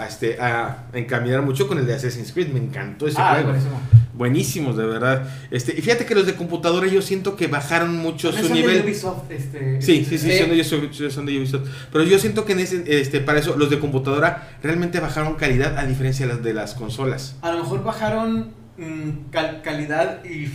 a, 0.02 0.06
este, 0.08 0.39
a 0.39 0.86
encaminar 0.93 1.41
mucho 1.41 1.67
con 1.67 1.78
el 1.80 1.88
de 1.88 1.95
Assassin's 1.95 2.34
Creed. 2.34 2.49
Me 2.49 2.60
encantó 2.60 3.08
ese 3.08 3.17
Ah, 3.21 3.32
juego. 3.36 3.49
buenísimo. 3.49 3.80
Buenísimos, 4.19 4.75
de 4.75 4.86
verdad. 4.86 5.23
Este, 5.49 5.71
y 5.71 5.82
fíjate 5.82 6.05
que 6.05 6.13
los 6.13 6.25
de 6.25 6.36
computadora 6.36 6.88
yo 6.88 7.01
siento 7.01 7.38
que 7.38 7.47
bajaron 7.47 7.95
mucho 7.95 8.32
También 8.32 8.43
su 8.43 8.47
son 8.49 8.58
de 8.58 8.67
nivel. 8.67 8.84
Ubisoft, 8.86 9.32
este, 9.32 9.82
Sí, 9.82 10.03
sí, 10.03 10.17
sí, 10.17 10.29
Sí. 10.29 10.38
Son, 10.39 10.49
de 10.49 10.55
Ubisoft, 10.55 11.13
son 11.13 11.25
de 11.25 11.38
Ubisoft. 11.39 11.67
Pero 11.89 12.03
yo 12.03 12.19
siento 12.19 12.43
que 12.43 12.51
en 12.51 12.60
ese, 12.60 12.84
este, 12.99 13.21
para 13.21 13.39
eso 13.39 13.55
los 13.58 13.69
de 13.69 13.79
computadora 13.79 14.49
realmente 14.62 14.99
bajaron 14.99 15.36
calidad 15.36 15.77
a 15.77 15.86
diferencia 15.86 16.27
de 16.27 16.34
las 16.34 16.43
de 16.43 16.53
las 16.53 16.73
consolas. 16.75 17.38
A 17.41 17.51
lo 17.53 17.60
mejor 17.60 17.82
bajaron 17.82 18.51
mm, 18.77 19.29
cal- 19.32 19.62
calidad 19.63 20.23
y. 20.25 20.49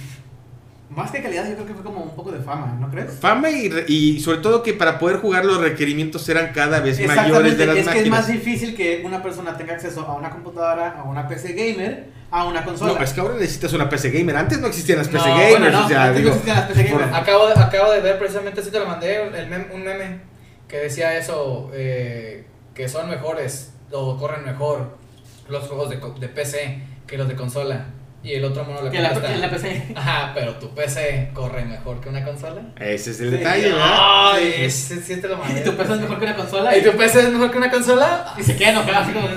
Más 0.91 1.11
que 1.11 1.23
calidad, 1.23 1.49
yo 1.49 1.55
creo 1.55 1.67
que 1.67 1.75
fue 1.75 1.83
como 1.83 2.03
un 2.03 2.15
poco 2.15 2.31
de 2.31 2.39
fama, 2.41 2.77
¿no 2.79 2.89
crees? 2.91 3.11
Fama 3.19 3.51
y, 3.51 3.73
y 3.89 4.21
sobre 4.21 4.39
todo 4.39 4.63
que 4.63 4.75
para 4.75 4.99
poder 4.99 5.17
jugar 5.17 5.45
los 5.45 5.59
requerimientos 5.59 6.29
eran 6.29 6.53
cada 6.53 6.81
vez 6.81 7.05
mayores 7.05 7.57
de 7.59 7.67
las 7.67 7.79
es 7.79 7.89
que 7.89 8.01
es 8.03 8.09
más 8.09 8.29
difícil 8.29 8.77
que 8.77 9.03
una 9.05 9.21
persona 9.23 9.57
tenga 9.57 9.73
acceso 9.73 10.03
a 10.03 10.15
una 10.15 10.31
computadora, 10.31 11.01
a 11.01 11.05
una 11.05 11.27
PC 11.27 11.55
gamer, 11.55 12.11
a 12.37 12.45
una 12.47 12.65
consola. 12.65 12.95
No, 12.95 13.01
es 13.05 13.13
que 13.13 13.21
ahora 13.21 13.35
necesitas 13.35 13.73
una 13.75 13.89
PC 13.89 14.11
gamer. 14.11 14.37
Antes 14.37 14.59
no 14.59 14.67
existían 14.67 14.99
las 14.99 15.09
PC 15.09 15.19
No, 15.29 15.35
gamers. 15.35 15.51
bueno, 15.51 15.71
no, 15.71 15.85
o 15.85 15.89
sea, 15.89 16.05
antes 16.05 16.23
no 16.23 16.29
existían 16.31 16.57
las 16.57 16.67
PC 16.69 16.85
por- 16.85 17.01
gamers. 17.01 17.17
Acabo 17.17 17.47
de, 17.49 17.55
acabo 17.63 17.93
de 17.93 18.01
ver 18.01 18.19
precisamente, 18.19 18.63
si 18.63 18.71
te 18.71 18.79
lo 18.81 18.87
mandé, 18.87 19.23
el 19.23 19.49
mem- 19.49 19.73
un 19.73 19.85
meme 19.85 20.21
que 20.69 20.79
decía 20.79 21.17
eso, 21.17 21.71
eh, 21.75 22.45
que 22.75 22.89
son 22.89 23.09
mejores 23.09 23.73
o 23.93 24.17
corren 24.19 24.45
mejor 24.45 24.97
los 25.49 25.69
juegos 25.69 25.91
de, 25.91 26.29
PC 26.29 26.81
que 27.07 27.17
los 27.19 27.29
de 27.29 27.37
consola. 27.37 27.87
Y 28.25 28.33
el 28.33 28.45
otro 28.47 28.65
mono 28.65 28.81
le 28.83 28.91
que 28.91 29.01
la, 29.01 29.11
contesta, 29.13 29.35
que 29.35 29.39
la 29.41 29.51
PC. 29.51 29.93
Ajá, 29.95 30.33
pero 30.35 30.55
tu 30.55 30.75
PC 30.75 31.31
corre 31.35 31.63
mejor 31.67 32.01
que 32.01 32.09
una 32.09 32.25
consola. 32.25 32.63
Ese 32.81 33.11
es 33.11 33.21
el 33.21 33.31
Sí. 33.31 33.37
detalle, 33.37 33.69
¿verdad? 33.71 34.33
Ay, 34.33 34.55
ese 34.61 35.01
sí 35.03 35.17
te 35.21 35.29
lo 35.29 35.37
mandé. 35.37 35.61
¿Y 35.61 35.63
tu 35.65 35.77
PC 35.77 35.93
es 35.93 36.01
mejor 36.01 36.19
que 36.19 36.25
una 36.25 36.35
consola? 36.37 36.77
¿Y 36.77 36.83
tu 36.83 36.93
PC 36.97 37.21
es 37.21 37.29
mejor 37.29 37.51
que 37.51 37.59
una 37.59 37.71
consola? 37.71 38.35
Y 38.39 38.43
se 38.43 38.57
queda 38.57 38.71
enojado 38.71 38.97
así 38.97 39.13
como... 39.13 39.29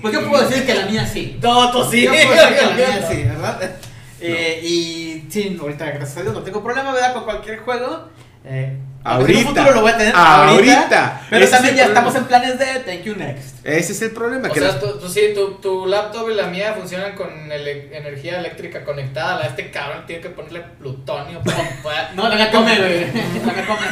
Pues 0.00 0.14
yo 0.14 0.28
puedo 0.28 0.48
decir 0.48 0.66
que 0.66 0.74
la 0.74 0.86
mía 0.86 1.06
sí. 1.06 1.38
No, 1.42 1.70
tú 1.70 1.84
sí. 1.90 2.02
Yo 2.02 2.10
puedo 2.10 2.28
decir 2.28 2.56
que 2.56 2.66
la 2.66 2.72
mía 2.76 3.08
sí, 3.10 3.22
¿verdad? 3.22 3.76
Eh, 4.20 4.60
y 4.64 5.26
sí, 5.30 5.56
ahorita 5.60 5.86
gracias 5.86 6.16
a 6.16 6.22
Dios 6.22 6.34
no 6.34 6.42
tengo 6.42 6.62
problema, 6.62 6.92
¿verdad? 6.92 7.14
Con 7.14 7.24
cualquier 7.24 7.60
juego. 7.60 8.08
Eh, 8.44 8.76
aunque 9.04 9.32
en 9.32 9.38
un 9.38 9.44
Ahorita. 9.46 9.60
futuro 9.62 9.74
lo 9.76 9.80
voy 9.82 9.90
a 9.92 9.96
tener 9.96 10.14
Ahorita. 10.14 10.76
ahorita. 10.80 11.22
Pero 11.30 11.44
Ese 11.44 11.52
también 11.52 11.74
es 11.74 11.80
ya 11.80 11.86
estamos 11.86 12.14
en 12.14 12.24
planes 12.24 12.58
de 12.58 12.66
thank 12.80 13.02
you 13.04 13.14
next. 13.16 13.64
Ese 13.64 13.92
es 13.92 14.02
el 14.02 14.10
problema. 14.10 14.48
O 14.48 14.52
que 14.52 14.60
sea, 14.60 14.68
las- 14.72 14.80
tú, 14.80 14.98
tú 14.98 15.08
sí, 15.08 15.20
tu, 15.34 15.52
tu 15.54 15.86
laptop 15.86 16.28
y 16.30 16.34
la 16.34 16.46
mía 16.48 16.74
funcionan 16.78 17.14
con 17.14 17.28
ele- 17.50 17.96
energía 17.96 18.38
eléctrica 18.38 18.84
conectada. 18.84 19.36
La 19.36 19.42
de 19.44 19.48
este 19.48 19.70
cabrón 19.70 20.04
tiene 20.06 20.20
que 20.22 20.28
ponerle 20.30 20.60
plutonio 20.78 21.40
para 21.42 21.56
que 21.56 22.14
No, 22.16 22.28
la 22.28 22.34
mía 22.36 22.50
come, 22.50 22.76
güey. 22.78 23.06
La 23.06 23.52
mía 23.52 23.66
come. 23.66 23.86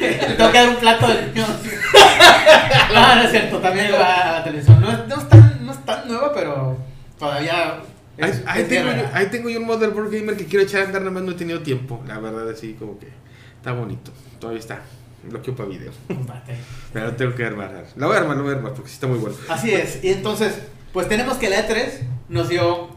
Le 0.00 0.34
tengo 0.34 0.52
que 0.52 0.58
dar 0.58 0.68
un 0.68 0.76
plato 0.76 1.08
de 1.08 1.22
niño. 1.26 1.46
No, 2.94 3.14
no 3.16 3.22
es 3.22 3.30
cierto, 3.30 3.58
también 3.58 3.92
va 3.92 4.14
a 4.14 4.32
la 4.38 4.44
televisión. 4.44 4.80
No 4.80 4.90
es, 4.90 4.98
no 5.08 5.16
es, 5.16 5.28
tan, 5.28 5.66
no 5.66 5.72
es 5.72 5.84
tan 5.84 6.06
nueva, 6.08 6.32
pero 6.32 6.78
todavía. 7.18 7.74
Ahí, 8.20 8.30
es- 8.30 8.42
ahí 8.46 8.62
es 8.62 8.68
tengo, 8.68 8.90
yo, 8.92 9.02
ahí 9.12 9.26
tengo 9.26 9.50
yo 9.50 9.58
un 9.60 9.66
motherboard 9.66 10.10
gamer 10.10 10.36
que 10.36 10.46
quiero 10.46 10.64
echar 10.64 10.82
a 10.82 10.84
andar, 10.84 11.02
nada 11.02 11.12
más 11.12 11.22
no 11.24 11.32
he 11.32 11.34
tenido 11.34 11.60
tiempo. 11.60 12.02
La 12.06 12.18
verdad, 12.18 12.48
así 12.48 12.74
como 12.78 12.98
que 12.98 13.08
está 13.66 13.72
bonito. 13.72 14.12
Todavía 14.38 14.60
está. 14.60 14.80
Lo 15.28 15.42
que 15.42 15.50
para 15.50 15.68
video. 15.68 15.90
Pero 16.92 17.16
tengo 17.16 17.34
que 17.34 17.44
armar. 17.44 17.84
La 17.96 18.06
voy 18.06 18.14
a 18.16 18.20
armar, 18.20 18.36
la 18.36 18.42
voy 18.44 18.52
a 18.52 18.56
armar 18.56 18.72
porque 18.74 18.88
sí 18.88 18.94
está 18.94 19.08
muy 19.08 19.18
bueno. 19.18 19.34
Así 19.48 19.72
es. 19.74 20.04
Y 20.04 20.10
entonces, 20.10 20.56
pues 20.92 21.08
tenemos 21.08 21.36
que 21.36 21.50
la 21.50 21.66
E3 21.68 21.88
nos 22.28 22.48
dio 22.48 22.90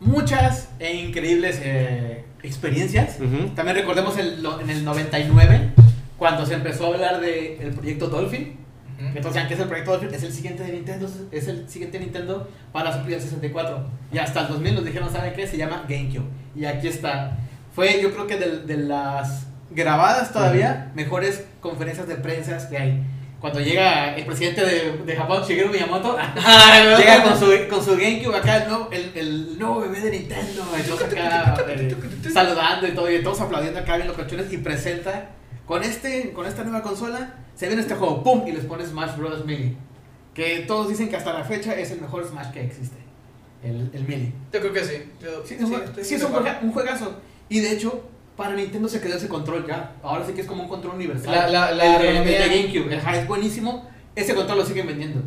muchas 0.00 0.70
e 0.80 0.92
increíbles 0.96 1.60
eh, 1.62 2.24
experiencias. 2.42 3.18
También 3.54 3.76
recordemos 3.76 4.18
el, 4.18 4.42
lo- 4.42 4.60
en 4.60 4.70
el 4.70 4.84
99, 4.84 5.70
cuando 6.18 6.44
se 6.46 6.54
empezó 6.54 6.86
a 6.86 6.94
hablar 6.94 7.20
del 7.20 7.70
proyecto 7.72 8.08
Dolphin. 8.08 8.56
Entonces, 8.98 9.40
aunque 9.40 9.54
es 9.54 9.60
el 9.60 9.66
proyecto 9.68 9.92
Dolphin, 9.92 10.12
es 10.14 10.22
el 10.24 10.32
siguiente 10.32 10.64
de 10.64 10.72
Nintendo, 10.72 11.08
es 11.30 11.46
el 11.48 11.68
siguiente 11.68 12.00
Nintendo 12.00 12.48
para 12.72 12.90
el 13.04 13.20
64. 13.20 13.86
Y 14.12 14.18
hasta 14.18 14.40
el 14.42 14.48
2000 14.48 14.74
nos 14.74 14.84
dijeron, 14.84 15.12
¿saben 15.12 15.32
qué? 15.34 15.46
Se 15.46 15.56
llama 15.56 15.84
GameCube. 15.88 16.24
Y 16.56 16.64
aquí 16.64 16.88
está. 16.88 17.38
Fue, 17.74 18.02
yo 18.02 18.12
creo 18.12 18.26
que 18.26 18.36
de, 18.36 18.58
de 18.62 18.76
las 18.76 19.46
grabadas 19.74 20.32
todavía, 20.32 20.90
mejores 20.94 21.44
conferencias 21.60 22.06
de 22.08 22.16
prensa 22.16 22.68
que 22.68 22.76
hay. 22.78 23.02
Cuando 23.40 23.58
llega 23.60 24.14
el 24.14 24.24
presidente 24.24 24.64
de, 24.64 24.98
de 25.04 25.16
Japón, 25.16 25.42
Shigeru 25.42 25.70
Miyamoto, 25.70 26.16
llega 26.98 27.24
con 27.24 27.38
su, 27.38 27.46
con 27.68 27.84
su 27.84 27.92
GameCube 27.96 28.36
acá, 28.36 28.58
el 28.58 28.68
nuevo, 28.68 28.88
el, 28.92 29.10
el 29.16 29.58
nuevo 29.58 29.80
bebé 29.80 30.00
de 30.00 30.10
Nintendo, 30.12 30.62
y 30.78 30.82
todos 30.88 31.02
acá 31.02 31.56
eh, 31.68 31.96
saludando 32.32 32.86
y 32.86 32.92
todo, 32.92 33.10
y 33.10 33.20
todos 33.22 33.40
aplaudiendo 33.40 33.80
acá 33.80 33.96
bien 33.96 34.06
los 34.06 34.16
cochones, 34.16 34.52
y 34.52 34.58
presenta, 34.58 35.30
con, 35.66 35.82
este, 35.82 36.32
con 36.32 36.46
esta 36.46 36.62
nueva 36.62 36.82
consola, 36.82 37.34
se 37.56 37.66
viene 37.66 37.82
este 37.82 37.94
juego, 37.96 38.22
¡pum! 38.22 38.46
Y 38.46 38.52
les 38.52 38.64
pone 38.64 38.86
Smash 38.86 39.16
Bros. 39.16 39.44
Melee. 39.44 39.74
Que 40.34 40.60
todos 40.60 40.88
dicen 40.88 41.08
que 41.08 41.16
hasta 41.16 41.32
la 41.32 41.42
fecha 41.44 41.74
es 41.74 41.90
el 41.90 42.00
mejor 42.00 42.24
Smash 42.26 42.52
que 42.52 42.64
existe, 42.64 42.96
el, 43.64 43.90
el 43.92 44.04
Melee. 44.06 44.32
Yo 44.52 44.60
creo 44.60 44.72
que 44.72 44.84
sí. 44.84 45.12
Yo- 45.20 45.44
Sí, 45.44 45.54
es 45.54 45.62
un- 45.62 45.74
estoy 45.82 46.04
sí, 46.04 46.14
es 46.14 46.22
un 46.22 46.72
juegazo. 46.72 47.20
Y 47.48 47.58
de 47.60 47.72
hecho, 47.72 48.08
para 48.42 48.54
Nintendo 48.54 48.88
se 48.88 49.00
quedó 49.00 49.16
ese 49.16 49.28
control 49.28 49.66
ya. 49.66 49.92
Ahora 50.02 50.26
sí 50.26 50.32
que 50.32 50.40
es 50.42 50.46
como 50.46 50.62
un 50.64 50.68
control 50.68 50.94
universal. 50.96 51.32
La- 51.34 51.48
la- 51.48 51.70
la 51.72 51.96
el, 51.96 52.02
de, 52.02 52.18
el 52.18 52.24
de. 52.50 52.56
GameCube. 52.62 52.94
El 52.94 53.14
es 53.16 53.26
buenísimo. 53.28 53.88
Ese 54.14 54.34
control 54.34 54.58
lo 54.58 54.66
siguen 54.66 54.86
vendiendo. 54.86 55.20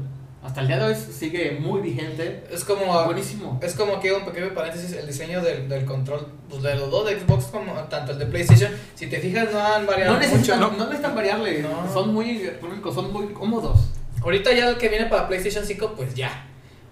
Hasta 0.43 0.61
el 0.61 0.67
día 0.67 0.77
de 0.77 0.85
hoy 0.85 0.95
sigue 0.95 1.57
muy 1.59 1.81
vigente. 1.81 2.43
Es 2.51 2.63
como, 2.63 3.03
Buenísimo. 3.05 3.59
es 3.63 3.73
como 3.73 3.99
que 3.99 4.13
un 4.13 4.23
pequeño 4.25 4.53
paréntesis, 4.53 4.93
el 4.93 5.07
diseño 5.07 5.41
del, 5.41 5.67
del 5.67 5.85
control, 5.85 6.27
pues 6.47 6.61
de 6.61 6.75
los 6.75 6.91
dos, 6.91 7.07
de 7.07 7.19
Xbox 7.19 7.45
como 7.45 7.73
tanto 7.85 8.11
el 8.11 8.19
de 8.19 8.27
PlayStation, 8.27 8.71
si 8.93 9.07
te 9.07 9.17
fijas 9.19 9.51
no 9.51 9.59
han 9.59 9.87
variado 9.87 10.13
No 10.13 10.19
necesitan, 10.19 10.59
mucho. 10.59 10.71
no, 10.73 10.77
no 10.77 10.83
necesitan 10.85 11.15
variarle. 11.15 11.63
No. 11.63 11.91
Son 11.91 12.13
muy 12.13 12.47
son 12.93 13.11
muy 13.11 13.25
cómodos. 13.33 13.87
Ahorita 14.21 14.53
ya 14.53 14.69
el 14.69 14.77
que 14.77 14.89
viene 14.89 15.07
para 15.07 15.27
PlayStation 15.27 15.65
5, 15.65 15.93
pues 15.97 16.13
ya. 16.13 16.45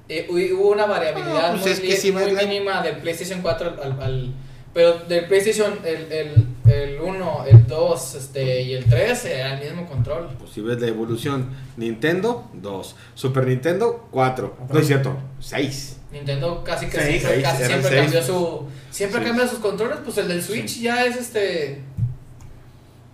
Eh, 0.10 0.28
hu- 0.32 0.54
hubo 0.58 0.72
una 0.72 0.88
variabilidad 0.88 1.46
Ah, 1.54 1.58
pues 1.62 1.80
muy, 1.80 1.92
es 1.92 2.02
que 2.02 2.12
muy 2.12 2.32
mínima 2.34 2.82
del 2.82 2.98
PlayStation 2.98 3.42
4 3.44 3.70
al, 3.70 3.80
al- 3.94 4.02
al- 4.02 4.34
pero 4.74 5.00
del 5.00 5.26
PlayStation 5.26 5.80
el, 5.86 6.12
el, 6.12 6.48
el 6.72 7.00
1, 7.02 7.46
el 7.48 7.68
2 7.68 8.16
este, 8.16 8.62
y 8.64 8.74
el 8.74 8.86
3 8.86 9.26
era 9.26 9.60
el 9.60 9.70
mismo 9.70 9.88
control. 9.88 10.30
Pues 10.40 10.52
si 10.52 10.62
ves 10.62 10.80
la 10.82 10.88
evolución, 10.88 11.50
Nintendo, 11.78 12.50
2. 12.54 12.96
Super 13.14 13.46
Nintendo, 13.48 14.08
4. 14.12 14.58
No 14.72 14.80
es 14.80 14.88
cierto, 14.88 15.16
6. 15.40 15.98
Nintendo 16.12 16.64
casi 16.64 16.86
que 16.88 16.98
Seis, 16.98 17.08
siempre, 17.22 17.32
seis, 17.34 17.44
casi 17.44 17.64
siempre 17.66 17.90
seis. 17.90 18.02
cambió 18.04 18.24
su 18.24 18.68
siempre 18.92 19.20
Sí. 19.22 19.26
cambia 19.28 19.48
sus 19.48 19.58
controles, 19.60 19.98
pues 20.04 20.18
el 20.20 20.28
del 20.28 20.44
Switch 20.44 20.80
ya 20.80 21.06
es 21.06 21.16
este 21.18 21.82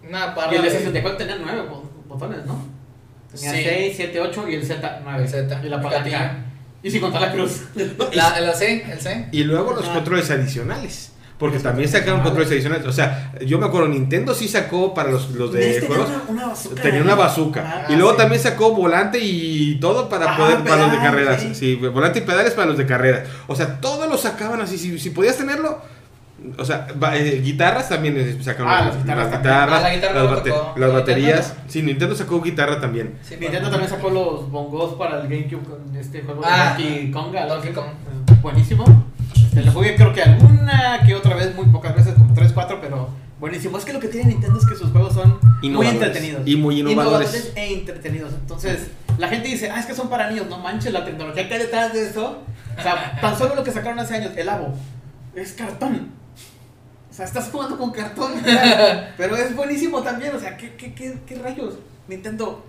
una 0.08 0.28
barra 0.34 0.52
Y 0.54 0.56
el 0.58 0.62
de 0.64 0.70
de- 0.70 0.78
64 0.78 1.18
tenía 1.18 1.38
9 1.42 1.62
botones, 2.08 2.46
¿no? 2.46 2.62
Tenía 3.34 3.52
Sí. 3.54 3.64
6, 3.64 3.94
7, 3.96 4.20
8 4.20 4.50
y 4.50 4.56
el 4.56 4.66
Z 4.66 5.00
9. 5.04 5.24
El 5.24 5.30
Z, 5.30 5.62
Y 5.64 5.70
la 5.70 5.82
palanca. 5.82 6.46
Y 6.82 6.92
sin 6.92 7.02
contar 7.02 7.22
la 7.22 7.32
cruz. 7.32 7.62
la, 8.14 8.38
el 8.40 8.54
C, 8.56 8.84
el 8.92 9.00
C. 9.00 9.28
Y 9.32 9.44
luego 9.44 9.74
los 9.74 9.84
Ajá. 9.86 9.94
controles 9.96 10.30
adicionales. 10.32 11.09
Porque 11.40 11.58
también 11.60 11.88
sacaron 11.90 12.20
controles 12.22 12.52
adicionales. 12.52 12.86
O 12.86 12.92
sea, 12.92 13.32
yo 13.46 13.58
me 13.60 13.66
acuerdo, 13.66 13.88
Nintendo 13.88 14.34
sí 14.36 14.48
sacó 14.50 14.94
para 14.94 15.10
los, 15.10 15.32
los 15.32 15.54
de 15.54 15.72
Este 15.78 15.88
juegos. 15.88 16.06
tenía 16.08 16.22
una, 16.28 16.32
una 16.44 16.48
bazooka. 16.50 16.82
Tenía 16.82 17.02
una 17.02 17.16
bazooka. 17.16 17.62
Ajá, 17.62 17.86
y 17.94 17.96
luego 17.96 18.12
sí. 18.12 18.18
también 18.18 18.42
sacó 18.42 18.76
volante 18.76 19.20
y 19.22 19.80
todo 19.80 20.10
para 20.10 20.34
Ah, 20.34 20.38
poder 20.38 20.60
para 20.66 20.82
los 20.84 20.92
de 20.92 20.98
carreras. 20.98 21.42
sí. 21.42 21.56
Sí, 21.56 21.76
volante 21.76 22.20
y 22.20 22.24
pedales 22.24 22.54
para 22.54 22.68
los 22.68 22.78
de 22.78 22.86
carreras. 22.86 23.28
O 23.48 23.56
sea, 23.56 23.80
todos 23.80 24.10
lo 24.10 24.18
sacaban 24.18 24.60
así. 24.60 24.78
Si, 24.78 25.00
si 25.00 25.12
podías 25.12 25.38
tenerlo. 25.38 25.80
O 26.58 26.64
sea, 26.66 26.88
eh, 27.16 27.42
guitarras 27.44 27.88
también 27.90 28.18
eh, 28.18 28.38
sacaron 28.42 28.70
Ah, 28.72 28.86
las, 28.86 28.96
las 28.96 28.98
guitarras 29.04 29.30
las 29.32 29.40
guitarras, 29.42 29.80
Ah, 29.80 29.82
la 29.84 29.96
guitarra 29.96 30.14
las, 30.16 30.24
no 30.24 30.38
bate- 30.38 30.50
tocó. 30.52 30.80
las 30.80 30.90
La 30.90 30.96
baterías. 31.00 31.48
guitarra 31.50 31.64
Sí, 31.70 31.82
Nintendo 31.84 32.16
sacó 32.16 32.42
guitarra 32.42 32.80
también. 32.82 33.16
Sí, 33.24 33.32
Nintendo 33.40 33.70
bueno. 33.70 33.70
también 33.72 33.90
sacó 33.90 34.10
los 34.10 34.50
bongos 34.52 34.94
para 34.96 35.22
el 35.22 35.28
GameCube 35.30 35.64
con 35.64 35.96
este 35.98 36.22
juego 36.22 36.42
Ah, 36.44 36.76
de 36.78 36.84
Donkey 36.84 37.12
Kong. 37.12 37.32
Donkey 37.48 37.72
Kong. 37.74 37.86
Buenísimo. 38.42 39.06
Este, 39.60 39.66
lo 39.66 39.72
jugué 39.74 39.96
creo 39.96 40.14
que 40.14 40.22
alguna 40.22 41.02
que 41.06 41.16
otra 41.16 41.36
vez, 41.36 41.56
muy 41.56 41.66
pocas 41.68 41.96
veces, 41.96 42.14
como 42.16 42.34
3, 42.34 42.52
4, 42.54 42.80
pero 42.82 43.10
buenísimo. 43.40 43.78
Es 43.78 43.86
que 43.86 43.94
lo 43.94 44.00
que 44.00 44.08
tiene 44.08 44.30
Nintendo 44.32 44.60
es 44.60 44.66
que 44.66 44.76
sus 44.76 44.92
juegos 44.92 45.14
son 45.14 45.40
muy 45.42 45.68
Innovadores. 45.70 45.94
entretenidos. 45.94 46.42
Y 46.48 46.56
muy 46.56 46.80
innovadores. 46.80 47.52
e 47.56 47.74
entretenidos. 47.74 48.34
Entonces, 48.34 48.88
la 49.18 49.28
gente 49.28 49.48
dice, 49.48 49.70
ah, 49.70 49.80
es 49.80 49.86
que 49.86 49.94
son 49.96 50.10
para 50.10 50.30
niños. 50.30 50.48
No 50.50 50.58
manches 50.60 50.94
la 50.94 51.06
tecnología 51.06 51.48
que 51.48 51.54
hay 51.54 51.60
detrás 51.62 51.94
de 51.94 52.08
eso. 52.10 52.40
O 52.78 52.82
sea, 52.82 53.18
tan 53.22 53.38
solo 53.38 53.56
lo 53.56 53.64
que 53.64 53.72
sacaron 53.72 54.00
hace 54.00 54.16
años, 54.16 54.32
el 54.36 54.48
Avo, 54.50 54.74
es 55.36 55.54
cartón. 55.54 56.10
O 57.10 57.14
sea, 57.14 57.26
estás 57.26 57.50
jugando 57.52 57.78
con 57.78 57.92
cartón. 57.92 58.32
pero 59.18 59.36
es 59.36 59.56
buenísimo 59.56 60.02
también. 60.02 60.36
O 60.36 60.40
sea, 60.40 60.56
¿qué, 60.56 60.76
qué, 60.76 60.94
qué, 60.94 61.18
qué 61.26 61.36
rayos? 61.36 61.76
Nintendo, 62.08 62.64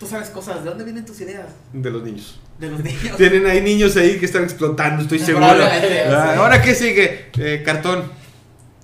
tú 0.00 0.06
sabes 0.06 0.30
cosas. 0.30 0.64
¿De 0.64 0.70
dónde 0.70 0.84
vienen 0.84 1.04
tus 1.04 1.20
ideas? 1.20 1.46
De 1.72 1.90
los 1.90 2.02
niños. 2.02 2.40
De 2.58 2.68
los 2.70 2.80
niños. 2.80 3.16
Tienen 3.16 3.46
ahí 3.46 3.60
niños 3.60 3.96
ahí 3.96 4.18
que 4.18 4.26
están 4.26 4.44
explotando, 4.44 5.02
estoy 5.02 5.18
seguro. 5.20 5.46
Ah. 5.46 6.34
Ahora 6.38 6.62
qué 6.62 6.74
sigue? 6.74 7.26
Eh, 7.38 7.62
cartón. 7.64 8.10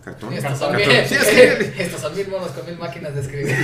Cartón. 0.04 0.32
Estos 0.32 0.58
son, 0.58 0.72
Cartón. 0.72 0.88
mil, 0.94 1.06
Sí, 1.06 1.14
es 1.14 1.24
que- 1.26 1.72
estos 1.85 2.00
son 2.00 2.16
mil 2.16 2.26
monos 2.28 2.50
con 2.50 2.66
mil 2.66 2.76
máquinas 2.76 3.14
de 3.14 3.20
escribir. 3.20 3.56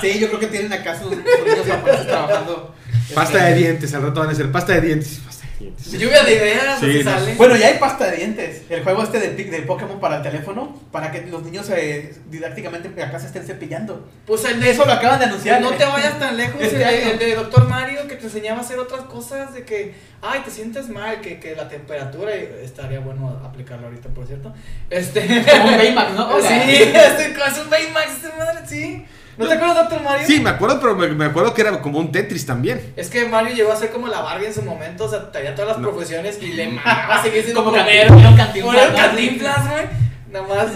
Sí, 0.00 0.18
yo 0.20 0.28
creo 0.28 0.40
que 0.40 0.46
tienen 0.46 0.72
acá 0.72 0.94
sus, 0.98 1.08
sus 1.10 1.16
niños 1.18 1.66
japoneses 1.66 2.06
trabajando. 2.06 2.74
Pasta 3.14 3.38
Este, 3.38 3.50
de 3.50 3.58
dientes, 3.60 3.94
al 3.94 4.02
rato 4.02 4.20
van 4.20 4.30
a 4.30 4.34
ser 4.34 4.50
pasta 4.52 4.72
de 4.74 4.80
dientes. 4.82 5.20
Lluvia 5.58 6.22
de 6.22 6.34
ideas, 6.34 6.78
Sí, 6.80 7.02
no. 7.02 7.10
sale. 7.10 7.34
Bueno, 7.34 7.56
ya 7.56 7.68
hay 7.68 7.78
pasta 7.78 8.10
de 8.10 8.16
dientes. 8.18 8.62
El 8.68 8.82
juego 8.82 9.02
este 9.02 9.20
de, 9.20 9.62
Pokémon 9.62 9.98
para 9.98 10.16
el 10.16 10.22
teléfono, 10.22 10.78
para 10.92 11.10
que 11.10 11.22
los 11.22 11.42
niños 11.42 11.68
eh, 11.70 12.14
didácticamente 12.28 13.02
acá 13.02 13.18
se 13.18 13.26
estén 13.28 13.46
cepillando. 13.46 14.06
Pues 14.26 14.44
el 14.44 14.60
de 14.60 14.70
Eso 14.70 14.84
lo 14.84 14.92
acaban 14.92 15.18
de 15.18 15.26
anunciar. 15.26 15.60
No 15.60 15.70
te 15.70 15.84
vayas 15.84 16.18
tan 16.18 16.36
lejos, 16.36 16.60
Este 16.60 16.76
el, 16.76 16.78
de, 16.80 16.84
año. 16.84 17.10
el 17.12 17.18
de 17.18 17.34
Doctor 17.34 17.68
Mario 17.68 18.06
que 18.06 18.16
te 18.16 18.24
enseñaba 18.24 18.58
a 18.58 18.62
hacer 18.62 18.78
otras 18.78 19.02
cosas, 19.02 19.54
de 19.54 19.64
que, 19.64 19.94
ay, 20.20 20.40
te 20.44 20.50
sientes 20.50 20.88
mal, 20.88 21.20
que, 21.20 21.40
que 21.40 21.56
la 21.56 21.68
temperatura, 21.68 22.34
estaría 22.34 23.00
bueno 23.00 23.40
aplicarlo 23.44 23.86
ahorita, 23.86 24.10
por 24.10 24.26
cierto. 24.26 24.52
Este. 24.90 25.20
Como 25.26 25.68
un 25.68 25.76
Baymax, 25.78 26.12
¿no? 26.12 26.28
Hola. 26.36 26.48
Sí, 26.48 26.72
este, 26.72 27.32
es 27.32 27.58
un 27.58 27.70
Baymax, 27.70 28.08
madre, 28.38 28.60
sí. 28.66 29.04
¿No 29.36 29.46
te 29.46 29.52
acuerdas 29.54 29.76
de 29.76 29.82
Doctor 29.82 30.02
Mario? 30.02 30.26
Sí, 30.26 30.40
me 30.40 30.50
acuerdo, 30.50 30.80
pero 30.80 30.94
me, 30.96 31.08
me 31.08 31.24
acuerdo 31.26 31.52
que 31.52 31.60
era 31.62 31.80
como 31.82 31.98
un 31.98 32.10
Tetris 32.10 32.46
también. 32.46 32.92
Es 32.96 33.10
que 33.10 33.26
Mario 33.26 33.54
llegó 33.54 33.72
a 33.72 33.76
ser 33.76 33.90
como 33.90 34.08
la 34.08 34.20
Barbie 34.20 34.46
en 34.46 34.54
su 34.54 34.62
momento, 34.62 35.04
o 35.04 35.08
sea, 35.08 35.30
tenía 35.30 35.54
todas 35.54 35.72
las 35.72 35.78
No. 35.78 35.90
profesiones 35.90 36.38
y 36.40 36.52
le 36.52 36.68
mamaba 36.68 37.22
seguir 37.22 37.42
siendo 37.42 37.62
Como. 37.64 37.76
Cantinflas, 37.76 38.10
un 38.30 38.36
Cantinflas, 38.36 38.62
Como 38.64 38.72
era 38.72 38.90
¿no? 38.90 38.96
Cantinflas, 38.96 39.70
güey. 39.70 39.84
Nada 40.30 40.46
más. 40.48 40.66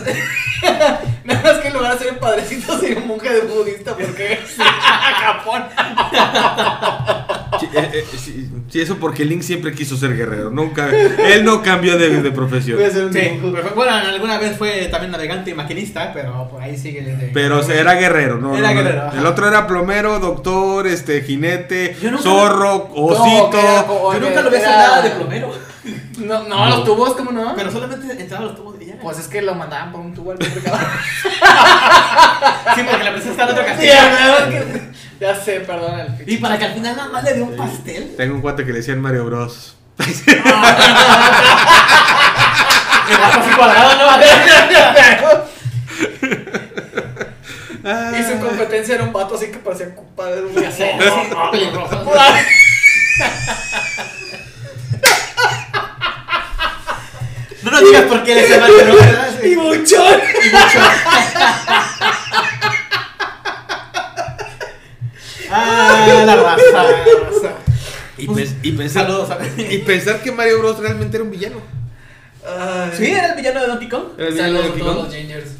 Nada 1.24 1.42
más 1.42 1.52
que 1.58 1.68
en 1.68 1.74
lugar 1.74 1.92
de 1.94 1.98
ser 1.98 2.08
el 2.14 2.18
padrecito, 2.18 2.78
sería 2.78 2.98
un 2.98 3.08
monje 3.08 3.30
de 3.30 3.40
budista, 3.42 3.94
porque. 3.96 4.38
Japón. 4.58 5.64
Sí, 7.58 7.66
eh, 7.74 7.90
eh, 7.94 8.04
sí, 8.16 8.48
sí, 8.68 8.80
eso 8.80 8.96
porque 8.98 9.24
Link 9.24 9.42
siempre 9.42 9.72
quiso 9.72 9.96
ser 9.96 10.16
guerrero. 10.16 10.50
Nunca, 10.50 10.88
él 10.90 11.44
no 11.44 11.62
cambió 11.62 11.98
de, 11.98 12.22
de 12.22 12.30
profesión. 12.30 12.78
Sí, 13.12 13.40
bueno, 13.74 13.92
alguna 13.92 14.38
vez 14.38 14.56
fue 14.56 14.86
también 14.90 15.10
navegante 15.10 15.50
y 15.50 15.54
maquinista, 15.54 16.12
pero 16.12 16.48
por 16.48 16.62
ahí 16.62 16.76
sigue. 16.76 17.02
de- 17.02 17.30
Pero 17.34 17.58
o 17.58 17.62
sea, 17.62 17.80
era 17.80 17.94
guerrero, 17.94 18.38
¿no? 18.38 18.56
Era 18.56 18.72
no, 18.72 18.82
guerrero. 18.82 19.10
El 19.18 19.26
otro 19.26 19.48
era 19.48 19.66
plomero, 19.66 20.18
doctor, 20.20 20.86
este, 20.86 21.22
jinete, 21.22 21.96
zorro, 22.22 22.88
No, 22.90 22.94
que 22.94 23.00
era 23.00 23.20
osito. 23.22 24.12
Yo 24.12 24.20
nunca 24.20 24.40
lo 24.42 24.48
hacer 24.48 24.60
era- 24.60 24.76
nada 24.76 25.02
de 25.02 25.10
plomero. 25.10 25.52
No, 26.18 26.44
no, 26.46 26.68
los 26.68 26.84
tubos, 26.84 27.14
¿cómo 27.14 27.32
no? 27.32 27.54
Pero 27.56 27.70
solamente 27.70 28.12
entraba 28.20 28.44
a 28.44 28.46
los 28.48 28.56
tubos. 28.56 28.70
Pues 29.02 29.18
es 29.18 29.28
que 29.28 29.40
lo 29.42 29.54
mandaban 29.54 29.92
por 29.92 30.00
un 30.00 30.14
tubo 30.14 30.32
al 30.32 30.38
complicado. 30.38 30.78
sí, 32.74 32.82
porque 32.88 33.04
la 33.04 33.12
princesa 33.12 33.30
está 33.30 33.42
en 33.44 33.48
otro 33.50 33.62
Sí, 33.62 33.68
castillo. 33.68 33.92
ya, 33.92 34.48
que- 34.48 34.90
ya 35.20 35.34
sé, 35.34 35.60
perdón. 35.60 36.00
El 36.18 36.30
Y 36.30 36.36
para 36.38 36.58
que 36.58 36.64
al 36.66 36.74
final 36.74 36.96
nada 36.96 37.08
más 37.10 37.24
le 37.24 37.34
dé 37.34 37.42
un 37.42 37.56
pastel. 37.56 38.14
Tengo 38.16 38.34
un 38.36 38.40
cuate 38.40 38.64
que 38.64 38.72
le 38.72 38.78
decían 38.78 39.00
Mario 39.00 39.24
Bros. 39.26 39.76
El 43.10 43.16
vaso 43.18 43.40
así 43.40 43.50
cuadrado, 43.56 43.94
¿no? 43.96 44.06
Y 48.18 48.22
su 48.22 48.38
competencia 48.40 48.94
era 48.94 49.04
un 49.04 49.12
vato 49.12 49.34
así 49.34 49.50
que 49.50 49.58
parecía 49.58 49.88
padre 50.16 50.36
de 50.36 50.46
un 50.46 50.54
Ya 50.62 50.70
sé, 50.70 50.92
mono. 50.94 51.22
sí, 51.22 51.30
peligroso. 51.50 52.04
No 57.80 57.86
digas 57.88 58.02
por 58.04 58.22
qué 58.24 58.34
le 58.34 58.42
se 58.46 58.54
llama 58.54 58.66
el 58.66 58.72
¿verdad? 58.74 59.42
Y 59.44 59.54
buchón. 59.54 60.20
Ah, 65.52 66.22
la 66.26 66.36
raza, 66.36 66.62
la 66.72 66.82
raza. 66.92 67.52
Y, 68.16 68.26
pens- 68.26 68.54
y 68.62 68.72
pensar, 68.72 69.06
Saludos 69.06 69.30
a 69.30 69.38
y 69.60 69.78
pensar 69.78 70.20
que 70.22 70.30
Mario 70.30 70.58
Bros 70.60 70.78
realmente 70.78 71.16
era 71.16 71.24
un 71.24 71.30
villano. 71.30 71.56
Ay. 72.46 72.90
Sí, 72.96 73.06
era 73.10 73.30
el 73.30 73.36
villano 73.36 73.60
de 73.60 73.66
Donkey 73.66 73.88
Kong. 73.88 74.04
Era 74.18 74.28
el 74.28 74.34
villano 74.34 74.52
de 74.52 74.58
Saludos 74.58 74.64
a 74.64 74.68
Donkey 74.68 74.82
todos 74.82 74.96
Kong. 74.96 75.04
los 75.06 75.14
gingers. 75.14 75.50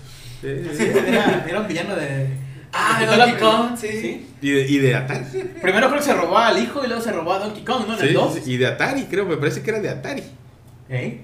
Sí, 0.40 0.76
Sí, 0.76 0.90
era, 1.08 1.44
era 1.48 1.60
un 1.60 1.68
villano 1.68 1.96
de. 1.96 2.26
Ah, 2.72 2.98
de 3.00 3.06
de 3.06 3.16
Donkey 3.16 3.36
Kong, 3.40 3.76
sí. 3.80 4.26
Y 4.40 4.50
de, 4.50 4.60
y 4.68 4.78
de 4.78 4.94
Atari. 4.94 5.24
Primero 5.60 5.88
creo 5.88 5.98
que 5.98 6.04
se 6.06 6.14
robó 6.14 6.38
al 6.38 6.62
hijo 6.62 6.84
y 6.84 6.86
luego 6.86 7.02
se 7.02 7.10
robó 7.12 7.32
a 7.32 7.38
Donkey 7.40 7.64
Kong, 7.64 7.84
¿no? 7.88 7.94
En 7.94 8.00
el 8.00 8.08
Sí, 8.08 8.14
2. 8.14 8.46
y 8.46 8.56
de 8.58 8.66
Atari, 8.68 9.04
creo, 9.04 9.24
me 9.26 9.36
parece 9.38 9.62
que 9.62 9.70
era 9.70 9.80
de 9.80 9.88
Atari. 9.88 10.22
¿Eh? 10.88 11.22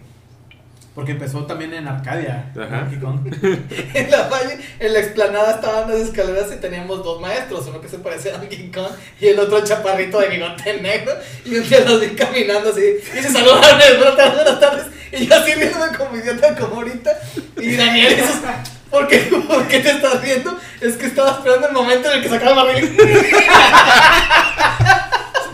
Porque 0.96 1.12
empezó 1.12 1.44
también 1.44 1.74
en 1.74 1.86
Arcadia. 1.86 2.50
Ajá. 2.58 2.88
En 3.94 4.10
la 4.10 4.28
valle, 4.28 4.58
en 4.78 4.92
la 4.94 4.98
explanada 4.98 5.56
estaban 5.56 5.90
las 5.90 6.00
escaleras 6.00 6.50
y 6.50 6.56
teníamos 6.56 7.04
dos 7.04 7.20
maestros, 7.20 7.66
uno 7.66 7.82
que 7.82 7.88
se 7.88 7.98
parecía 7.98 8.34
a 8.34 8.38
Donkey 8.38 8.70
Kong 8.70 8.92
y 9.20 9.26
el 9.26 9.38
otro 9.38 9.62
chaparrito 9.62 10.18
de 10.20 10.28
bigote 10.28 10.80
negro. 10.80 11.12
Y 11.44 11.56
un 11.56 11.68
día 11.68 11.80
los 11.80 12.00
vi 12.00 12.08
caminando 12.16 12.70
así 12.70 12.80
y 13.12 13.22
se 13.22 13.30
saludaron 13.30 13.78
el 13.78 13.98
buenas 13.98 14.16
tardes, 14.16 14.34
buenas 14.36 14.58
tardes. 14.58 14.86
Y 15.12 15.26
yo 15.26 15.36
así 15.36 15.52
viendo 15.54 15.78
como 15.98 16.16
idiota 16.16 16.56
como 16.56 16.76
ahorita. 16.76 17.10
Y 17.60 17.76
Daniel 17.76 18.16
dice, 18.16 18.32
¿por 18.90 19.06
qué, 19.06 19.18
¿por 19.46 19.68
qué 19.68 19.80
te 19.80 19.90
estás 19.90 20.22
viendo? 20.22 20.58
Es 20.80 20.96
que 20.96 21.06
estaba 21.06 21.32
esperando 21.32 21.68
el 21.68 21.74
momento 21.74 22.10
en 22.10 22.16
el 22.16 22.22
que 22.22 22.30
sacaron 22.30 22.56
la 22.56 22.72
película. 22.72 23.06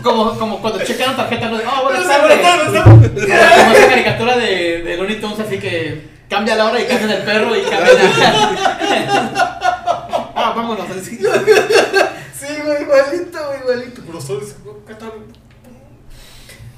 Como, 0.03 0.37
como 0.37 0.61
cuando 0.61 0.83
checan 0.83 1.11
la 1.11 1.17
tarjeta, 1.17 1.49
no 1.49 1.57
de, 1.57 1.63
oh, 1.65 1.83
buenas 1.83 2.05
tardes. 2.07 2.39
Como 2.83 3.73
esa 3.73 3.87
caricatura 3.89 4.37
de, 4.37 4.81
de 4.83 4.97
Looney 4.97 5.19
Tunes, 5.21 5.39
así 5.39 5.57
que 5.59 6.01
cambia 6.29 6.55
la 6.55 6.65
hora 6.65 6.79
y 6.81 6.85
cambian 6.85 7.11
el 7.11 7.23
perro 7.23 7.55
y 7.55 7.61
cambian. 7.61 7.97
ah, 10.35 10.53
vámonos. 10.55 10.85
Así. 10.89 11.17
Sí, 11.17 12.47
güey, 12.65 12.81
igualito, 12.83 13.39
güey, 13.47 13.59
igualito. 13.61 14.01
Pero 14.05 14.19
sabes, 14.21 14.55
¿qué 14.87 14.93
tal? 14.95 15.11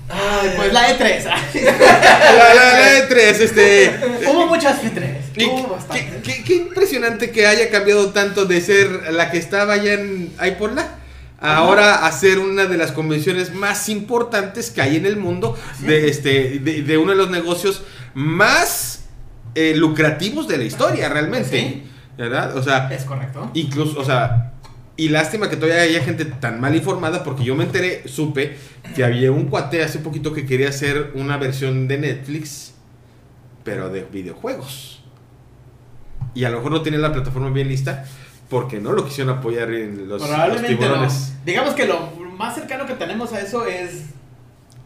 Ay, 0.08 0.54
Pues 0.56 0.72
la 0.72 0.90
E3. 0.96 1.24
La, 1.24 2.54
la, 2.54 2.80
la 2.80 3.08
E3, 3.10 3.16
este. 3.42 4.00
Hubo 4.30 4.46
muchas 4.46 4.84
E3. 4.84 5.16
Y 5.36 5.46
Hubo 5.46 5.56
qué, 5.68 5.72
bastante. 5.74 6.22
qué- 6.24 6.44
qué 6.44 6.54
impresionante 6.54 7.32
que 7.32 7.48
haya 7.48 7.72
cambiado 7.72 8.12
tanto 8.12 8.46
de 8.46 8.62
ser 8.62 9.12
la 9.14 9.32
que 9.32 9.40
estaba 9.40 9.74
allá 9.74 9.94
en 9.94 10.32
ahí 10.38 10.52
por 10.52 10.74
la 10.74 10.82
a 10.84 10.88
ahora 11.46 12.06
a 12.06 12.12
ser 12.12 12.40
una 12.40 12.66
de 12.66 12.78
las 12.78 12.92
convenciones 12.92 13.54
más 13.54 13.90
importantes 13.90 14.72
que 14.72 14.82
hay 14.82 14.96
en 14.98 15.06
el 15.06 15.18
mundo 15.18 15.58
de 15.80 16.08
este 16.10 16.60
de, 16.60 16.82
de 16.84 16.98
uno 16.98 17.12
de 17.12 17.18
los 17.18 17.30
negocios 17.30 17.84
más 18.14 19.06
eh, 19.56 19.74
lucrativos 19.76 20.48
de 20.48 20.58
la 20.58 20.64
historia 20.64 21.08
realmente, 21.10 21.50
Sí. 21.60 21.84
¿verdad? 22.18 22.56
O 22.58 22.64
sea, 22.64 22.90
Es 22.94 23.04
correcto. 23.04 23.52
incluso, 23.54 24.00
o 24.00 24.06
sea, 24.06 24.54
y 24.98 25.10
lástima 25.10 25.50
que 25.50 25.58
todavía 25.58 25.82
haya 25.84 26.02
gente 26.02 26.24
tan 26.26 26.60
mal 26.62 26.74
informada 26.76 27.24
porque 27.24 27.44
yo 27.44 27.56
me 27.56 27.66
enteré, 27.66 28.08
supe 28.08 28.58
que 28.96 29.04
había 29.04 29.32
un 29.32 29.46
cuate 29.46 29.84
hace 29.84 30.00
poquito 30.00 30.32
que 30.34 30.46
quería 30.46 30.70
hacer 30.70 31.12
una 31.16 31.38
versión 31.38 31.88
de 31.90 31.98
Netflix, 31.98 32.74
pero 33.66 33.90
de 33.90 34.04
videojuegos. 34.04 35.04
Y 36.34 36.44
a 36.46 36.50
lo 36.50 36.58
mejor 36.58 36.72
no 36.72 36.82
tiene 36.82 36.98
la 36.98 37.12
plataforma 37.12 37.50
bien 37.50 37.68
lista 37.68 38.06
porque 38.50 38.80
no 38.80 38.92
lo 38.92 39.06
quisieron 39.06 39.38
apoyar 39.38 39.72
en 39.74 40.08
los, 40.08 40.20
los 40.22 40.28
Probablemente 40.30 40.88
no. 40.88 41.08
Digamos 41.46 41.74
que 41.74 41.86
lo 41.86 42.00
más 42.38 42.56
cercano 42.56 42.86
que 42.86 42.94
tenemos 42.94 43.34
a 43.34 43.40
eso 43.42 43.66
es 43.66 44.04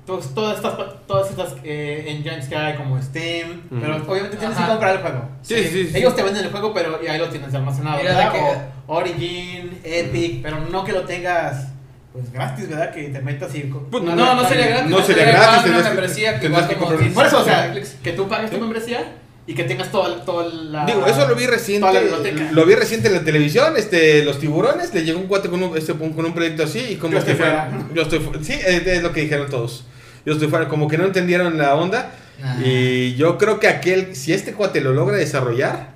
tos- 0.07 0.33
todas 0.33 0.57
estas, 0.57 0.75
todas 1.07 1.29
estas 1.29 1.55
eh, 1.63 2.05
engines 2.07 2.47
que 2.47 2.55
hay 2.55 2.75
como 2.77 3.01
Steam. 3.01 3.61
Pero 3.69 3.97
obviamente 4.07 4.37
tienes 4.37 4.55
Ajá. 4.57 4.65
que 4.65 4.71
comprar 4.71 4.95
el 4.95 5.01
juego. 5.01 5.29
Sí, 5.41 5.63
sí, 5.63 5.87
sí. 5.87 5.97
Ellos 5.97 6.15
te 6.15 6.23
venden 6.23 6.45
el 6.45 6.51
juego, 6.51 6.73
pero 6.73 6.99
y 7.03 7.07
ahí 7.07 7.19
lo 7.19 7.29
tienes 7.29 7.53
almacenado. 7.53 7.97
¿verdad? 8.01 8.31
de 8.33 8.39
que- 8.39 8.45
O 8.87 8.95
Origin, 8.95 9.79
Epic, 9.83 10.41
pero 10.41 10.59
no 10.61 10.83
que 10.83 10.91
lo 10.93 11.01
tengas 11.03 11.67
pues 12.11 12.31
gratis, 12.31 12.67
¿verdad? 12.67 12.91
Que 12.91 13.09
te 13.09 13.21
metas 13.21 13.53
y. 13.53 13.59
Pues, 13.61 14.03
No, 14.03 14.15
no, 14.15 14.33
no 14.35 14.43
sería 14.47 14.67
gratis. 14.67 14.89
No 14.89 15.01
sería 15.03 15.25
gratis, 15.25 15.65
una 15.71 15.77
que- 15.83 15.89
membresía 15.89 16.33
que 16.35 16.39
tendrías 16.39 16.63
igual 16.63 16.67
que 16.69 16.73
como 16.75 16.87
comprar- 16.87 16.99
Disney, 17.07 17.15
Por 17.15 17.25
eso, 17.27 17.39
o 17.41 17.43
sea, 17.43 17.65
Netflix. 17.67 17.95
que 18.01 18.11
tú 18.13 18.27
pagues 18.27 18.49
tu 18.49 18.55
Sí. 18.55 18.61
membresía 18.61 19.03
y 19.49 19.55
que 19.55 19.63
tengas 19.63 19.91
toda, 19.91 20.23
toda 20.23 20.45
la. 20.53 20.85
Digo, 20.85 21.05
eso 21.07 21.27
lo 21.27 21.33
vi 21.35 21.47
reciente. 21.47 21.81
toda 21.81 21.93
la 21.93 22.01
biblioteca. 22.01 22.51
Lo 22.51 22.65
vi 22.65 22.75
reciente 22.75 23.07
en 23.07 23.15
la 23.15 23.23
televisión. 23.23 23.73
Este, 23.77 24.23
los 24.23 24.39
tiburones. 24.39 24.93
Le 24.93 25.03
llegó 25.03 25.19
un 25.19 25.25
cuate 25.27 25.49
con 25.49 25.63
un, 25.63 25.75
este, 25.75 25.93
con 25.93 26.23
un 26.25 26.33
proyecto 26.33 26.63
así. 26.63 26.79
Y 26.79 26.95
como 26.97 27.13
Yo 27.13 27.25
que 27.25 27.31
estoy 27.31 27.35
fuera. 27.47 27.71
Yo 27.95 28.01
estoy 28.03 28.19
fu- 28.19 28.43
Sí, 28.43 28.53
es, 28.53 29.01
lo 29.01 29.11
que 29.11 29.21
dijeron 29.21 29.49
todos. 29.49 29.85
Yo 30.25 30.33
estoy 30.33 30.49
fuera. 30.49 30.67
Como 30.67 30.87
que 30.87 30.97
no 30.99 31.05
entendieron 31.05 31.57
la 31.57 31.73
onda. 31.75 32.11
Nah. 32.41 32.61
Y 32.63 33.15
yo 33.15 33.37
creo 33.39 33.59
que 33.59 33.67
aquel. 33.67 34.15
Si 34.15 34.33
este 34.33 34.53
cuate 34.53 34.81
lo 34.81 34.93
logra 34.93 35.17
desarrollar. 35.17 35.93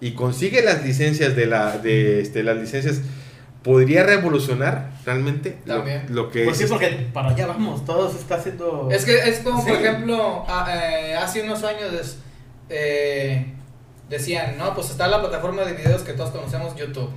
Y 0.00 0.12
consigue 0.12 0.62
las 0.62 0.84
licencias 0.84 1.34
de 1.34 1.46
la. 1.46 1.78
De 1.78 2.20
este, 2.20 2.44
las 2.44 2.56
licencias. 2.56 3.00
Podría 3.64 4.02
revolucionar 4.04 4.90
realmente 5.06 5.56
lo, 5.64 5.76
También. 5.76 6.04
lo 6.10 6.30
que 6.30 6.44
Pues 6.44 6.58
sí, 6.58 6.64
es. 6.64 6.70
porque 6.70 6.88
para 7.14 7.30
allá 7.30 7.46
vamos, 7.46 7.82
todo 7.86 8.10
se 8.12 8.18
está 8.18 8.34
haciendo. 8.34 8.88
Es 8.92 9.06
que 9.06 9.16
es 9.16 9.38
como, 9.38 9.64
por 9.64 9.78
Sí. 9.78 9.82
ejemplo, 9.82 10.44
a- 10.46 10.66
eh, 10.76 11.14
hace 11.16 11.42
unos 11.42 11.64
años 11.64 11.90
es- 11.98 12.18
eh, 12.68 13.46
decían, 14.08 14.56
no, 14.58 14.74
pues 14.74 14.90
está 14.90 15.08
la 15.08 15.20
plataforma 15.20 15.62
de 15.64 15.72
videos 15.74 16.02
que 16.02 16.12
todos 16.12 16.30
conocemos, 16.30 16.74
YouTube. 16.76 17.10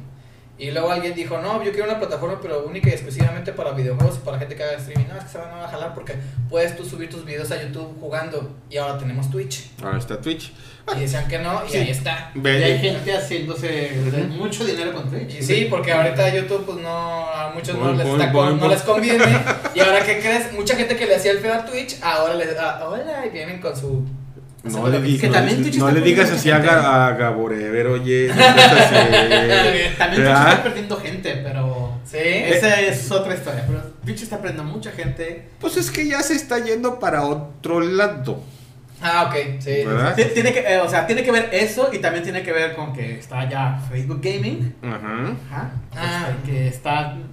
Y 0.59 0.71
luego 0.71 0.89
alguien 0.91 1.13
dijo, 1.13 1.37
no, 1.37 1.63
yo 1.63 1.71
quiero 1.71 1.87
una 1.87 1.99
plataforma, 1.99 2.39
pero 2.41 2.65
única 2.65 2.89
y 2.89 2.93
exclusivamente 2.93 3.53
para 3.53 3.73
videojuegos, 3.73 4.17
para 4.17 4.39
gente 4.39 4.55
que 4.55 4.63
haga 4.63 4.77
streaming. 4.77 5.07
No, 5.07 5.15
es 5.15 5.25
que 5.25 5.29
se 5.29 5.37
van 5.37 5.51
a 5.51 5.67
jalar 5.67 5.93
porque 5.93 6.15
puedes 6.49 6.75
tú 6.75 6.83
subir 6.83 7.11
tus 7.11 7.23
videos 7.25 7.51
a 7.51 7.61
YouTube 7.61 7.95
jugando. 7.99 8.55
Y 8.67 8.77
ahora 8.77 8.97
tenemos 8.97 9.29
Twitch. 9.29 9.69
Ahora 9.83 9.99
está 9.99 10.19
Twitch. 10.19 10.51
Y 10.95 11.01
decían 11.01 11.27
que 11.27 11.37
no, 11.37 11.63
y 11.63 11.69
Sí. 11.69 11.77
ahí 11.77 11.89
está. 11.91 12.31
Y 12.33 12.47
hay 12.47 12.79
gente 12.79 13.15
haciéndose 13.15 13.91
mucho 14.29 14.65
dinero 14.65 14.93
con 14.93 15.07
Twitch. 15.11 15.35
Y 15.35 15.43
sí, 15.43 15.67
porque 15.69 15.91
ahorita 15.91 16.33
YouTube 16.33 16.65
pues 16.65 16.79
no 16.79 17.29
a 17.29 17.51
muchos 17.53 17.77
no, 17.77 17.91
les, 17.91 18.07
está 18.07 18.31
no 18.31 18.67
les 18.67 18.81
conviene. 18.81 19.25
y 19.75 19.79
ahora 19.79 20.03
qué 20.03 20.19
crees, 20.19 20.51
mucha 20.53 20.75
gente 20.75 20.95
que 20.95 21.05
le 21.05 21.17
hacía 21.17 21.33
el 21.33 21.39
feo 21.39 21.53
a 21.53 21.65
Twitch, 21.65 22.01
ahora 22.01 22.33
le 22.33 22.45
ah, 22.59 22.83
hola 22.89 23.25
y 23.27 23.29
vienen 23.29 23.59
con 23.61 23.75
su 23.77 24.03
No 24.67 24.87
le, 24.89 25.01
di- 25.01 25.17
que 25.17 25.27
no, 25.27 25.33
también 25.33 25.57
le- 25.57 25.63
Twitch 25.63 25.77
no 25.77 25.87
está 25.89 25.99
le 25.99 26.05
digas 26.05 26.31
así 26.31 26.49
gente. 26.49 26.69
A 26.69 27.11
Gaborever, 27.11 27.87
oye. 27.87 28.27
no 28.29 28.35
seas 28.35 28.73
así. 28.73 28.95
También 29.97 30.23
Twitch 30.23 30.37
está 30.37 30.63
perdiendo 30.63 30.97
gente, 30.97 31.41
pero. 31.43 31.93
Sí. 32.05 32.17
Esa 32.21 32.79
es 32.81 33.11
otra 33.11 33.33
historia. 33.35 33.63
Pero 33.67 33.81
Twitch 34.05 34.23
está 34.23 34.37
perdiendo 34.37 34.63
mucha 34.63 34.91
gente. 34.91 35.49
Pues 35.59 35.77
es 35.77 35.91
que 35.91 36.07
ya 36.07 36.21
se 36.23 36.35
está 36.35 36.59
yendo 36.59 36.99
para 36.99 37.23
otro 37.23 37.79
lado. 37.81 38.41
Ah, 39.01 39.25
ok, 39.29 39.59
sí. 39.59 39.83
Tiene 40.33 40.51
que, 40.53 40.59
eh, 40.59 40.79
o 40.79 40.89
sea, 40.89 41.05
tiene 41.05 41.23
que 41.23 41.31
ver 41.31 41.49
eso 41.51 41.89
y 41.93 41.99
también 41.99 42.23
tiene 42.23 42.41
que 42.41 42.51
ver 42.51 42.75
con 42.75 42.93
que 42.93 43.19
está 43.19 43.47
ya 43.47 43.79
Facebook 43.91 44.19
Gaming. 44.23 44.73
Ajá. 44.81 45.33
Ajá. 45.51 45.71
Ah. 45.95 46.29
Este, 46.31 46.51
que 46.51 46.67
están 46.67 47.23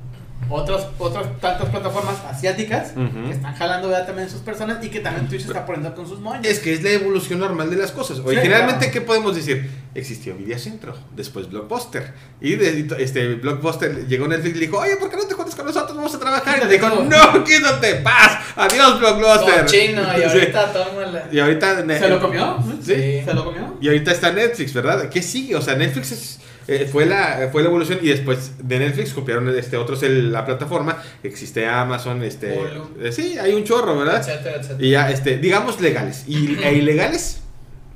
otros, 0.51 0.87
otras 0.99 1.27
tantas 1.41 1.71
plataformas 1.71 2.17
asiáticas 2.31 2.93
que 2.93 3.31
están 3.31 3.55
jalando 3.55 3.89
¿verdad? 3.89 4.07
también 4.07 4.29
sus 4.29 4.41
personas 4.43 4.85
y 4.85 4.91
que 4.91 5.01
también 5.01 5.27
Twitch 5.27 5.47
está 5.47 5.65
poniendo 5.65 5.95
con 5.95 6.07
sus 6.07 6.21
moños. 6.21 6.45
Es 6.47 6.59
que 6.59 6.75
es 6.75 6.83
la 6.83 6.91
evolución 6.91 7.39
normal 7.41 7.71
de 7.71 7.77
las 7.77 7.93
cosas. 7.93 8.19
Sí, 8.19 8.23
Originalmente, 8.27 8.79
claro. 8.87 8.93
¿qué 8.93 9.01
podemos 9.01 9.35
decir? 9.35 9.71
Existió 9.95 10.35
Media 10.35 10.59
Centro, 10.59 10.95
después 11.17 11.49
Blockbuster. 11.49 12.13
Y 12.41 12.57
de, 12.57 12.87
este 12.99 13.37
Blockbuster 13.37 14.07
llegó 14.07 14.29
Netflix 14.29 14.57
y 14.57 14.61
dijo, 14.61 14.79
oye, 14.79 14.97
¿por 14.97 15.09
qué 15.09 15.17
no 15.17 15.23
te 15.25 15.35
juntas 15.35 15.55
con 15.55 15.65
nosotros? 15.67 15.97
Vamos 15.97 16.15
a 16.15 16.19
trabajar. 16.19 16.59
Y 16.63 16.67
le 16.67 16.73
dijo, 16.75 16.89
no, 16.91 17.45
quítate, 17.45 17.95
paz. 17.97 18.39
Adiós, 18.57 18.99
Blockbuster. 18.99 19.61
Cochino, 19.63 20.03
y 20.03 20.17
Sí. 20.17 20.23
ahorita 20.25 20.73
tómala. 20.73 21.29
Y 21.33 21.39
ahorita... 21.39 21.83
ne- 21.85 21.99
¿Se 21.99 22.09
lo 22.09 22.21
comió? 22.21 22.59
Sí. 22.83 23.23
¿Se 23.25 23.33
lo 23.33 23.45
comió? 23.45 23.79
Y 23.81 23.87
ahorita 23.89 24.11
está 24.13 24.31
Netflix, 24.33 24.75
¿verdad? 24.75 25.09
¿Qué 25.09 25.23
sigue? 25.23 25.57
O 25.57 25.63
sea, 25.63 25.75
Netflix 25.77 26.13
es, 26.13 26.39
eh, 26.69 26.89
fue, 26.91 27.07
la, 27.07 27.49
fue 27.53 27.63
la 27.63 27.69
evolución 27.69 27.99
y 28.03 28.09
después 28.09 28.53
de 28.59 28.79
Netflix 28.79 29.13
copiaron 29.13 29.49
este, 29.57 29.77
otros 29.77 30.03
el- 30.03 30.33
la 30.33 30.45
plataforma. 30.45 31.03
Existe 31.23 31.67
Amazon, 31.67 32.23
este... 32.23 32.55
Eh, 33.01 33.13
sí, 33.13 33.39
hay 33.39 33.53
un 33.55 33.65
chorro, 33.65 33.99
¿verdad? 33.99 34.19
Etcétera, 34.21 34.57
etcétera. 34.57 34.79
Y 34.87 34.91
ya, 34.91 35.11
este, 35.11 35.39
digamos 35.39 35.81
legales. 35.81 36.25
Y, 36.27 36.57
e 36.63 36.73
ilegales, 36.75 37.41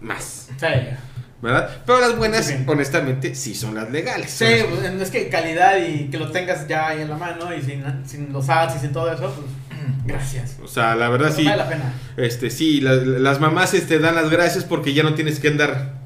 más. 0.00 0.48
Sí. 0.58 0.66
¿Verdad? 1.40 1.70
Pero 1.86 2.00
las 2.00 2.16
buenas, 2.16 2.46
Sí. 2.46 2.56
honestamente, 2.66 3.34
sí 3.36 3.54
son 3.54 3.76
las 3.76 3.90
legales. 3.92 4.28
Sí, 4.30 4.44
pues, 4.68 4.84
es 5.00 5.10
que 5.10 5.28
calidad 5.28 5.76
y 5.78 6.08
que 6.10 6.18
lo 6.18 6.30
tengas 6.32 6.66
ya 6.66 6.88
ahí 6.88 7.02
en 7.02 7.08
la 7.10 7.16
mano 7.16 7.54
y 7.54 7.62
sin, 7.62 7.84
sin 8.06 8.32
los 8.32 8.48
ads 8.48 8.74
y 8.76 8.78
sin 8.80 8.92
todo 8.92 9.12
eso, 9.12 9.32
pues 9.32 9.46
gracias. 10.04 10.56
O 10.62 10.66
sea, 10.66 10.96
la 10.96 11.08
verdad 11.08 11.32
sí. 11.32 11.44
vale 11.44 11.58
la 11.58 11.68
pena. 11.68 11.92
Este, 12.16 12.50
sí, 12.50 12.80
la- 12.80 12.94
las 12.96 13.38
mamás 13.38 13.72
este, 13.74 14.00
dan 14.00 14.16
las 14.16 14.30
gracias 14.30 14.64
porque 14.64 14.94
ya 14.94 15.04
no 15.04 15.14
tienes 15.14 15.38
que 15.38 15.46
andar 15.46 15.97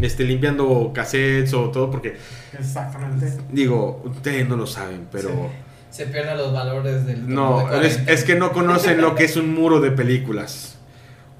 este, 0.00 0.24
limpiando 0.24 0.90
cassettes 0.94 1.52
o 1.54 1.70
todo 1.70 1.90
porque, 1.90 2.16
Exactamente. 2.58 3.32
digo, 3.50 4.02
ustedes 4.04 4.48
no 4.48 4.56
lo 4.56 4.66
saben, 4.66 5.06
pero... 5.10 5.50
Se 5.90 6.06
pierden 6.06 6.36
los 6.38 6.52
valores 6.52 7.06
del. 7.06 7.32
No, 7.32 7.58
de 7.68 7.86
es, 7.86 7.94
40. 7.98 8.12
es 8.12 8.24
que 8.24 8.34
no 8.34 8.50
conocen 8.52 9.00
lo 9.00 9.14
que 9.14 9.24
es 9.24 9.36
un 9.36 9.54
muro 9.54 9.80
de 9.80 9.92
películas. 9.92 10.76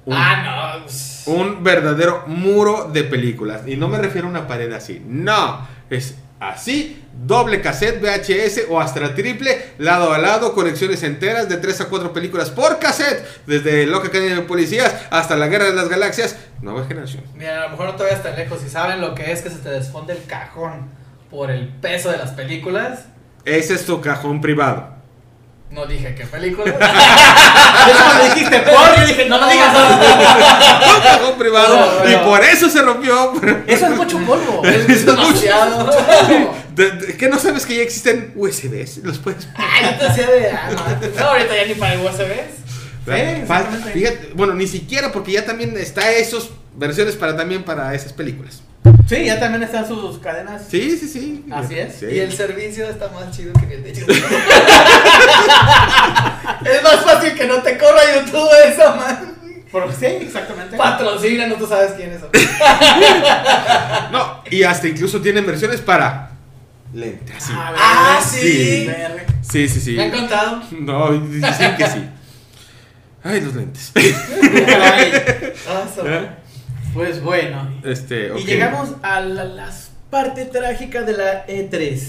Un, 0.05 0.13
Ah, 0.15 0.79
no. 1.27 1.33
un 1.33 1.61
verdadero 1.61 2.23
muro 2.27 2.89
de 2.93 3.03
películas. 3.03 3.67
Y 3.67 3.75
no 3.75 3.89
me 3.89 3.97
refiero 3.97 4.27
a 4.27 4.29
una 4.29 4.47
pared 4.47 4.71
así. 4.71 5.01
No, 5.05 5.67
es 5.89 6.15
así, 6.39 7.03
doble 7.25 7.61
cassette, 7.61 8.01
VHS 8.01 8.69
o 8.69 8.79
hasta 8.79 9.13
triple, 9.15 9.73
lado 9.77 10.13
a 10.13 10.17
lado, 10.17 10.53
colecciones 10.53 11.03
enteras 11.03 11.49
de 11.49 11.57
3 11.57 11.81
a 11.81 11.85
4 11.89 12.13
películas 12.13 12.51
por 12.51 12.79
cassette. 12.79 13.25
Desde 13.45 13.85
Loca 13.85 14.07
Academia 14.07 14.35
de 14.35 14.41
Policías 14.41 14.93
hasta 15.09 15.35
La 15.35 15.47
Guerra 15.47 15.65
de 15.65 15.73
las 15.73 15.89
Galaxias. 15.89 16.37
Nueva 16.61 16.85
generación. 16.85 17.23
Mira, 17.35 17.61
a 17.61 17.65
lo 17.65 17.69
mejor 17.71 17.87
no 17.87 17.95
te 17.95 18.03
vayas 18.03 18.23
tan 18.23 18.35
lejos. 18.35 18.59
Si 18.61 18.69
saben 18.69 19.01
lo 19.01 19.15
que 19.15 19.31
es 19.31 19.41
que 19.41 19.49
se 19.49 19.57
te 19.57 19.69
desfonde 19.69 20.13
el 20.13 20.23
cajón 20.25 20.89
por 21.29 21.51
el 21.51 21.67
peso 21.67 22.11
de 22.11 22.17
las 22.17 22.31
películas. 22.31 23.05
Ese 23.43 23.75
es 23.75 23.85
tu 23.85 24.01
cajón 24.01 24.41
privado. 24.41 24.94
No 25.71 25.85
dije 25.85 26.15
qué 26.15 26.25
película. 26.25 26.71
Es 27.85 27.97
cuando 27.97 28.23
dijiste 28.33 28.59
por, 28.61 28.99
yo 28.99 29.07
dije, 29.07 29.25
no 29.25 29.37
lo 29.37 29.47
digas. 29.47 29.75
Un 29.75 31.01
cajón 31.01 31.37
privado. 31.37 31.75
Bueno, 31.75 31.91
bueno. 31.99 32.11
Y 32.11 32.25
por 32.25 32.43
eso 32.43 32.69
se 32.69 32.81
rompió. 32.81 33.33
Eso 33.67 33.85
es 33.87 33.95
mucho 33.97 34.17
polvo. 34.19 34.61
es 34.65 34.89
es 34.89 35.05
demasiado. 35.05 35.91
De- 36.75 36.91
de- 36.91 37.17
¿Qué 37.17 37.27
no 37.29 37.37
sabes 37.39 37.65
que 37.65 37.75
ya 37.77 37.83
existen 37.83 38.31
USBs? 38.35 38.97
Los 39.03 39.17
puedes 39.19 39.47
Ay, 39.55 39.85
yo 39.91 39.97
te 39.97 40.07
decía 40.07 40.27
de. 40.27 40.51
Ah, 40.51 40.69
no, 40.71 41.19
no, 41.21 41.29
ahorita 41.29 41.55
ya 41.55 41.65
ni 41.67 41.73
para 41.75 41.93
el 41.93 41.99
USB. 42.01 42.17
¿verdad? 43.05 43.35
Sí, 43.35 43.41
Fal- 43.47 43.61
exactamente. 43.61 43.91
Fíjate, 43.91 44.29
bueno, 44.33 44.53
ni 44.53 44.67
siquiera 44.67 45.11
porque 45.11 45.31
ya 45.33 45.45
también 45.45 45.75
está 45.77 46.11
esos 46.11 46.51
versiones 46.75 47.15
para 47.15 47.35
también 47.37 47.63
para 47.63 47.93
esas 47.93 48.13
películas. 48.13 48.61
Sí, 49.07 49.25
ya 49.25 49.39
también 49.39 49.63
están 49.63 49.87
sus 49.87 50.17
cadenas. 50.19 50.63
Sí, 50.69 50.97
sí, 50.97 51.07
sí. 51.07 51.45
Así 51.51 51.77
es. 51.77 51.95
Sí. 51.99 52.07
Y 52.11 52.19
el 52.19 52.31
servicio 52.33 52.89
está 52.89 53.09
más 53.09 53.29
chido 53.31 53.53
que 53.53 53.75
el 53.75 53.83
de 53.83 53.93
YouTube. 53.93 54.15
es 56.65 56.83
más 56.83 57.03
fácil 57.03 57.35
que 57.35 57.45
no 57.45 57.61
te 57.61 57.77
corra 57.77 58.01
YouTube 58.15 58.49
esa, 58.67 58.95
man. 58.95 59.35
Por- 59.71 59.93
sí, 59.93 60.05
exactamente. 60.05 60.77
Patrocina, 60.77 61.47
no 61.47 61.55
tú 61.55 61.67
sabes 61.67 61.91
quiénes 61.93 62.21
son. 62.21 62.29
No, 64.11 64.43
y 64.49 64.63
hasta 64.63 64.87
incluso 64.87 65.21
tienen 65.21 65.45
versiones 65.45 65.81
para 65.81 66.31
lentes. 66.93 67.35
Así. 67.35 67.51
Ah, 67.55 67.73
Ah, 67.77 68.19
sí. 68.23 68.89
Sí, 69.41 69.67
sí, 69.69 69.81
sí. 69.81 69.91
Me 69.93 70.03
han 70.03 70.11
contado. 70.11 70.61
No, 70.79 71.11
dicen 71.11 71.75
que 71.75 71.87
sí. 71.87 72.09
Ay, 73.23 73.41
los 73.41 73.55
lentes. 73.55 73.91
Ay, 73.95 75.11
Ah, 75.67 75.83
so- 75.93 76.07
¿Eh? 76.07 76.29
Pues 76.95 77.21
bueno. 77.21 77.69
Este. 77.83 78.31
Y 78.37 78.43
llegamos 78.45 78.89
a 79.03 79.19
la, 79.21 79.43
la 79.43 79.71
parte 80.09 80.45
trágica 80.45 81.03
de 81.03 81.13
la 81.13 81.45
E3. 81.45 81.99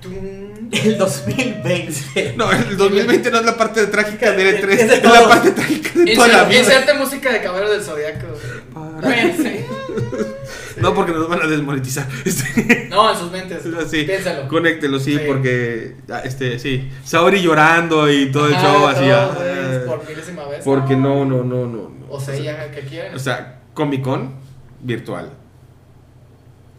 Tum. 0.00 0.70
El 0.72 0.96
2020. 0.98 2.34
No, 2.36 2.50
el 2.52 2.76
2020 2.76 3.30
no 3.30 3.38
es 3.40 3.44
la 3.46 3.56
parte 3.56 3.86
trágica 3.88 4.32
del 4.32 4.56
E3, 4.62 4.68
Es 4.70 4.80
es, 4.82 5.02
de 5.02 5.08
la 5.08 5.28
parte 5.28 5.50
trágica 5.52 5.90
de 5.98 6.14
toda 6.14 6.28
la 6.28 6.44
vida. 6.44 6.60
inserte 6.60 6.94
música 6.94 7.32
de 7.32 7.42
Caballero 7.42 7.70
del 7.72 7.82
Zodiaco. 7.82 8.26
No, 10.76 10.92
porque 10.92 11.12
nos 11.12 11.28
van 11.28 11.40
a 11.40 11.46
desmonetizar. 11.46 12.06
Este, 12.24 12.88
No, 12.90 13.10
en 13.12 13.16
sus 13.18 13.30
mentes. 13.30 13.62
sí, 13.90 14.02
Piénsalo. 14.04 14.48
conéctelo, 14.48 14.98
sí, 14.98 15.14
Sí. 15.14 15.20
porque, 15.26 15.94
ah, 16.10 16.20
este, 16.24 16.58
sí, 16.58 16.90
Saori 17.04 17.40
llorando 17.40 18.10
y 18.10 18.30
todo 18.32 18.48
el 18.48 18.54
Ajá, 18.54 18.62
show 18.72 18.86
así. 18.88 19.04
ah, 19.10 19.30
güey, 19.36 19.86
por 19.86 20.08
milésima 20.08 20.46
vez. 20.48 20.60
porque 20.64 20.96
no, 20.96 21.24
no, 21.24 21.44
no, 21.44 21.66
no. 21.66 21.88
no. 21.88 22.06
O 22.10 22.20
sea, 22.20 22.34
ya 22.36 22.70
que 22.72 22.80
quieren. 22.80 23.14
O 23.14 23.18
sea, 23.18 23.60
Comic 23.74 24.02
Con 24.02 24.32
virtual. 24.80 25.30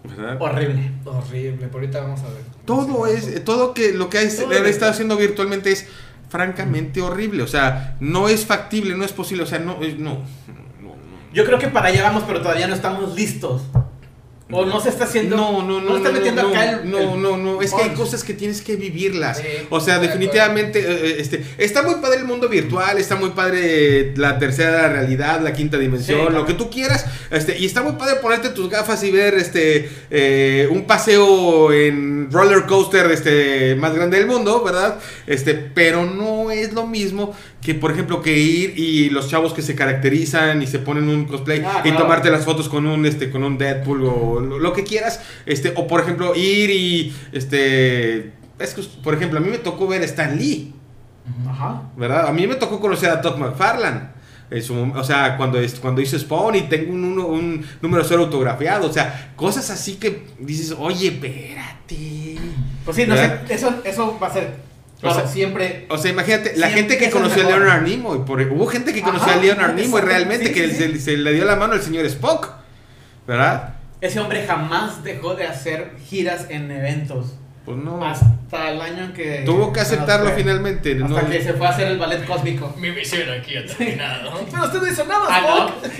¿Verdad? 0.03 0.37
Horrible. 0.39 0.91
Horrible, 1.05 1.67
por 1.67 1.81
ahorita 1.81 2.01
vamos 2.01 2.21
a 2.21 2.27
ver. 2.29 2.41
Todo 2.65 3.07
es, 3.07 3.43
todo 3.43 3.73
que 3.73 3.91
lo 3.93 4.09
que 4.09 4.21
es- 4.23 4.39
estado 4.39 4.91
haciendo 4.91 5.17
virtualmente 5.17 5.71
es 5.71 5.87
francamente 6.29 7.01
horrible. 7.01 7.43
O 7.43 7.47
sea, 7.47 7.97
no 7.99 8.27
es 8.29 8.45
factible, 8.45 8.95
no 8.95 9.03
es 9.03 9.11
posible. 9.13 9.43
O 9.43 9.47
sea, 9.47 9.59
no, 9.59 9.77
no, 9.97 10.13
no. 10.81 10.95
Yo 11.33 11.43
creo 11.45 11.59
que 11.59 11.67
para 11.67 11.87
allá 11.87 12.03
vamos, 12.03 12.23
pero 12.27 12.41
todavía 12.41 12.67
no 12.67 12.75
estamos 12.75 13.15
listos. 13.15 13.63
O 14.51 14.63
no 14.63 14.79
se 14.79 14.89
está 14.89 15.05
haciendo. 15.05 15.35
No, 15.35 15.63
no, 15.63 15.81
no, 15.81 15.89
No 15.89 15.97
está 15.97 16.09
no, 16.09 16.15
metiendo 16.15 16.43
no, 16.43 16.49
acá 16.49 16.69
el. 16.69 16.91
no, 16.91 17.17
no, 17.17 17.35
no, 17.35 17.61
es 17.63 17.73
que 17.73 17.81
hay 17.81 17.89
cosas 17.95 18.23
que 18.23 18.35
tienes 18.35 18.61
que 18.61 18.75
vivirlas. 18.75 19.37
Sí, 19.37 19.43
O 19.71 19.79
sea, 19.79 19.97
de 19.97 20.05
definitivamente, 20.07 20.79
eh, 20.79 20.85
eh, 20.87 21.15
este, 21.17 21.43
está 21.57 21.81
muy 21.81 21.95
padre 21.95 22.19
el 22.19 22.25
mundo 22.25 22.47
virtual, 22.47 22.99
está 22.99 23.15
muy 23.15 23.31
padre 23.31 24.13
la 24.15 24.37
tercera 24.37 24.87
realidad, 24.87 25.41
la 25.41 25.51
quinta 25.51 25.79
dimensión, 25.79 26.27
Sí, 26.27 26.33
lo 26.33 26.45
que 26.45 26.53
tú 26.53 26.69
quieras, 26.69 27.07
este, 27.31 27.57
y 27.57 27.65
está 27.65 27.81
muy 27.81 27.93
padre 27.93 28.17
ponerte 28.17 28.49
tus 28.49 28.69
gafas 28.69 29.03
y 29.03 29.09
ver, 29.09 29.33
este, 29.33 29.89
eh, 30.11 30.67
un 30.69 30.85
paseo 30.85 31.73
en 31.73 32.31
roller 32.31 32.67
coaster, 32.67 33.09
este, 33.11 33.75
más 33.75 33.95
grande 33.95 34.17
del 34.17 34.27
mundo, 34.27 34.63
¿verdad? 34.63 34.99
Este, 35.25 35.55
pero 35.55 36.05
no 36.05 36.51
es 36.51 36.71
lo 36.73 36.85
mismo 36.85 37.35
que, 37.65 37.73
por 37.73 37.91
ejemplo, 37.91 38.21
que 38.21 38.37
ir 38.37 38.77
y 38.77 39.09
los 39.09 39.27
chavos 39.27 39.51
que 39.53 39.63
se 39.63 39.73
caracterizan 39.73 40.61
y 40.61 40.67
se 40.67 40.77
ponen 40.77 41.09
un 41.09 41.25
cosplay 41.25 41.63
Ah, 41.65 41.79
y 41.79 41.89
claro. 41.89 41.97
tomarte 42.03 42.29
las 42.29 42.45
fotos 42.45 42.69
con 42.69 42.85
un, 42.85 43.05
este, 43.07 43.31
con 43.31 43.43
un 43.43 43.57
Deadpool 43.57 44.03
o 44.05 44.39
lo, 44.39 44.59
lo 44.59 44.71
que 44.73 44.83
quieras, 44.83 45.19
este, 45.47 45.73
o 45.75 45.87
por 45.87 45.99
ejemplo, 46.01 46.35
ir 46.35 46.69
y, 46.69 47.15
este, 47.33 48.33
es 48.59 48.73
que, 48.75 48.83
por 49.03 49.15
ejemplo, 49.15 49.39
a 49.39 49.41
mí 49.41 49.49
me 49.49 49.57
tocó 49.57 49.87
ver 49.87 50.03
a 50.03 50.05
Stan 50.05 50.37
Lee, 50.37 50.73
Ajá. 51.49 51.81
¿verdad? 51.97 52.27
A 52.27 52.31
mí 52.31 52.45
me 52.45 52.53
tocó 52.55 52.79
conocer 52.79 53.09
a 53.09 53.19
Todd 53.19 53.37
McFarlane. 53.39 54.09
su 54.61 54.75
o 54.95 55.03
sea, 55.03 55.35
cuando, 55.37 55.59
cuando 55.81 56.01
hice 56.01 56.19
Spawn 56.19 56.53
y 56.55 56.61
tengo 56.69 56.93
un, 56.93 57.03
uno- 57.03 57.25
un 57.27 57.65
número 57.81 58.03
cero 58.03 58.21
autografiado. 58.25 58.87
O 58.87 58.93
sea, 58.93 59.33
cosas 59.35 59.71
así 59.71 59.95
que 59.95 60.27
dices, 60.39 60.75
oye, 60.77 61.07
espérate. 61.07 62.37
Pues 62.85 62.95
sí, 62.95 63.05
no 63.07 63.15
sé. 63.15 63.39
Eso, 63.49 63.73
eso 63.83 64.19
va 64.21 64.27
a 64.27 64.33
ser. 64.33 64.64
O 65.09 65.13
sea, 65.13 65.27
siempre. 65.27 65.85
O 65.89 65.97
sea, 65.97 66.11
imagínate, 66.11 66.53
la 66.55 66.69
gente 66.69 66.97
que 66.97 67.09
conoció 67.09 67.43
a. 67.45 67.49
Leonard 67.49 67.83
Nimoy. 67.83 68.19
por- 68.25 68.41
hubo 68.41 68.67
gente 68.67 68.93
que 68.93 69.01
conoció 69.01 69.27
Ajá, 69.29 69.39
a 69.39 69.41
Leonard 69.41 69.73
Nimoy 69.75 70.01
realmente, 70.01 70.47
sí, 70.47 70.53
que 70.53 70.69
sí, 70.69 70.75
se, 70.75 70.91
sí. 70.93 70.99
se 70.99 71.17
le 71.17 71.33
dio 71.33 71.45
la 71.45 71.55
mano 71.55 71.73
al 71.73 71.81
señor 71.81 72.05
Spock. 72.05 72.49
¿Verdad? 73.27 73.75
Ese 74.01 74.19
hombre 74.19 74.45
jamás 74.45 75.03
dejó 75.03 75.33
de 75.35 75.47
hacer 75.47 75.91
giras 76.07 76.45
en 76.49 76.69
eventos. 76.69 77.33
Pues 77.65 77.77
no. 77.77 78.05
Hasta 78.05 78.69
el 78.69 78.79
año 78.79 79.05
en 79.05 79.13
que. 79.13 79.41
Tuvo 79.45 79.73
que 79.73 79.79
aceptarlo 79.79 80.31
finalmente. 80.35 80.91
Hasta 81.03 81.21
no- 81.23 81.29
que 81.29 81.41
se 81.41 81.53
fue 81.53 81.65
a 81.65 81.69
hacer 81.71 81.87
el 81.87 81.97
ballet 81.97 82.23
cósmico. 82.25 82.75
Mi 82.77 82.91
misión 82.91 83.27
aquí 83.31 83.57
ha 83.57 83.65
terminado. 83.65 84.31
Pero 84.51 84.63
usted 84.65 84.79
no 84.81 84.87
hizo 84.87 85.05
nada, 85.05 85.25
Ah, 85.27 85.41
no. 85.41 85.67
Spock. 85.69 85.91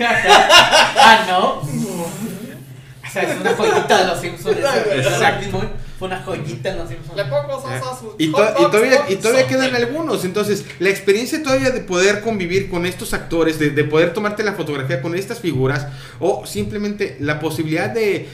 ah, 0.96 1.24
no. 1.28 1.46
O 1.62 3.10
sea, 3.12 3.22
es 3.22 3.40
una 3.40 3.50
joyita 3.54 3.98
de 3.98 4.06
los 4.06 4.20
Simpsons. 4.20 4.56
Exacto. 4.58 5.70
Fue 5.98 6.08
una 6.08 6.22
joyita 6.22 6.72
de 6.72 6.76
los 6.78 6.88
Simpsons. 6.90 7.16
Le 7.16 7.24
pongo 7.24 7.62
salsa 7.62 7.90
a 7.90 7.98
su 7.98 8.14
Y, 8.18 8.30
to- 8.30 8.36
todavía, 8.70 9.00
y 9.08 9.16
quedan 9.48 9.74
algunos. 9.74 10.24
Entonces, 10.26 10.64
la 10.78 10.90
experiencia 10.90 11.42
todavía 11.42 11.70
de 11.70 11.80
poder 11.80 12.20
convivir 12.20 12.68
con 12.68 12.84
estos 12.84 13.14
actores, 13.14 13.58
de, 13.58 13.70
de 13.70 13.84
poder 13.84 14.12
tomarte 14.12 14.44
la 14.44 14.52
fotografía 14.52 15.00
con 15.00 15.14
estas 15.14 15.40
figuras, 15.40 15.86
o 16.20 16.44
simplemente 16.44 17.16
la 17.20 17.40
posibilidad 17.40 17.88
de. 17.88 18.28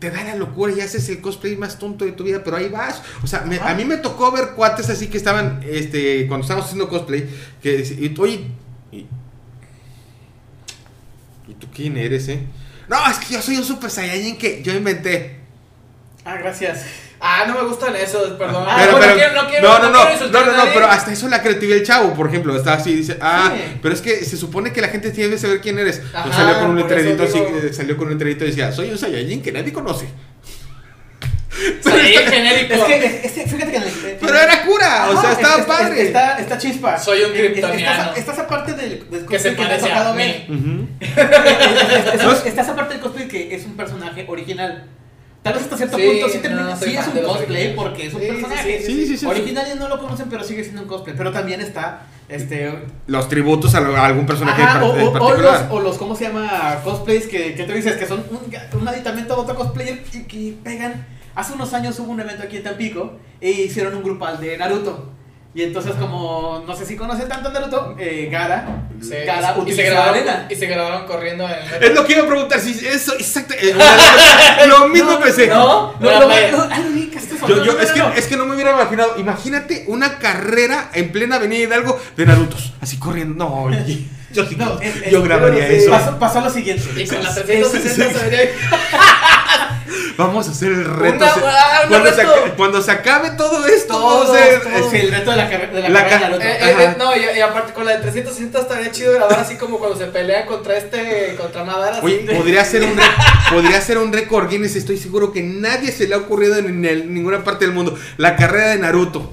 Te 0.00 0.10
da 0.10 0.24
la 0.24 0.34
locura 0.34 0.72
y 0.76 0.80
haces 0.80 1.08
el 1.08 1.20
cosplay 1.20 1.56
más 1.56 1.78
tonto 1.78 2.04
de 2.04 2.12
tu 2.12 2.24
vida, 2.24 2.42
pero 2.44 2.56
ahí 2.56 2.68
vas. 2.68 3.00
O 3.22 3.26
sea, 3.28 3.42
me- 3.42 3.60
a 3.60 3.72
mí 3.74 3.84
me 3.84 3.96
tocó 3.98 4.32
ver 4.32 4.50
cuates 4.56 4.90
así 4.90 5.06
que 5.06 5.16
estaban, 5.16 5.62
este, 5.64 6.26
cuando 6.26 6.42
estábamos 6.42 6.66
haciendo 6.66 6.88
cosplay, 6.88 7.24
que 7.62 7.76
y, 8.00 8.20
oye, 8.20 8.40
y, 8.90 9.06
¿y 11.48 11.54
tú 11.58 11.68
quién 11.72 11.96
eres, 11.96 12.28
eh? 12.28 12.40
No, 12.88 12.96
es 13.10 13.18
que 13.18 13.34
yo 13.34 13.40
soy 13.42 13.56
un 13.58 13.64
super 13.64 13.90
saiyajin 13.90 14.36
que 14.36 14.62
yo 14.62 14.74
inventé. 14.74 15.43
Ah, 16.24 16.36
gracias. 16.38 16.84
Ah, 17.20 17.44
no 17.46 17.54
me 17.54 17.62
gustan 17.68 17.94
esos, 17.96 18.30
perdón. 18.38 18.64
Ah, 18.68 18.76
Pero, 18.78 18.92
bueno, 18.92 19.06
pero- 19.06 19.14
quiero- 19.16 19.42
no 19.42 19.48
quiero, 19.48 19.68
no, 19.68 19.78
no, 19.78 19.90
no, 19.90 20.06
quiero 20.08 20.28
no, 20.30 20.56
no, 20.56 20.64
pero 20.74 20.86
hasta 20.86 21.12
eso 21.12 21.28
la 21.28 21.42
creatividad 21.42 21.76
del 21.76 21.86
chavo, 21.86 22.12
por 22.14 22.28
ejemplo, 22.28 22.54
está 22.56 22.74
así, 22.74 22.94
dice, 22.94 23.16
ah, 23.20 23.52
Sí. 23.54 23.78
pero 23.82 23.94
es 23.94 24.00
que 24.00 24.24
se 24.24 24.36
supone 24.36 24.72
que 24.72 24.80
la 24.80 24.88
gente 24.88 25.10
tiene 25.10 25.30
que 25.30 25.38
saber 25.38 25.60
quién 25.60 25.78
eres. 25.78 26.02
Ajá, 26.12 26.24
Pues 26.24 26.36
salió 26.36 26.58
con 26.60 26.70
un 26.70 26.76
letrerito 26.76 27.22
así, 27.22 27.38
digo. 27.38 27.58
eh, 27.62 27.72
salió 27.72 27.96
con 27.96 28.06
un 28.08 28.12
letrerito 28.14 28.44
y 28.44 28.48
decía, 28.48 28.72
soy 28.72 28.90
un 28.90 28.98
Saiyajin 28.98 29.42
que 29.42 29.52
nadie 29.52 29.72
conoce. 29.72 30.06
Sí, 31.54 31.90
genérico. 31.90 32.74
Es 32.74 32.82
que, 32.84 33.20
es 33.26 33.32
que 33.32 33.46
fíjate 33.46 33.70
que. 33.70 33.76
en 33.76 33.82
el- 33.84 34.16
Pero 34.20 34.36
era 34.36 34.64
cura, 34.66 35.06
o 35.10 35.20
sea, 35.20 35.32
estaba 35.32 35.54
es- 35.54 35.60
es- 35.60 35.66
padre. 35.66 36.02
Está, 36.02 36.38
está 36.38 36.58
chispa. 36.58 36.98
Soy 36.98 37.20
un 37.22 37.32
es- 37.32 37.38
kryptoniano. 37.38 38.02
Estás, 38.02 38.18
estás 38.18 38.38
aparte 38.40 38.72
del, 38.72 39.08
del 39.08 39.24
que 39.24 39.38
se 39.38 39.50
ha 39.50 39.56
parece 39.56 39.86
tocado 39.88 40.10
a 40.10 40.14
mí. 40.14 40.46
Estás 42.44 42.68
aparte 42.68 42.94
del 42.94 43.02
cosplay 43.02 43.28
que 43.28 43.54
es 43.54 43.64
un 43.66 43.76
personaje 43.76 44.24
original. 44.28 44.84
Tal 45.44 45.52
vez 45.52 45.62
hasta 45.62 45.76
cierto 45.76 45.96
Sí, 45.98 46.02
punto 46.08 46.28
sí, 46.30 46.38
termina- 46.38 46.62
no, 46.70 46.76
soy 46.76 46.88
sí 46.90 46.96
es 46.96 47.06
un 47.06 47.14
de 47.14 47.22
cosplay 47.22 47.76
porque 47.76 48.06
es 48.06 48.14
un 48.14 48.20
Sí, 48.20 48.26
sí, 48.26 48.32
personaje. 48.32 48.78
sí, 48.80 48.86
Sí, 48.86 49.06
sí, 49.06 49.16
sí. 49.18 49.26
Originales 49.26 49.76
no 49.76 49.88
lo 49.88 49.98
conocen, 50.00 50.28
pero 50.30 50.42
sigue 50.42 50.64
siendo 50.64 50.82
un 50.82 50.88
cosplay. 50.88 51.14
Pero 51.16 51.30
también 51.32 51.60
está 51.60 52.06
este. 52.30 52.72
Los 53.06 53.28
tributos 53.28 53.74
a, 53.74 53.80
lo- 53.80 53.94
a 53.94 54.06
algún 54.06 54.24
personaje 54.26 54.62
ajá, 54.62 54.78
en 54.78 54.82
o, 54.84 54.88
o- 55.10 55.34
los, 55.36 55.60
o 55.70 55.80
los, 55.80 55.98
¿cómo 55.98 56.16
se 56.16 56.24
llama? 56.24 56.80
Cosplays 56.82 57.26
que, 57.26 57.54
que 57.54 57.64
tú 57.64 57.72
dices 57.74 57.96
que 57.96 58.06
son 58.06 58.24
un, 58.30 58.80
un 58.80 58.88
aditamento 58.88 59.36
de 59.36 59.40
otro 59.42 59.54
cosplayer 59.54 60.02
y 60.14 60.20
que 60.22 60.54
pegan. 60.64 61.06
Hace 61.34 61.52
unos 61.52 61.74
años 61.74 61.98
hubo 61.98 62.10
un 62.12 62.20
evento 62.20 62.42
aquí 62.44 62.56
en 62.56 62.62
Tampico 62.62 63.12
e 63.40 63.50
hicieron 63.50 63.94
un 63.96 64.02
grupal 64.02 64.40
de 64.40 64.56
Naruto. 64.56 65.10
Y 65.56 65.62
entonces, 65.62 65.92
como 65.94 66.64
no 66.66 66.74
sé 66.74 66.84
si 66.84 66.96
conocen 66.96 67.28
tanto 67.28 67.48
Naruto, 67.50 67.94
eh, 67.96 68.28
Gara, 68.30 68.88
Se- 69.00 69.24
Gara 69.24 69.54
y, 69.64 69.72
se 69.72 69.82
grabaron, 69.84 70.14
arena. 70.16 70.46
y 70.50 70.54
se 70.56 70.66
grabaron 70.66 71.06
corriendo 71.06 71.44
en 71.44 71.52
el 71.76 71.82
Es 71.84 71.94
lo 71.94 72.04
que 72.04 72.14
iba 72.14 72.24
a 72.24 72.26
preguntar, 72.26 72.58
si 72.60 72.70
eso, 72.86 73.12
exacto. 73.14 73.54
eh, 73.60 73.72
lo 74.68 74.88
mismo 74.88 75.18
pensé. 75.20 75.46
No, 75.46 75.92
No, 76.00 76.10
no, 76.10 76.20
no, 76.22 76.28
me- 76.28 76.50
no, 76.50 76.58
ah, 76.68 76.78
no, 76.78 77.10
¿qué 77.10 77.18
estás 77.18 77.38
Yo, 77.38 77.44
hablando? 77.44 77.64
yo, 77.66 77.72
No, 77.74 77.80
es, 77.80 77.88
no, 77.90 77.94
que, 77.94 78.00
no. 78.00 78.12
es 78.14 78.26
que 78.26 78.36
no 78.36 78.46
me 78.46 78.54
hubiera 78.56 78.72
imaginado. 78.72 79.14
Imagínate 79.18 79.84
una 79.86 80.18
carrera 80.18 80.90
en 80.92 81.12
plena 81.12 81.36
avenida 81.36 81.62
Hidalgo 81.64 82.00
de 82.16 82.26
Narutos, 82.26 82.72
así 82.80 82.98
corriendo. 82.98 83.34
No, 83.36 83.54
oye, 83.62 84.06
yo, 84.34 84.44
sí- 84.46 84.56
No, 84.56 84.78
es- 84.80 84.96
es- 84.96 85.10
yo 85.10 85.22
grabaría 85.22 85.66
eso. 85.68 85.90
Pasó, 85.90 86.18
pasó 86.18 86.40
lo 86.42 86.50
siguiente. 86.50 86.84
Y 87.00 87.06
con 87.06 87.22
la 87.22 87.30
Es- 87.30 87.34
360 87.36 88.04
sí. 88.12 88.18
se 88.18 88.24
vería. 88.30 88.50
Vamos 90.16 90.46
a 90.46 90.50
hacer 90.52 90.70
el 90.72 90.84
reto. 90.84 91.16
Una- 91.16 91.26
ah, 91.26 91.82
cuando, 91.88 92.10
se, 92.10 92.16
reto. 92.22 92.34
cuando 92.56 92.82
se 92.82 92.90
acabe 92.92 93.30
todo 93.30 93.66
esto, 93.66 93.94
Todos, 93.94 94.28
vamos 94.28 94.36
a 94.36 94.40
hacer. 94.40 94.62
Sí, 94.90 94.96
el 95.06 95.10
reto 95.10 95.30
de 95.32 95.36
la, 95.36 95.50
carre- 95.50 95.66
de 95.72 95.80
la, 95.82 95.88
La 95.88 96.04
carrera 96.08 96.18
ca- 96.20 96.38
de 96.38 96.38
Naruto. 96.38 96.44
Eh, 96.44 96.84
eh, 96.84 96.94
no, 96.98 97.16
y, 97.16 97.36
y 97.38 97.40
aparte 97.40 97.72
con 97.72 97.84
la 97.84 97.92
de 97.96 97.98
360 98.02 98.60
estaría 98.60 98.90
chido 98.92 99.12
grabar 99.12 99.40
así 99.40 99.56
como 99.56 99.78
cuando 99.78 99.98
se 99.98 100.06
pelea 100.06 100.46
contra 100.46 100.76
este, 100.76 101.34
contra 101.36 101.64
Madara. 101.64 101.96
así 101.96 102.06
Oye, 102.06 102.18
de- 102.26 102.34
podría 102.34 102.64
ser, 102.64 102.84
un 102.84 102.96
re- 102.96 103.02
podría 103.50 103.80
ser 103.80 103.98
un 103.98 104.12
récord 104.12 104.48
Guinness. 104.48 104.76
Estoy 104.76 104.98
seguro 104.98 105.32
que 105.32 105.42
nadie 105.42 105.90
se 105.90 106.06
le 106.06 106.14
ha 106.14 106.18
ocurrido 106.18 106.56
en, 106.58 106.84
el- 106.84 107.12
ninguna 107.12 107.42
parte 107.42 107.64
del 107.66 107.74
mundo. 107.74 107.96
La 108.16 108.36
carrera 108.36 108.68
de 108.70 108.78
Naruto. 108.78 109.30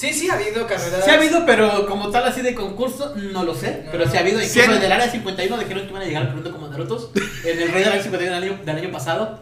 Sí, 0.00 0.14
sí 0.14 0.30
ha 0.30 0.34
habido 0.34 0.66
carreras. 0.66 1.04
Sí 1.04 1.10
ha 1.10 1.14
habido, 1.14 1.44
pero 1.44 1.86
como 1.86 2.10
tal 2.10 2.24
así 2.26 2.40
de 2.40 2.54
concurso, 2.54 3.14
no 3.16 3.44
lo 3.44 3.54
sé. 3.54 3.82
No. 3.84 3.90
Pero 3.92 4.08
sí 4.10 4.16
ha 4.16 4.20
habido. 4.20 4.40
Incluso 4.40 4.62
han- 4.62 4.72
el 4.76 4.80
del 4.80 4.92
área 4.92 5.10
51 5.10 5.58
dijeron 5.58 5.82
que 5.84 5.90
iban 5.90 6.02
a 6.02 6.04
llegar 6.06 6.30
pronto 6.30 6.52
como 6.52 6.68
Narutos. 6.68 7.10
En 7.44 7.60
el 7.60 7.68
rey 7.70 7.80
del 7.84 7.92
área 7.92 8.02
51 8.02 8.40
del 8.40 8.44
año, 8.50 8.60
del 8.64 8.76
año 8.76 8.90
pasado. 8.92 9.40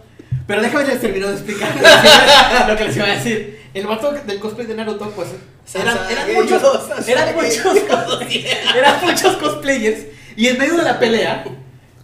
Pero 0.49 0.61
déjame 0.63 0.85
les 0.87 1.01
termino 1.01 1.29
de 1.29 1.35
explicar 1.35 1.71
lo 2.69 2.77
que 2.77 2.85
les 2.85 2.97
iba 2.97 3.07
a 3.07 3.15
decir. 3.15 3.61
El 3.73 3.87
vato 3.87 4.11
del 4.13 4.41
cosplay 4.41 4.67
de 4.67 4.75
Naruto, 4.75 5.09
pues 5.11 5.29
eran, 5.75 5.97
eran 6.11 6.35
muchos, 6.35 6.61
eran 7.07 7.35
muchos, 7.37 8.21
eran 8.77 9.01
muchos 9.07 9.37
cosplayers. 9.37 10.07
Y 10.37 10.49
en 10.49 10.59
medio 10.59 10.77
de 10.77 10.83
la 10.83 10.99
pelea, 10.99 11.45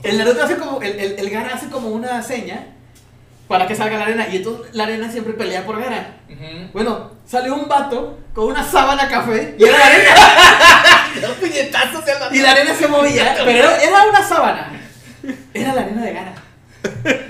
El 0.04 0.18
Naruto 0.18 0.44
hace 0.44 0.56
como, 0.58 0.80
el, 0.80 0.92
el, 1.00 1.18
el 1.18 1.30
Gara 1.30 1.54
hace 1.54 1.68
como 1.70 1.88
una 1.88 2.22
seña 2.22 2.66
para 3.48 3.66
que 3.66 3.74
salga 3.74 3.98
la 3.98 4.04
arena. 4.04 4.26
Y 4.30 4.36
entonces 4.36 4.74
la 4.74 4.84
arena 4.84 5.10
siempre 5.10 5.34
pelea 5.34 5.64
por 5.64 5.80
Gara. 5.80 6.16
Ujú. 6.28 6.70
Bueno, 6.72 7.12
salió 7.26 7.54
un 7.54 7.68
vato 7.68 8.18
con 8.34 8.46
una 8.46 8.64
sábana 8.64 9.08
café 9.08 9.54
y 9.58 9.64
era 9.64 9.78
la 9.78 9.86
arena. 9.86 10.14
Y 12.32 12.38
la 12.40 12.50
arena 12.50 12.74
se 12.74 12.88
movía, 12.88 13.34
pero 13.44 13.50
era, 13.50 13.76
era 13.82 14.04
una 14.08 14.22
sábana. 14.22 14.72
Era 15.52 15.74
la 15.74 15.80
arena 15.82 16.02
de 16.02 16.12
Gara. 16.12 16.34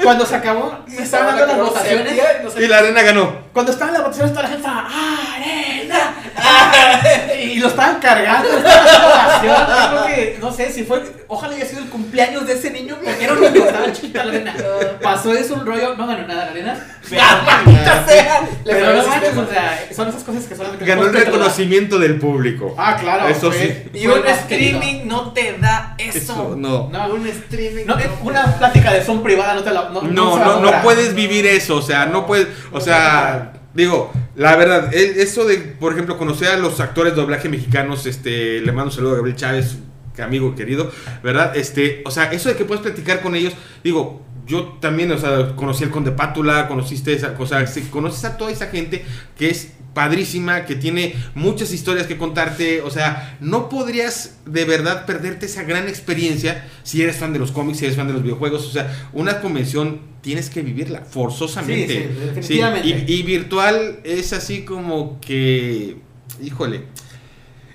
Cuando 0.03 0.27
se 0.27 0.35
acabó, 0.37 0.79
me 0.87 1.03
estaban 1.03 1.37
dando 1.37 1.47
las 1.47 1.59
votaciones. 1.59 2.15
Y 2.59 2.67
la 2.67 2.79
arena 2.79 3.03
ganó. 3.03 3.44
Cuando 3.55 3.71
estaban 3.71 3.95
las 3.95 4.03
votaciones, 4.03 4.33
toda 4.33 4.43
la 4.43 4.49
gente 4.49 4.67
estaba 4.67 4.89
¡Arena! 5.37 6.15
¡Ah! 6.37 7.35
Y 7.41 7.61
lo 7.61 7.69
estaban 7.69 8.01
cargando. 8.01 8.49
creo 9.41 10.07
que, 10.07 10.39
no 10.41 10.53
sé 10.53 10.73
si 10.73 10.83
fue. 10.83 11.03
Ojalá 11.29 11.55
haya 11.55 11.65
sido 11.65 11.83
el 11.83 11.89
cumpleaños 11.89 12.47
de 12.47 12.55
ese 12.55 12.71
niño, 12.73 12.97
porque 13.03 13.25
era 13.25 13.33
un 13.33 13.41
niño, 13.41 13.65
estaba 13.65 13.93
chiquita 13.93 14.25
la 14.25 14.33
arena. 14.33 14.55
Pasó 15.03 15.33
eso 15.33 15.55
un 15.55 15.65
rollo, 15.65 15.95
no 15.95 16.07
ganó 16.07 16.27
nada 16.27 16.47
la 16.47 16.51
arena. 16.51 16.87
Pero, 17.09 17.23
¡Maldita 17.47 18.07
sea! 18.07 18.41
Le 18.65 18.75
pero 18.75 18.97
no 18.97 19.07
manches, 19.07 19.37
o 19.37 19.47
sea, 19.47 19.89
son 19.95 20.09
esas 20.09 20.25
cosas 20.25 20.45
que 20.47 20.57
solamente. 20.57 20.85
Ganó 20.85 21.07
el 21.07 21.13
reconocimiento 21.13 21.99
del 21.99 22.19
público. 22.19 22.75
Ah, 22.77 22.97
claro. 23.01 23.29
Eso 23.29 23.53
fue- 23.53 23.89
sí. 23.93 23.99
Y 24.01 24.07
un 24.09 24.27
streaming 24.27 25.07
no 25.07 25.33
te 25.33 25.59
da 25.59 25.95
eso. 25.99 26.19
Eso, 26.19 26.55
no. 26.57 26.89
No, 26.91 27.15
Un 27.15 27.27
streaming. 27.29 27.85
No, 27.87 27.99
eh, 27.99 28.11
una 28.23 28.57
plática 28.59 28.93
de 28.93 29.05
son 29.05 29.23
privada 29.23 29.55
no 29.55 29.63
te 29.63 29.71
la. 29.71 29.91
No, 29.91 30.03
No, 30.03 30.39
la 30.39 30.57
no, 30.61 30.83
puedes 30.83 31.15
vivir 31.15 31.47
eso, 31.47 31.77
o 31.77 31.83
sea, 31.83 32.07
no 32.07 32.27
puedes, 32.27 32.49
o 32.73 32.81
sea, 32.81 33.44
digo, 33.75 34.13
la 34.37 34.57
verdad, 34.57 34.93
eso 34.95 35.45
de, 35.45 35.59
por 35.59 35.93
ejemplo, 35.93 36.17
conocer 36.17 36.49
a 36.49 36.57
los 36.59 36.81
actores 36.81 37.15
de 37.15 37.21
doblaje 37.21 37.49
mexicanos, 37.49 38.07
este, 38.07 38.61
le 38.61 38.73
mando 38.73 38.91
un 38.91 38.93
saludo 38.93 39.13
a 39.13 39.17
Gabriel 39.17 39.37
Chávez, 39.37 39.77
amigo 40.23 40.55
querido, 40.55 40.91
¿verdad? 41.23 41.57
Este, 41.57 42.03
o 42.05 42.11
sea, 42.11 42.33
eso 42.33 42.49
de 42.49 42.57
que 42.57 42.65
puedes 42.65 42.83
platicar 42.83 43.21
con 43.21 43.35
ellos, 43.35 43.53
digo, 43.83 44.23
yo 44.47 44.77
también, 44.81 45.11
o 45.11 45.19
sea, 45.19 45.57
conocí 45.57 45.85
al 45.85 45.91
Conde 45.91 46.13
Pátula, 46.13 46.69
conociste 46.69 47.13
esa 47.13 47.35
cosa, 47.35 47.65
conoces 47.91 48.25
a 48.25 48.37
toda 48.37 48.51
esa 48.51 48.67
gente 48.67 49.05
que 49.37 49.51
es 49.51 49.73
padrísima, 49.95 50.67
que 50.67 50.75
tiene 50.75 51.15
muchas 51.35 51.73
historias 51.73 52.07
que 52.07 52.19
contarte, 52.19 52.83
o 52.83 52.91
sea, 52.91 53.37
no 53.41 53.69
podrías 53.69 54.39
de 54.45 54.65
verdad 54.65 55.07
perderte 55.07 55.47
esa 55.47 55.63
gran 55.63 55.89
experiencia 55.89 56.69
si 56.83 57.01
eres 57.03 57.17
fan 57.17 57.33
de 57.33 57.39
los 57.39 57.53
cómics, 57.53 57.79
si 57.79 57.85
eres 57.87 57.97
fan 57.97 58.09
de 58.09 58.13
los 58.13 58.23
videojuegos, 58.23 58.67
o 58.67 58.71
sea, 58.71 59.09
una 59.13 59.41
convención 59.41 60.01
tienes 60.21 60.51
que 60.51 60.63
vivirla 60.63 61.01
forzosamente. 61.03 61.87
Sí, 61.95 62.03
sí, 62.03 62.09
Sí, 62.09 62.25
definitivamente. 62.27 62.89
y, 63.09 63.15
y 63.15 63.23
virtual 63.23 64.01
es 64.05 64.33
así 64.33 64.63
como 64.65 65.21
que, 65.21 65.97
híjole, 66.43 66.83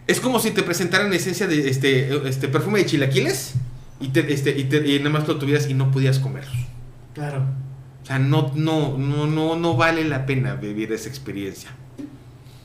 es 0.07 0.19
como 0.19 0.39
si 0.39 0.51
te 0.51 0.63
presentaran 0.63 1.07
en 1.07 1.13
esencia 1.13 1.47
de 1.47 1.69
este, 1.69 2.27
este 2.27 2.47
perfume 2.47 2.79
de 2.79 2.85
chilaquiles 2.87 3.53
y, 4.01 4.07
te, 4.09 4.33
este, 4.33 4.57
y, 4.57 4.63
te- 4.65 4.85
y 4.87 4.97
nada 4.99 5.11
más 5.11 5.27
lo 5.27 5.37
tuvieras 5.37 5.69
y 5.69 5.73
no 5.73 5.91
podías 5.91 6.19
comerlos. 6.19 6.55
Claro. 7.13 7.45
O 8.01 8.05
sea, 8.05 8.17
no, 8.17 8.51
no, 8.55 8.97
no, 8.97 9.27
no, 9.27 9.55
no 9.55 9.75
vale 9.77 10.03
la 10.05 10.25
pena 10.25 10.55
vivir 10.55 10.91
esa 10.91 11.07
experiencia. 11.09 11.69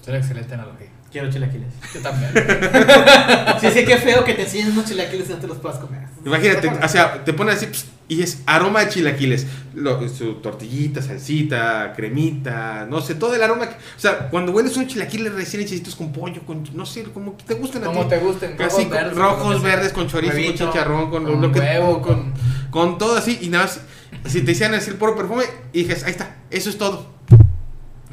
Es 0.04 0.08
una 0.08 0.18
excelente 0.18 0.52
analogía. 0.54 0.88
Quiero 1.10 1.30
chilaquiles. 1.30 1.72
Yo 1.94 2.00
también. 2.00 2.30
Sí, 3.60 3.68
sí, 3.72 3.84
qué 3.86 3.96
feo 3.96 4.22
que 4.24 4.34
te 4.34 4.42
enseñen 4.42 4.72
unos 4.72 4.84
chilaquiles 4.84 5.28
y 5.30 5.32
no 5.32 5.38
te 5.38 5.46
los 5.46 5.56
puedas 5.58 5.78
comer. 5.78 6.02
Imagínate, 6.26 6.68
o 6.68 6.88
sea, 6.88 7.24
te 7.24 7.32
pones 7.32 7.56
así 7.56 7.66
pss, 7.66 7.86
y 8.08 8.20
es 8.22 8.42
aroma 8.44 8.80
de 8.84 8.88
chilaquiles. 8.90 9.46
Lo- 9.74 10.06
su 10.08 10.34
tortillita, 10.34 11.00
salsita, 11.00 11.94
cremita, 11.96 12.86
no 12.90 13.00
sé, 13.00 13.14
todo 13.14 13.34
el 13.34 13.42
aroma. 13.42 13.68
que- 13.70 13.76
o 13.76 13.98
sea, 13.98 14.28
cuando 14.28 14.52
hueles 14.52 14.76
un 14.76 14.86
chilaquiles 14.86 15.32
recién 15.32 15.62
hechecitos 15.62 15.96
con 15.96 16.12
pollo, 16.12 16.42
con, 16.44 16.64
no 16.74 16.84
sé, 16.84 17.04
como 17.04 17.36
que 17.38 17.44
te 17.44 17.54
gustan 17.54 17.84
a 17.84 17.86
Como 17.86 18.02
ti. 18.02 18.08
te 18.10 18.18
gusten, 18.18 18.50
Así, 18.52 18.58
rojos 18.62 18.82
con- 18.82 18.90
verdes. 18.90 19.16
rojos, 19.16 19.52
con 19.54 19.62
verdes, 19.62 19.92
chorizo, 20.08 20.32
Huevito, 20.34 20.64
con 20.64 20.72
chicharrón, 20.72 21.10
con, 21.10 21.24
con 21.24 21.40
lo 21.40 21.52
que 21.52 21.60
huevo, 21.60 22.02
con, 22.02 22.34
con 22.70 22.98
todo 22.98 23.16
así 23.16 23.38
y 23.40 23.48
nada 23.48 23.64
más. 23.64 23.80
Si 24.26 24.42
te 24.42 24.52
hicieran 24.52 24.74
así 24.76 24.90
el 24.90 24.96
puro 24.96 25.16
perfume 25.16 25.44
y 25.72 25.82
dijes, 25.84 26.04
ahí 26.04 26.10
está, 26.10 26.36
eso 26.50 26.68
es 26.68 26.76
todo. 26.76 27.13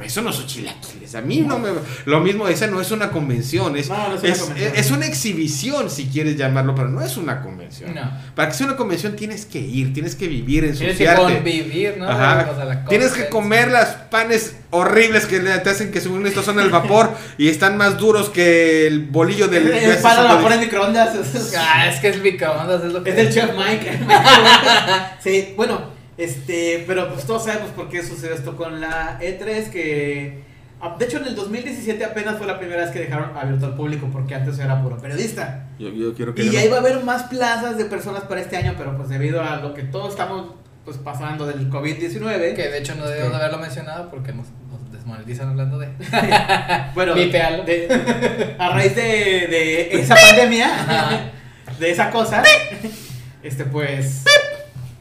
Eso 0.03 0.21
no 0.21 0.31
son 0.33 0.45
chilaquiles. 0.47 1.15
A 1.15 1.21
mí 1.21 1.41
no 1.41 1.59
me. 1.59 1.69
Lo 2.05 2.19
mismo, 2.21 2.47
esa 2.47 2.67
no 2.67 2.79
es 2.81 2.91
una 2.91 3.09
convención. 3.11 3.75
Es, 3.77 3.89
No, 3.89 4.09
no 4.09 4.15
es 4.15 4.21
una 4.23 4.29
es, 4.33 4.39
convención. 4.39 4.73
es 4.75 4.91
una 4.91 5.05
exhibición, 5.05 5.89
si 5.89 6.05
quieres 6.07 6.35
llamarlo, 6.37 6.73
pero 6.75 6.89
no 6.89 7.01
es 7.01 7.17
una 7.17 7.41
convención. 7.41 7.93
No. 7.95 8.11
Para 8.35 8.49
que 8.49 8.53
sea 8.55 8.67
una 8.67 8.75
convención 8.77 9.15
tienes 9.15 9.45
que 9.45 9.59
ir, 9.59 9.93
tienes 9.93 10.15
que 10.15 10.27
vivir, 10.27 10.61
Tienes 10.61 10.79
que 10.79 10.85
ensuciarte. 10.85 11.21
convivir, 11.35 11.95
¿no? 11.97 12.07
Ajá. 12.09 12.47
La 12.65 12.85
Tienes 12.85 13.11
que 13.11 13.29
comer 13.29 13.69
las 13.71 13.89
panes 14.09 14.55
horribles 14.69 15.25
que 15.25 15.39
te 15.39 15.69
hacen 15.69 15.91
que 15.91 15.99
según 16.01 16.25
esto 16.25 16.41
son 16.43 16.59
el 16.59 16.69
vapor 16.69 17.11
y 17.37 17.49
están 17.49 17.75
más 17.77 17.97
duros 17.97 18.29
que 18.29 18.87
el 18.87 19.05
bolillo 19.07 19.47
del. 19.47 19.67
de 19.67 19.83
El 19.85 19.91
ese 19.91 20.01
pan 20.01 20.17
a 20.17 20.21
la 20.21 20.21
tipo 20.21 20.29
de- 20.29 20.35
vapor 20.37 20.51
en 20.53 20.59
microondas. 20.61 21.15
Es, 21.15 21.35
es- 21.35 21.53
Ah, 21.57 21.87
es 21.87 21.99
que 21.99 22.09
es 22.09 22.21
microondas, 22.21 22.83
es 22.83 22.91
lo 22.93 23.03
que 23.03 23.09
es 23.11 23.15
del 23.15 23.33
chef 23.33 23.49
Mike. 23.55 23.99
sí, 25.23 25.53
bueno, 25.55 25.90
este, 26.17 26.83
pero 26.87 27.11
pues 27.13 27.25
todos 27.25 27.45
sabemos 27.45 27.69
por 27.71 27.89
qué 27.89 28.03
sucedió 28.03 28.35
esto 28.35 28.55
con 28.55 28.79
la 28.81 29.19
E3, 29.21 29.69
que 29.71 30.43
ah, 30.81 30.95
de 30.99 31.05
hecho 31.05 31.17
en 31.17 31.27
el 31.27 31.35
2017 31.35 32.03
apenas 32.05 32.37
fue 32.37 32.47
la 32.47 32.59
primera 32.59 32.81
vez 32.81 32.91
que 32.91 32.99
dejaron 32.99 33.35
abierto 33.37 33.65
al 33.67 33.75
público 33.75 34.09
porque 34.11 34.35
antes 34.35 34.59
era 34.59 34.81
puro 34.81 34.97
periodista. 34.97 35.67
Yo, 35.79 35.89
yo 35.89 36.13
quiero 36.13 36.35
que. 36.35 36.43
Y 36.43 36.55
ahí 36.55 36.67
va 36.67 36.77
a 36.77 36.79
haber 36.79 37.03
más 37.03 37.23
plazas 37.23 37.77
de 37.77 37.85
personas 37.85 38.23
para 38.23 38.41
este 38.41 38.57
año, 38.57 38.75
pero 38.77 38.95
pues 38.97 39.09
debido 39.09 39.41
a 39.41 39.55
lo 39.57 39.73
que 39.73 39.83
todos 39.83 40.09
estamos 40.11 40.53
pues 40.85 40.97
pasando 40.97 41.45
del 41.45 41.69
COVID-19, 41.69 42.55
Que 42.55 42.69
de 42.69 42.79
hecho 42.79 42.95
no 42.95 43.07
debemos 43.07 43.31
de 43.31 43.37
haberlo 43.37 43.59
mencionado 43.59 44.09
porque 44.09 44.31
nos, 44.33 44.47
nos 44.71 44.91
desmonetizan 44.91 45.49
hablando 45.49 45.79
de. 45.79 45.87
bueno, 46.95 47.13
de- 47.15 48.55
a 48.59 48.69
raíz 48.69 48.95
de, 48.95 49.01
de 49.01 49.89
esa 50.01 50.15
pandemia, 50.15 50.67
Ajá. 50.67 51.19
de 51.79 51.91
esa 51.91 52.09
cosa, 52.11 52.43
este 53.43 53.65
pues 53.65 54.23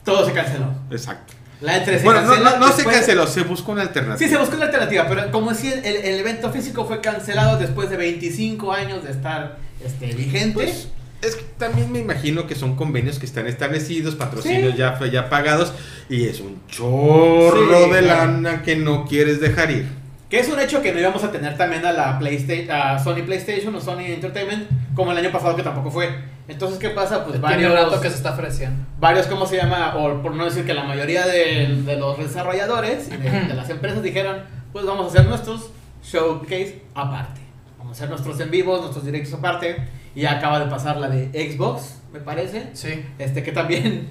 todo 0.04 0.26
se 0.26 0.32
canceló. 0.32 0.66
Exacto. 0.90 1.34
La 1.60 1.84
E3 1.84 1.98
se 1.98 2.04
Bueno, 2.04 2.22
no, 2.22 2.36
no, 2.36 2.56
no 2.58 2.72
se 2.72 2.84
canceló, 2.84 3.26
se 3.26 3.42
buscó 3.42 3.72
una 3.72 3.82
alternativa. 3.82 4.16
Sí, 4.16 4.32
se 4.32 4.38
buscó 4.38 4.56
una 4.56 4.66
alternativa, 4.66 5.06
pero 5.08 5.30
como 5.30 5.52
si 5.52 5.70
el, 5.70 5.84
el 5.84 6.18
evento 6.20 6.50
físico 6.50 6.86
fue 6.86 7.00
cancelado 7.02 7.58
después 7.58 7.90
de 7.90 7.98
25 7.98 8.72
años 8.72 9.04
de 9.04 9.10
estar 9.10 9.58
este, 9.84 10.06
vigente. 10.14 10.54
Pues, 10.54 10.88
es 11.20 11.36
que 11.36 11.44
también 11.58 11.92
me 11.92 11.98
imagino 11.98 12.46
que 12.46 12.54
son 12.54 12.76
convenios 12.76 13.18
que 13.18 13.26
están 13.26 13.46
establecidos, 13.46 14.14
patrocinios 14.14 14.72
Sí. 14.72 14.78
ya, 14.78 14.98
ya 15.12 15.28
pagados, 15.28 15.74
y 16.08 16.24
es 16.26 16.40
un 16.40 16.62
chorro 16.66 17.84
Sí, 17.84 17.90
de 17.90 18.00
claro. 18.00 18.32
lana 18.32 18.62
que 18.62 18.76
no 18.76 19.04
quieres 19.04 19.38
dejar 19.38 19.70
ir. 19.70 19.86
Que 20.30 20.38
es 20.40 20.48
un 20.48 20.60
hecho 20.60 20.80
que 20.80 20.92
no 20.92 21.00
íbamos 21.00 21.22
a 21.24 21.30
tener 21.32 21.58
también 21.58 21.84
a 21.84 21.92
la 21.92 22.18
PlayStation, 22.18 22.70
a 22.70 22.98
Sony 22.98 23.22
PlayStation 23.26 23.74
o 23.74 23.80
Sony 23.80 24.06
Entertainment, 24.06 24.66
como 24.94 25.12
el 25.12 25.18
año 25.18 25.30
pasado 25.30 25.56
que 25.56 25.62
tampoco 25.62 25.90
fue. 25.90 26.08
Entonces, 26.50 26.78
¿qué 26.78 26.90
pasa? 26.90 27.24
Pues 27.24 27.40
Tiene 27.40 27.68
varios, 27.68 27.72
rato 27.72 28.00
que 28.00 28.10
se 28.10 28.16
está 28.16 28.32
ofreciendo. 28.32 28.84
varios, 28.98 29.26
¿cómo 29.26 29.46
se 29.46 29.56
llama? 29.56 29.94
O 29.96 30.20
por 30.20 30.34
no 30.34 30.44
decir 30.44 30.64
que 30.66 30.74
la 30.74 30.84
mayoría 30.84 31.26
de, 31.26 31.82
de 31.86 31.96
los 31.96 32.18
desarrolladores 32.18 33.08
y 33.08 33.16
de, 33.16 33.30
de 33.30 33.54
las 33.54 33.70
empresas 33.70 34.02
dijeron, 34.02 34.42
pues 34.72 34.84
vamos 34.84 35.06
a 35.06 35.08
hacer 35.08 35.26
nuestros 35.28 35.70
showcase 36.02 36.82
aparte. 36.94 37.40
Vamos 37.78 37.92
a 37.92 37.94
hacer 37.98 38.10
nuestros 38.10 38.38
en 38.40 38.50
vivos, 38.50 38.80
nuestros 38.80 39.04
directos 39.04 39.32
aparte. 39.34 39.76
Y 40.14 40.24
acaba 40.26 40.58
de 40.58 40.66
pasar 40.66 40.96
la 40.96 41.08
de 41.08 41.28
Xbox, 41.52 42.00
me 42.12 42.18
parece. 42.20 42.70
Sí. 42.72 43.04
Este 43.18 43.42
que 43.44 43.52
también. 43.52 44.08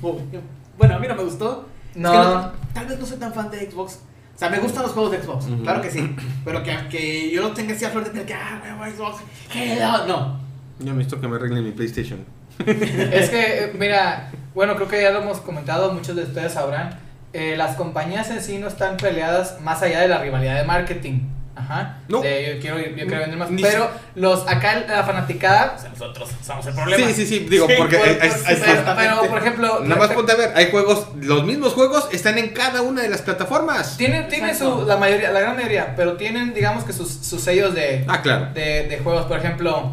bueno, 0.78 0.94
a 0.96 0.98
mí 0.98 1.06
no 1.08 1.14
me 1.14 1.24
gustó. 1.24 1.66
Es 1.90 1.96
No. 1.98 2.10
que 2.10 2.18
no- 2.18 2.52
tal 2.72 2.86
vez 2.86 2.98
no 2.98 3.06
soy 3.06 3.18
tan 3.18 3.32
fan 3.34 3.50
de 3.50 3.70
Xbox. 3.70 4.00
O 4.34 4.38
sea, 4.38 4.48
me 4.48 4.58
gustan 4.58 4.82
los 4.84 4.92
juegos 4.92 5.12
de 5.12 5.20
Xbox, 5.22 5.44
Ujú. 5.46 5.62
claro 5.62 5.82
que 5.82 5.90
sí. 5.90 6.16
Pero 6.44 6.62
que, 6.62 6.74
que 6.90 7.30
yo 7.30 7.42
no 7.42 7.52
tenga 7.52 7.74
así 7.74 7.84
a 7.84 7.90
flor 7.90 8.02
de 8.04 8.10
piel 8.10 8.24
que, 8.24 8.32
ah, 8.34 8.60
huevo, 8.80 8.96
Xbox, 8.96 9.22
hello. 9.54 10.06
No. 10.06 10.41
Yo 10.84 10.92
necesito 10.92 11.20
que 11.20 11.28
me 11.28 11.36
arreglen 11.36 11.64
mi 11.64 11.72
PlayStation. 11.72 12.24
Es 12.66 13.30
que, 13.30 13.64
eh, 13.64 13.72
mira, 13.78 14.30
bueno, 14.54 14.74
creo 14.76 14.88
que 14.88 15.00
ya 15.02 15.10
lo 15.10 15.22
hemos 15.22 15.38
comentado, 15.40 15.92
muchos 15.92 16.14
de 16.16 16.22
ustedes 16.24 16.52
sabrán. 16.52 16.98
eh, 17.32 17.54
las 17.56 17.76
compañías 17.76 18.30
en 18.30 18.42
sí 18.42 18.58
no 18.58 18.68
están 18.68 18.96
peleadas 18.98 19.60
más 19.62 19.80
allá 19.82 20.00
de 20.00 20.08
la 20.08 20.18
rivalidad 20.18 20.56
de 20.56 20.64
marketing. 20.64 21.20
Ajá. 21.54 21.98
No. 22.08 22.20
De, 22.22 22.54
yo, 22.54 22.60
quiero, 22.60 22.78
yo 22.78 23.06
quiero 23.06 23.20
vender 23.20 23.36
más. 23.38 23.50
Ni 23.50 23.62
Pero 23.62 23.88
los 24.14 24.46
acá, 24.48 24.84
la 24.88 25.02
fanaticada, 25.02 25.74
o 25.76 25.80
sea, 25.80 25.90
nosotros 25.90 26.30
somos 26.42 26.66
el 26.66 26.74
problema. 26.74 27.06
Sí, 27.06 27.12
sí, 27.14 27.26
sí, 27.26 27.38
digo, 27.48 27.66
Sí, 27.66 27.74
porque 27.78 27.98
Pero, 27.98 29.28
por 29.28 29.38
ejemplo, 29.38 29.80
nada 29.84 29.96
más 30.00 30.10
ponte 30.12 30.32
a 30.32 30.36
ver, 30.36 30.52
hay 30.54 30.70
juegos, 30.70 31.08
los 31.20 31.44
mismos 31.44 31.72
juegos 31.74 32.08
están 32.12 32.38
en 32.38 32.48
cada 32.50 32.82
una 32.82 33.02
de 33.02 33.08
las 33.10 33.22
plataformas. 33.22 33.96
tienen, 33.96 34.28
tienen 34.28 34.56
su, 34.56 34.84
la 34.86 34.96
mayoría, 34.96 35.30
la 35.30 35.40
gran 35.40 35.56
mayoría, 35.56 35.94
pero 35.96 36.16
tienen, 36.16 36.54
digamos 36.54 36.84
que 36.84 36.92
sus, 36.92 37.10
sus 37.12 37.40
sellos 37.42 37.74
de, 37.74 38.04
Ah, 38.08 38.22
claro. 38.22 38.48
de, 38.54 38.88
de 38.88 38.98
juegos. 38.98 39.26
Por 39.26 39.38
ejemplo, 39.38 39.92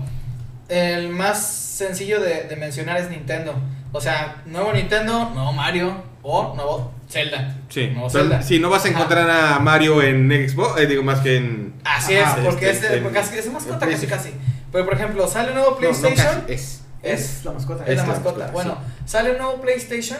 el 0.70 1.10
más 1.10 1.46
sencillo 1.46 2.20
de, 2.22 2.44
de 2.44 2.56
mencionar 2.56 2.98
es 2.98 3.10
Nintendo. 3.10 3.54
O 3.92 4.00
sea, 4.02 4.42
nuevo 4.46 4.72
Nintendo, 4.72 5.32
nuevo 5.34 5.52
Mario 5.52 6.04
o 6.22 6.54
nuevo 6.56 6.92
Zelda. 7.10 7.56
Sí, 7.70 7.88
Nuevo 7.88 8.08
pero 8.12 8.24
Zelda. 8.26 8.42
sí, 8.44 8.60
no 8.60 8.70
vas 8.70 8.86
a 8.86 8.90
Ajá. 8.90 8.98
encontrar 8.98 9.30
a 9.30 9.60
Mario 9.60 10.02
en 10.04 10.30
Xbox, 10.48 10.80
eh, 10.80 10.86
digo 10.86 11.02
más 11.02 11.22
que 11.22 11.38
en... 11.38 11.74
Así 11.84 12.16
Ajá, 12.16 12.38
es, 12.40 12.46
porque 12.46 12.70
este, 12.70 12.86
es, 12.88 12.94
en- 12.94 13.04
porque 13.04 13.20
es 13.20 13.52
mascota 13.52 13.80
casi 13.88 14.06
PlayStation. 14.06 14.34
casi. 14.34 14.34
Pero 14.72 14.86
por 14.86 14.94
ejemplo, 14.94 15.28
sale 15.28 15.48
un 15.50 15.54
nuevo 15.56 15.70
No, 15.72 15.76
no, 15.76 15.80
PlayStation. 15.80 16.42
casi, 16.42 16.54
es. 16.54 16.82
es, 17.02 17.46
la 17.46 17.52
mascota. 17.54 17.84
es 17.88 17.98
la 17.98 18.04
mascota. 18.06 18.30
mascota, 18.32 18.52
Bueno, 18.52 18.78
sí. 18.98 19.02
sale 19.12 19.32
un 19.32 19.38
nuevo 19.40 19.62
PlayStation. 19.62 20.20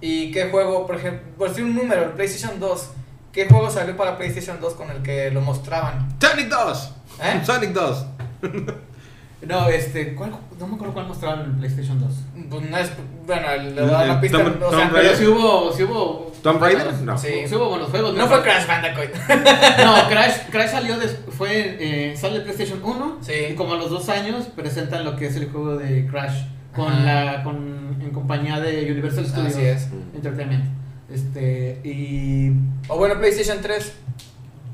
¿Y 0.00 0.30
qué 0.30 0.48
juego, 0.50 0.86
por 0.86 0.96
ejemplo, 0.96 1.20
por 1.36 1.48
decir 1.48 1.64
un 1.64 1.74
número, 1.74 2.04
el 2.04 2.10
PlayStation 2.10 2.60
2? 2.60 2.90
¿Qué 3.32 3.46
juego 3.48 3.70
salió 3.70 3.96
para 3.96 4.16
PlayStation 4.16 4.60
2 4.60 4.74
con 4.74 4.90
el 4.90 5.02
que 5.02 5.30
lo 5.32 5.40
mostraban? 5.40 6.08
Sonic 6.20 6.48
2. 6.48 6.92
¿Eh? 7.22 7.40
Sonic 7.44 7.70
2. 7.72 8.06
No, 9.46 9.68
este, 9.68 10.14
¿cuál, 10.14 10.32
no 10.58 10.66
me 10.66 10.74
acuerdo 10.74 10.92
cuál 10.92 11.06
mostraron 11.08 11.46
en 11.46 11.56
PlayStation 11.58 11.98
2. 11.98 12.10
Pues 12.50 12.70
no 12.70 12.76
es. 12.76 12.90
Bueno, 13.26 13.46
le 13.56 13.80
voy 13.80 13.90
a 13.90 13.92
dar 13.92 14.02
El 14.02 14.08
la 14.08 14.20
pista. 14.20 14.38
Tomb- 14.38 14.62
o 14.62 14.70
sea, 14.70 14.78
Tomb 14.80 14.90
Pero 14.90 14.96
Raider. 15.02 15.16
sí 15.16 15.26
hubo, 15.26 15.72
sí 15.72 15.82
hubo. 15.84 16.32
¿Tomb 16.42 16.60
Raider? 16.60 16.92
No. 17.02 17.16
Sí. 17.16 17.28
Sí 17.46 17.54
hubo 17.54 17.70
buenos 17.70 17.88
juegos. 17.90 18.14
No 18.14 18.26
fue 18.26 18.42
Crash 18.42 18.66
Bandicoot. 18.66 19.08
No, 19.84 20.08
Crash, 20.10 20.34
Crash 20.50 20.70
salió 20.70 20.98
des- 20.98 21.18
fue 21.36 21.76
eh, 21.80 22.16
sale 22.16 22.38
de 22.38 22.44
PlayStation 22.44 22.80
1 22.82 23.18
Sí. 23.22 23.32
y 23.52 23.54
como 23.54 23.74
a 23.74 23.76
los 23.76 23.90
dos 23.90 24.08
años 24.10 24.46
presentan 24.54 25.04
lo 25.04 25.16
que 25.16 25.26
es 25.26 25.36
el 25.36 25.50
juego 25.50 25.76
de 25.76 26.06
Crash 26.06 26.42
con 26.74 26.92
Ajá. 26.92 27.04
la 27.24 27.42
con 27.42 27.96
en 28.00 28.10
compañía 28.10 28.60
de 28.60 28.90
Universal 28.92 29.26
Studios 29.26 29.54
Así 29.54 29.62
es. 29.62 29.88
Entertainment. 30.14 30.64
Este 31.10 31.80
y 31.82 32.52
O 32.88 32.96
bueno, 32.98 33.18
PlayStation 33.18 33.58
3. 33.62 33.92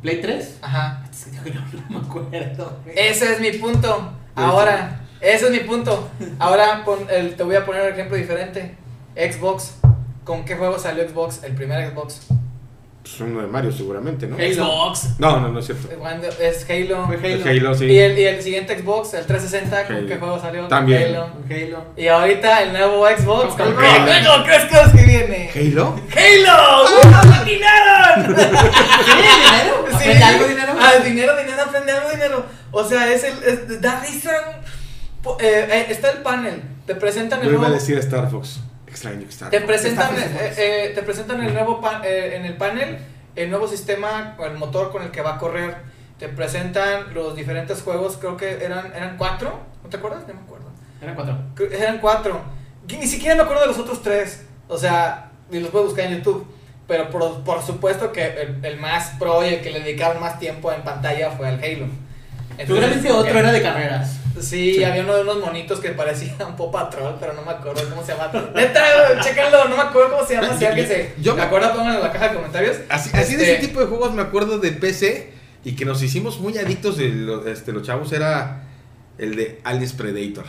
Play 0.02 0.20
3. 0.20 0.58
Ajá. 0.62 1.02
No 1.90 2.00
me 2.00 2.06
acuerdo. 2.06 2.78
Ese 2.94 3.32
es 3.32 3.40
mi 3.40 3.52
punto. 3.52 4.12
Ahora, 4.36 5.00
ese 5.20 5.46
es 5.46 5.50
mi 5.50 5.60
punto. 5.60 6.08
Ahora 6.38 6.82
pon- 6.84 7.06
el- 7.10 7.34
te 7.34 7.42
voy 7.42 7.56
a 7.56 7.64
poner 7.64 7.82
un 7.82 7.92
ejemplo 7.92 8.16
diferente. 8.16 8.74
Xbox. 9.16 9.76
¿Con 10.24 10.44
qué 10.44 10.56
juego 10.56 10.78
salió 10.78 11.08
Xbox? 11.08 11.42
El 11.44 11.54
primer 11.54 11.90
Xbox. 11.90 12.26
Pues 13.02 13.20
uno 13.20 13.40
de 13.40 13.46
Mario, 13.46 13.70
seguramente, 13.70 14.26
¿no? 14.26 14.34
Halo. 14.36 14.52
Xbox. 14.52 15.10
No, 15.20 15.38
no, 15.38 15.48
no 15.50 15.60
es 15.60 15.66
cierto. 15.66 15.88
Cuando- 15.96 16.26
Es 16.26 16.68
Halo. 16.68 17.06
Fue 17.06 17.16
Halo. 17.16 17.44
Halo, 17.48 17.74
sí. 17.76 17.84
Y, 17.86 17.98
el, 18.00 18.18
y 18.18 18.24
el 18.24 18.42
siguiente 18.42 18.76
Xbox, 18.76 19.14
el 19.14 19.24
360, 19.24 19.86
¿con 19.86 20.06
qué 20.08 20.16
juego 20.16 20.40
salió? 20.40 20.66
También. 20.66 21.14
Halo. 21.14 21.28
Con 21.32 21.44
Halo. 21.56 21.84
Y 21.96 22.08
ahorita 22.08 22.62
el 22.64 22.72
nuevo 22.72 23.06
Xbox, 23.06 23.54
Con 23.54 23.72
¿con 23.74 23.84
Halo. 23.84 24.04
qué 24.06 24.12
juego 24.24 24.44
crees 24.44 24.64
que 24.64 24.80
es 24.80 24.88
que 24.92 25.04
viene? 25.10 25.50
¿Halo? 25.54 25.94
¡Halo! 26.16 26.84
¡Uh, 26.84 27.08
¡Lo 27.08 27.34
atinaron! 27.36 28.36
dinero? 28.36 29.86
¿Aprende 29.94 30.24
algo, 30.24 30.44
dinero? 30.46 30.72
Ah, 30.80 30.92
dinero, 31.04 31.36
dinero, 31.36 31.62
aprende 31.62 31.92
algo, 31.92 32.10
dinero. 32.10 32.44
O 32.72 32.84
sea, 32.84 33.12
es 33.12 33.24
el. 33.24 33.42
es- 33.42 33.80
da 33.80 34.00
risa. 34.00 34.32
Eh, 35.40 35.68
eh, 35.70 35.86
está 35.90 36.10
el 36.10 36.18
panel. 36.18 36.62
Te 36.86 36.94
presentan 36.94 37.40
el 37.40 37.46
Yo 37.46 37.50
iba 37.52 37.60
a 37.60 37.68
nuevo. 37.68 37.74
decir 37.80 37.98
Star 37.98 38.30
Fox. 38.30 38.60
Extraño 38.86 39.26
Star 39.28 39.50
Te 39.50 39.60
presentan, 39.60 40.14
eh, 40.16 40.54
eh, 40.56 40.92
te 40.94 41.02
presentan 41.02 41.42
el 41.42 41.52
nuevo 41.52 41.80
pan- 41.80 42.02
eh, 42.04 42.36
en 42.36 42.44
el 42.46 42.56
panel 42.56 42.98
el 43.34 43.50
nuevo 43.50 43.68
sistema, 43.68 44.36
el 44.42 44.54
motor 44.56 44.90
con 44.92 45.02
el 45.02 45.10
que 45.10 45.20
va 45.20 45.34
a 45.34 45.38
correr. 45.38 45.76
Te 46.18 46.28
presentan 46.28 47.12
los 47.12 47.36
diferentes 47.36 47.82
juegos, 47.82 48.16
creo 48.16 48.36
que 48.38 48.64
eran, 48.64 48.92
eran 48.94 49.18
cuatro, 49.18 49.60
¿no 49.82 49.90
te 49.90 49.98
acuerdas? 49.98 50.22
No 50.26 50.32
me 50.34 50.40
acuerdo. 50.40 50.70
Eran 51.02 51.14
cuatro. 51.14 51.38
Eran 51.70 51.98
cuatro. 51.98 52.40
Ni 52.88 53.06
siquiera 53.06 53.34
me 53.34 53.42
acuerdo 53.42 53.62
de 53.62 53.68
los 53.68 53.78
otros 53.78 54.02
tres. 54.02 54.46
O 54.68 54.78
sea, 54.78 55.30
y 55.50 55.58
los 55.60 55.68
puedo 55.70 55.84
buscar 55.84 56.06
en 56.06 56.18
YouTube. 56.18 56.46
Pero 56.88 57.10
por, 57.10 57.42
por 57.44 57.62
supuesto 57.62 58.12
que 58.12 58.24
el, 58.24 58.64
el 58.64 58.78
más 58.80 59.10
pro 59.18 59.44
y 59.44 59.48
el 59.54 59.60
que 59.60 59.70
le 59.70 59.80
dedicaron 59.80 60.20
más 60.20 60.38
tiempo 60.38 60.72
en 60.72 60.82
pantalla 60.82 61.32
fue 61.32 61.48
al 61.48 61.62
Halo. 61.62 61.88
Seguramente 62.64 63.10
otro 63.12 63.34
eh, 63.34 63.38
era 63.40 63.52
de 63.52 63.62
carreras. 63.62 64.16
Sí, 64.40 64.74
Sí. 64.74 64.84
había 64.84 65.02
uno 65.02 65.14
de 65.16 65.22
unos 65.22 65.40
monitos 65.40 65.80
que 65.80 65.90
parecían 65.90 66.56
Pop 66.56 66.72
Patrol, 66.72 67.16
pero 67.18 67.32
no 67.32 67.42
me 67.42 67.52
acuerdo 67.52 67.82
cómo 67.88 68.04
se 68.04 68.12
llama. 68.12 68.30
Neta, 68.54 68.82
chécalo, 69.22 69.68
no 69.68 69.76
me 69.76 69.82
acuerdo 69.82 70.10
cómo 70.16 70.26
se 70.26 70.34
llama. 70.34 70.54
Si 70.54 70.60
Yo- 70.60 70.68
alguien 70.68 70.86
se 70.86 71.12
yo 71.20 71.34
me 71.34 71.46
pónganlo 71.46 71.94
en 71.94 72.00
la 72.02 72.12
caja 72.12 72.28
de 72.28 72.34
comentarios. 72.36 72.76
Así, 72.88 73.10
así 73.16 73.36
de 73.36 73.42
Este, 73.44 73.56
ese 73.56 73.66
tipo 73.66 73.80
de 73.80 73.86
juegos 73.86 74.12
me 74.14 74.22
acuerdo 74.22 74.58
de 74.58 74.72
PC 74.72 75.32
y 75.64 75.74
que 75.74 75.84
nos 75.84 76.02
hicimos 76.02 76.38
muy 76.40 76.56
adictos 76.58 76.96
de 76.98 77.08
los, 77.08 77.46
este, 77.46 77.72
los 77.72 77.82
chavos 77.82 78.12
era 78.12 78.62
el 79.18 79.34
de 79.36 79.60
Alice 79.64 79.94
Predator. 79.96 80.44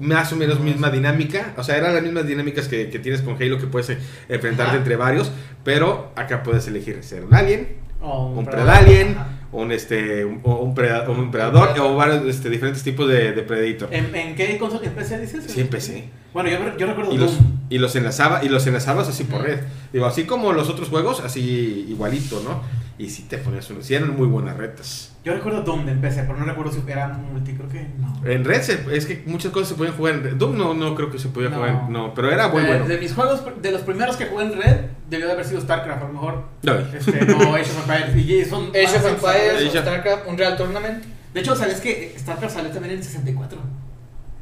Más 0.00 0.32
o 0.32 0.36
menos 0.36 0.58
misma 0.58 0.90
dinámica, 0.90 1.54
o 1.56 1.62
sea, 1.62 1.76
eran 1.76 1.94
las 1.94 2.02
mismas 2.02 2.26
dinámicas 2.26 2.66
que, 2.66 2.90
que 2.90 2.98
tienes 2.98 3.22
con 3.22 3.36
Halo 3.40 3.58
que 3.58 3.66
puedes 3.68 3.90
eh, 3.90 3.98
enfrentarte 4.28 4.70
Ajá. 4.72 4.76
entre 4.78 4.96
varios, 4.96 5.30
pero 5.62 6.12
acá 6.16 6.42
puedes 6.42 6.66
elegir 6.66 7.02
ser 7.04 7.24
un 7.24 7.32
alien, 7.32 7.76
O 8.02 8.26
un 8.26 8.44
predador. 8.44 8.80
predalien. 8.84 9.16
Un 9.54 9.72
este 9.72 10.24
un, 10.24 10.40
un, 10.44 10.74
preda- 10.74 11.08
un 11.08 11.30
predador 11.30 11.78
o 11.80 11.94
varios 11.96 12.26
este, 12.26 12.50
diferentes 12.50 12.82
tipos 12.82 13.08
de, 13.08 13.32
de 13.32 13.42
Predator. 13.42 13.88
¿En, 13.92 14.14
en 14.14 14.34
qué 14.34 14.58
consola? 14.58 14.84
¿En 14.86 14.92
PC 14.94 15.20
dices? 15.20 15.44
Sí, 15.48 15.60
en 15.60 15.68
PC. 15.68 16.04
Bueno, 16.32 16.50
yo, 16.50 16.58
yo 16.76 16.86
recuerdo 16.86 17.12
Y 17.12 17.16
los, 17.18 17.38
y 17.70 17.78
los 17.78 17.94
enlazaba 17.94 18.44
y 18.44 18.48
los 18.48 18.66
enlazabas 18.66 19.08
así 19.08 19.22
por 19.24 19.42
red. 19.42 19.60
Digo, 19.92 20.06
así 20.06 20.24
como 20.24 20.52
los 20.52 20.68
otros 20.68 20.88
juegos, 20.88 21.20
así 21.20 21.86
igualito, 21.88 22.42
¿no? 22.44 22.60
Y 22.96 23.10
sí 23.10 23.22
te 23.28 23.38
ponías 23.38 23.68
uno, 23.70 23.82
sí 23.82 23.94
eran 23.94 24.16
muy 24.16 24.28
buenas 24.28 24.56
retas. 24.56 25.10
Yo 25.24 25.32
recuerdo 25.34 25.62
Doom 25.62 25.88
en 25.88 26.00
PC, 26.00 26.22
pero 26.28 26.38
no 26.38 26.44
recuerdo 26.44 26.70
si 26.72 26.80
era 26.88 27.08
multi, 27.08 27.54
creo 27.54 27.68
que 27.68 27.88
no. 27.98 28.20
En 28.24 28.44
red 28.44 28.62
se- 28.62 28.84
es 28.96 29.06
que 29.06 29.24
muchas 29.26 29.50
cosas 29.50 29.70
se 29.70 29.74
podían 29.74 29.96
jugar 29.96 30.14
en 30.14 30.22
red. 30.22 30.34
Doom 30.34 30.56
no, 30.56 30.74
no 30.74 30.94
creo 30.94 31.10
que 31.10 31.18
se 31.18 31.28
podía 31.28 31.48
No. 31.48 31.56
jugar, 31.56 31.70
en- 31.70 31.92
no, 31.92 32.14
pero 32.14 32.30
era 32.30 32.46
muy 32.48 32.62
de, 32.62 32.68
bueno. 32.68 32.86
de 32.86 32.98
mis 32.98 33.12
juegos, 33.12 33.42
de 33.60 33.70
los 33.72 33.80
primeros 33.82 34.16
que 34.16 34.26
jugué 34.26 34.44
en 34.44 34.52
Red, 34.62 34.76
debió 35.10 35.26
de 35.26 35.32
haber 35.32 35.44
sido 35.44 35.60
StarCraft, 35.60 36.02
a 36.02 36.06
lo 36.06 36.12
mejor. 36.12 36.44
No, 36.62 36.74
Este, 36.74 37.10
o 37.34 37.54
Age 37.54 37.62
of 37.62 37.90
Empires. 37.90 38.48
Son 38.48 38.68
Age 38.68 38.96
of 38.96 39.06
Empires, 39.06 39.70
StarCraft, 39.72 40.28
un 40.28 40.38
Real 40.38 40.56
Tournament. 40.56 41.04
De 41.32 41.40
hecho, 41.40 41.56
¿sabes 41.56 41.80
que 41.80 42.14
StarCraft 42.16 42.54
salió 42.54 42.70
también 42.70 42.94
en 42.94 43.02
64? 43.02 43.58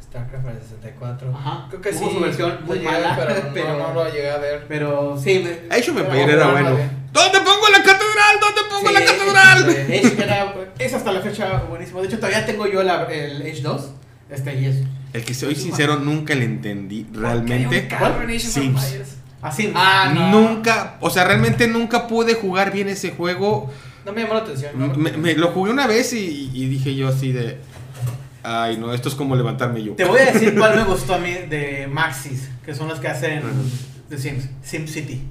StarCraft 0.02 0.44
para 0.44 0.56
el 0.58 0.62
64. 0.62 1.34
Ajá. 1.34 1.66
Creo 1.70 1.80
que 1.80 1.88
Hubo 1.90 2.08
sí. 2.08 2.14
su 2.16 2.20
versión 2.20 2.58
muy 2.66 2.80
mala, 2.80 3.16
pero, 3.18 3.34
no- 3.44 3.54
pero- 3.54 3.78
no, 3.78 3.94
lo 3.94 4.04
llegué 4.12 4.30
a 4.30 4.36
ver. 4.38 4.64
Pero 4.68 5.16
sí, 5.18 5.42
me- 5.42 5.74
Age 5.74 5.90
of 5.90 5.96
Empires 5.98 6.28
era 6.28 6.50
bueno. 6.50 6.70
¿Dónde 7.12 7.38
pongo 7.40 7.68
la 7.70 7.82
catedral? 8.32 8.40
¿Dónde 8.40 8.60
pongo 8.68 8.88
Sí, 8.88 8.94
la 8.94 9.04
catedral? 9.04 9.70
Era, 10.22 10.54
es 10.78 10.94
hasta 10.94 11.12
la 11.12 11.20
fecha 11.20 11.62
buenísimo. 11.68 12.00
De 12.00 12.08
hecho, 12.08 12.16
todavía 12.16 12.44
tengo 12.46 12.66
yo 12.66 12.82
la- 12.82 13.04
el 13.04 13.42
Age 13.42 13.60
2. 13.62 13.90
Este, 14.30 14.60
y 14.60 14.64
es 14.66 14.76
El 15.12 15.24
que 15.24 15.34
soy 15.34 15.54
sincero, 15.54 15.96
nunca 15.96 16.34
le 16.34 16.44
entendí 16.46 17.06
realmente. 17.12 17.64
¿Por 17.64 17.70
qué 17.70 17.76
hay 17.76 17.82
un 17.82 17.88
carro 17.88 18.22
en 18.22 18.28
Age 18.30 18.46
of 18.48 18.52
Sims. 18.54 18.94
Así. 19.42 19.72
Ah, 19.74 20.12
no. 20.14 20.30
Nunca, 20.30 20.96
o 21.00 21.10
sea, 21.10 21.24
realmente 21.24 21.66
nunca 21.68 22.06
pude 22.06 22.34
jugar 22.34 22.72
bien 22.72 22.88
ese 22.88 23.10
juego. 23.10 23.70
No 24.06 24.12
me 24.12 24.22
llamó 24.22 24.34
la 24.34 24.40
atención. 24.40 24.72
¿no? 24.76 24.88
Me, 24.94 25.12
me- 25.12 25.34
lo 25.34 25.48
jugué 25.48 25.70
una 25.70 25.86
vez 25.86 26.12
y, 26.12 26.50
y 26.54 26.66
dije 26.66 26.94
yo 26.94 27.08
así 27.08 27.32
de. 27.32 27.58
Ay, 28.44 28.76
no, 28.76 28.92
esto 28.94 29.08
es 29.08 29.14
como 29.14 29.36
levantarme 29.36 29.82
yo. 29.84 29.92
Te 29.94 30.04
voy 30.04 30.20
a 30.20 30.32
decir 30.32 30.54
cuál 30.56 30.76
me 30.76 30.84
gustó 30.92 31.14
a 31.14 31.18
mí 31.18 31.32
de 31.32 31.86
Maxis, 31.88 32.48
que 32.64 32.74
son 32.74 32.88
los 32.88 32.98
que 33.00 33.08
hacen. 33.08 33.42
The 34.08 34.18
Sims. 34.18 34.48
SimCity. 34.62 35.22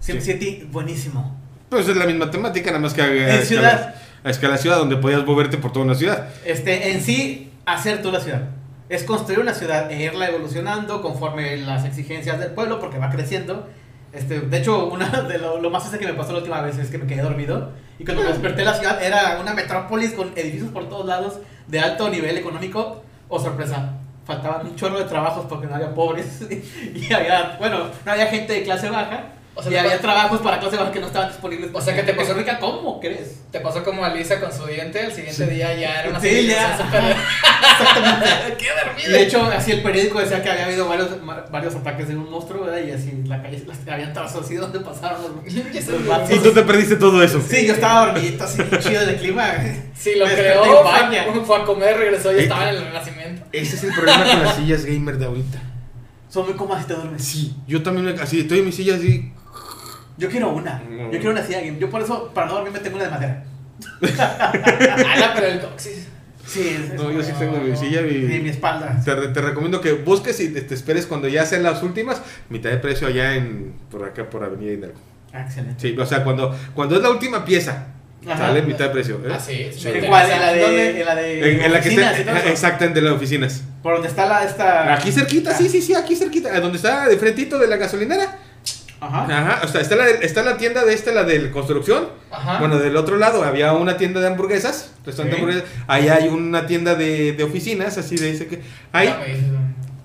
Sí. 0.00 0.12
SimCity, 0.12 0.68
buenísimo. 0.70 1.40
Pues 1.72 1.88
es 1.88 1.96
la 1.96 2.04
misma 2.04 2.30
temática, 2.30 2.70
nada 2.70 2.80
más 2.82 2.92
que 2.92 3.00
a, 3.00 3.06
a 3.06 3.08
En 3.08 3.18
escala, 3.30 3.44
ciudad. 3.46 3.94
a 4.24 4.30
escala 4.30 4.58
ciudad, 4.58 4.76
donde 4.76 4.96
podías 4.98 5.24
moverte 5.24 5.56
por 5.56 5.72
toda 5.72 5.86
una 5.86 5.94
ciudad. 5.94 6.28
Este, 6.44 6.92
en 6.92 7.02
sí, 7.02 7.50
hacer 7.64 8.02
tú 8.02 8.12
la 8.12 8.20
ciudad. 8.20 8.42
Es 8.90 9.04
construir 9.04 9.40
una 9.40 9.54
ciudad 9.54 9.90
e 9.90 10.02
irla 10.02 10.28
evolucionando 10.28 11.00
conforme 11.00 11.56
las 11.56 11.86
exigencias 11.86 12.38
del 12.38 12.50
pueblo, 12.50 12.78
porque 12.78 12.98
va 12.98 13.08
creciendo. 13.08 13.70
Este, 14.12 14.40
de 14.40 14.58
hecho, 14.58 14.84
una 14.88 15.08
de 15.28 15.38
lo, 15.38 15.60
lo 15.62 15.70
más 15.70 15.86
este 15.86 15.98
que 15.98 16.06
me 16.06 16.12
pasó 16.12 16.32
la 16.32 16.38
última 16.40 16.60
vez 16.60 16.76
es 16.76 16.90
que 16.90 16.98
me 16.98 17.06
quedé 17.06 17.22
dormido. 17.22 17.70
Y 17.98 18.04
cuando 18.04 18.22
me 18.22 18.28
desperté, 18.28 18.64
la 18.66 18.74
ciudad 18.74 19.02
era 19.02 19.38
una 19.40 19.54
metrópolis 19.54 20.12
con 20.12 20.30
edificios 20.36 20.70
por 20.72 20.90
todos 20.90 21.06
lados 21.06 21.38
de 21.68 21.80
alto 21.80 22.10
nivel 22.10 22.36
económico. 22.36 23.02
Oh, 23.30 23.40
sorpresa, 23.40 23.94
faltaban 24.26 24.66
un 24.66 24.76
chorro 24.76 24.98
de 24.98 25.06
trabajos 25.06 25.46
porque 25.48 25.66
no 25.66 25.74
había 25.76 25.94
pobres. 25.94 26.42
y 26.94 27.10
había, 27.14 27.56
bueno, 27.58 27.86
no 28.04 28.12
había 28.12 28.26
gente 28.26 28.52
de 28.52 28.62
clase 28.62 28.90
baja. 28.90 29.24
O 29.54 29.62
sea, 29.62 29.70
y 29.70 29.76
había 29.76 29.98
trabajos 30.00 30.40
para 30.40 30.58
clase 30.58 30.76
baja 30.78 30.90
que 30.90 31.00
no 31.00 31.08
estaban 31.08 31.28
disponibles. 31.28 31.70
O 31.74 31.80
sea, 31.80 31.94
que 31.94 32.02
te 32.04 32.14
pasó- 32.14 32.32
rica, 32.32 32.58
¿cómo 32.58 32.98
crees? 33.00 33.42
Te 33.50 33.60
pasó 33.60 33.84
como 33.84 34.02
a 34.02 34.08
Lisa 34.14 34.40
con 34.40 34.50
su 34.50 34.64
diente, 34.66 35.04
el 35.04 35.12
siguiente 35.12 35.46
día 35.46 35.74
ya 35.74 36.00
era 36.00 36.08
una 36.08 36.20
Sí, 36.20 36.46
ya. 36.46 36.70
Exactamente. 36.72 37.20
¡Qué 38.58 38.64
Y 38.64 38.86
dormida! 38.86 39.08
de 39.18 39.22
hecho, 39.22 39.44
así 39.44 39.72
el 39.72 39.82
periódico 39.82 40.20
decía 40.20 40.42
que 40.42 40.50
había 40.50 40.64
habido 40.64 40.88
varios, 40.88 41.08
varios 41.50 41.74
ataques 41.74 42.08
de 42.08 42.16
un 42.16 42.30
monstruo, 42.30 42.64
¿verdad? 42.64 42.80
Y 42.86 42.92
así 42.92 43.12
la 43.26 43.42
calle, 43.42 43.62
las, 43.66 43.78
habían 43.92 44.12
trazos 44.14 44.44
así 44.46 44.54
donde 44.54 44.80
pasaron 44.80 45.20
los, 45.22 45.32
los. 45.54 46.30
Y 46.30 46.38
tú 46.38 46.50
te 46.52 46.62
perdiste 46.62 46.96
todo 46.96 47.22
eso. 47.22 47.40
Sí, 47.46 47.66
yo 47.66 47.74
estaba 47.74 48.06
dormidito, 48.06 48.44
así, 48.44 48.62
chido 48.80 49.04
de 49.04 49.16
clima. 49.16 49.52
Sí, 49.94 50.12
lo 50.16 50.26
Me 50.26 50.32
creó, 50.34 50.64
en 50.64 50.70
fue, 50.82 51.40
a- 51.42 51.44
fue 51.44 51.56
a 51.58 51.64
comer, 51.64 51.96
regresó 51.98 52.32
y 52.32 52.36
Eh, 52.36 52.42
estaba 52.44 52.70
en 52.70 52.76
el 52.76 52.84
renacimiento. 52.84 53.42
Ese 53.52 53.76
es 53.76 53.84
el 53.84 53.92
problema 53.92 54.24
con 54.24 54.42
las 54.44 54.56
sillas 54.56 54.84
gamer 54.86 55.18
de 55.18 55.26
ahorita. 55.26 55.58
Son 56.30 56.46
muy 56.46 56.54
cómodas 56.54 56.84
y 56.84 56.86
te 56.86 56.94
duermes. 56.94 57.22
Sí, 57.22 57.54
yo 57.66 57.82
también 57.82 58.06
me- 58.06 58.22
así 58.22 58.40
estoy 58.40 58.60
en 58.60 58.64
mi 58.64 58.72
silla 58.72 58.94
así. 58.96 59.30
Yo 60.22 60.30
quiero 60.30 60.50
una. 60.50 60.80
No. 60.88 61.04
Yo 61.04 61.10
quiero 61.18 61.30
una 61.32 61.42
silla 61.42 61.60
game. 61.60 61.78
Yo 61.78 61.90
por 61.90 62.00
eso, 62.00 62.30
para 62.32 62.46
no 62.46 62.54
dormirme, 62.54 62.78
tengo 62.78 62.96
una 62.96 63.04
de 63.06 63.10
madera. 63.10 63.44
Ala, 65.14 65.32
pero 65.34 65.46
el 65.48 65.60
coxis. 65.60 66.06
Sí, 66.46 66.68
es, 66.76 66.94
No, 66.94 67.10
es- 67.10 67.16
yo 67.16 67.22
sí 67.22 67.32
tengo 67.38 67.56
mi 67.58 67.76
silla 67.76 68.02
y 68.02 68.34
y 68.36 68.40
mi 68.40 68.48
espalda. 68.50 69.00
te, 69.04 69.14
te 69.14 69.40
recomiendo 69.40 69.80
que 69.80 69.92
busques 69.92 70.38
y 70.40 70.48
te, 70.52 70.60
te 70.62 70.74
esperes 70.74 71.06
cuando 71.06 71.28
ya 71.28 71.46
sean 71.46 71.62
las 71.62 71.82
últimas, 71.82 72.20
mitad 72.50 72.70
de 72.70 72.76
precio 72.78 73.06
allá 73.08 73.34
en 73.36 73.74
por 73.90 74.04
acá 74.04 74.28
por 74.28 74.42
Avenida 74.44 74.72
Hidalgo. 74.72 74.98
Ah, 75.32 75.42
excelente. 75.42 75.76
Sí, 75.80 75.96
o 75.98 76.04
sea, 76.06 76.24
cuando 76.24 76.54
cuando 76.74 76.96
es 76.96 77.02
la 77.02 77.10
última 77.10 77.44
pieza, 77.44 77.86
Ajá. 78.26 78.36
sale 78.38 78.62
mitad 78.62 78.86
de 78.86 78.90
precio. 78.90 79.16
¿eh? 79.24 79.28
Ah, 79.32 79.38
sí. 79.40 79.68
Sí. 79.72 79.88
¿En 79.88 80.06
cuál? 80.06 80.30
¿En 80.30 80.40
la 80.40 80.46
¿Dónde? 80.54 80.76
de, 80.92 81.00
en 81.00 81.06
la 81.06 81.14
de 81.14 81.52
En, 81.54 81.60
en 81.62 81.72
la 81.72 81.80
que 81.80 81.88
está 81.88 82.48
exactamente 82.50 83.00
de 83.00 83.06
las 83.06 83.14
oficinas. 83.16 83.62
Por 83.82 83.94
donde 83.94 84.08
está 84.08 84.26
la 84.26 84.44
esta. 84.44 84.92
Aquí 84.94 85.10
cerquita, 85.12 85.56
sí, 85.56 85.68
sí, 85.68 85.80
sí, 85.80 85.94
aquí 85.94 86.16
cerquita, 86.16 86.60
donde 86.60 86.76
está 86.76 87.08
de 87.08 87.16
frentito 87.16 87.58
de 87.58 87.66
la 87.68 87.76
gasolinera. 87.76 88.36
Ajá. 89.02 89.24
Ajá, 89.54 89.60
o 89.64 89.68
sea, 89.68 89.80
está 89.80 89.96
la, 89.96 90.04
de- 90.06 90.24
está 90.24 90.42
la 90.42 90.56
tienda 90.56 90.84
de 90.84 90.94
esta, 90.94 91.10
la 91.12 91.24
de 91.24 91.50
construcción. 91.50 92.08
Ajá. 92.30 92.58
Bueno, 92.60 92.78
del 92.78 92.96
otro 92.96 93.16
lado 93.16 93.42
había 93.44 93.72
una 93.72 93.96
tienda 93.96 94.20
de 94.20 94.28
hamburguesas, 94.28 94.92
restaurante 95.04 95.36
Sí. 95.38 95.42
de 95.44 95.50
hamburguesas. 95.52 95.84
Ahí 95.88 96.08
hay 96.08 96.28
una 96.28 96.66
tienda 96.66 96.94
de, 96.94 97.32
de 97.32 97.42
oficinas, 97.44 97.98
así 97.98 98.16
de 98.16 98.30
ese 98.30 98.46
que. 98.46 98.60
Ahí, 98.92 99.08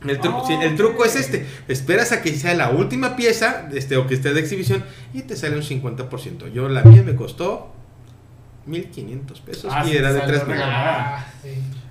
el, 0.07 0.19
tru- 0.21 0.33
Oh, 0.41 0.47
sí, 0.47 0.53
el 0.61 0.75
truco 0.75 0.99
ok. 1.01 1.05
es 1.07 1.15
este: 1.15 1.45
esperas 1.67 2.11
a 2.11 2.21
que 2.21 2.33
sea 2.35 2.53
la 2.55 2.69
última 2.71 3.15
pieza, 3.15 3.67
este, 3.73 3.97
o 3.97 4.07
que 4.07 4.13
esté 4.15 4.33
de 4.33 4.39
exhibición, 4.39 4.83
y 5.13 5.21
te 5.21 5.35
sale 5.35 5.55
un 5.55 5.63
50%. 5.63 6.51
Yo, 6.51 6.67
la 6.69 6.81
mía 6.83 7.03
me 7.03 7.15
costó 7.15 7.73
1500 8.65 9.39
pesos 9.41 9.71
Ah, 9.75 9.83
y 9.85 9.91
sí, 9.91 9.97
era 9.97 10.11
de 10.13 10.19
sale 10.19 10.31
3 10.33 10.43
un 10.43 10.49
megas. 10.49 10.65
regalo. 10.67 10.87
Ah, 10.89 11.25
sí. 11.41 11.49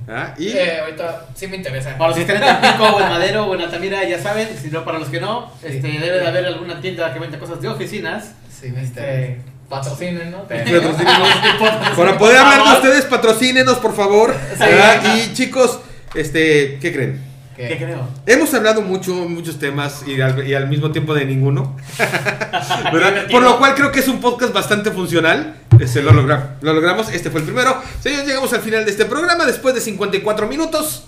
Ah, 0.08 0.34
y 0.38 0.48
Eh, 0.48 0.80
ahorita 0.80 1.26
sí 1.34 1.48
me 1.48 1.56
interesa. 1.56 1.96
Para 1.98 2.08
los 2.08 2.16
que 2.16 2.22
estén 2.22 2.36
en 2.36 2.42
Tampico 2.42 2.84
o 2.84 3.00
en 3.00 3.08
Madero 3.08 3.46
o 3.46 3.54
en 3.54 3.62
Altamira, 3.62 4.04
ya 4.04 4.20
saben. 4.20 4.48
Si 4.60 4.68
no, 4.68 4.84
para 4.84 4.98
los 4.98 5.08
que 5.08 5.20
no, 5.20 5.50
este, 5.62 5.88
debe 5.88 6.20
de 6.20 6.26
haber 6.26 6.46
alguna 6.46 6.80
tienda 6.80 7.12
que 7.12 7.18
venda 7.18 7.38
cosas 7.38 7.60
de 7.60 7.68
oficinas. 7.68 8.32
Sí 8.48 8.68
me 8.70 8.82
Este. 8.82 9.38
Patrocinen, 9.68 10.30
¿no? 10.30 10.42
Patrocínenos. 10.44 10.96
Para 11.96 12.16
poder 12.18 12.38
hablar 12.38 12.62
de 12.62 12.72
ustedes, 12.74 13.04
patrocínenos, 13.06 13.78
por 13.78 13.96
favor. 13.96 14.32
Sí. 14.56 14.62
Ah, 14.62 15.16
y 15.16 15.34
chicos, 15.34 15.80
este, 16.14 16.78
¿qué 16.80 16.92
creen? 16.92 17.20
¿Qué? 17.56 17.68
¿Qué 17.68 17.76
creo? 17.78 18.06
Hemos 18.26 18.52
hablado 18.54 18.82
mucho, 18.82 19.14
muchos 19.14 19.58
temas 19.58 20.02
y 20.06 20.20
al, 20.20 20.46
y 20.46 20.52
al 20.54 20.68
mismo 20.68 20.90
tiempo 20.92 21.14
de 21.14 21.24
ninguno. 21.24 21.74
Por 23.30 23.42
lo 23.42 23.58
cual 23.58 23.74
creo 23.74 23.90
que 23.90 24.00
es 24.00 24.08
un 24.08 24.20
podcast 24.20 24.52
bastante 24.52 24.90
funcional. 24.90 25.56
Este, 25.80 26.02
lo, 26.02 26.12
logra- 26.12 26.56
lo 26.60 26.72
logramos. 26.74 27.10
Este 27.10 27.30
fue 27.30 27.40
el 27.40 27.46
primero. 27.46 27.80
Señores, 28.00 28.26
llegamos 28.26 28.52
al 28.52 28.60
final 28.60 28.84
de 28.84 28.90
este 28.90 29.04
programa 29.06 29.44
después 29.46 29.74
de 29.74 29.80
54 29.80 30.46
minutos. 30.46 31.04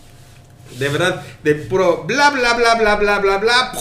De 0.78 0.88
verdad, 0.88 1.22
de 1.42 1.54
puro 1.54 2.04
bla 2.06 2.30
bla 2.30 2.54
bla 2.54 2.74
bla 2.76 2.96
bla 2.96 3.18
bla 3.18 3.38
bla. 3.38 3.72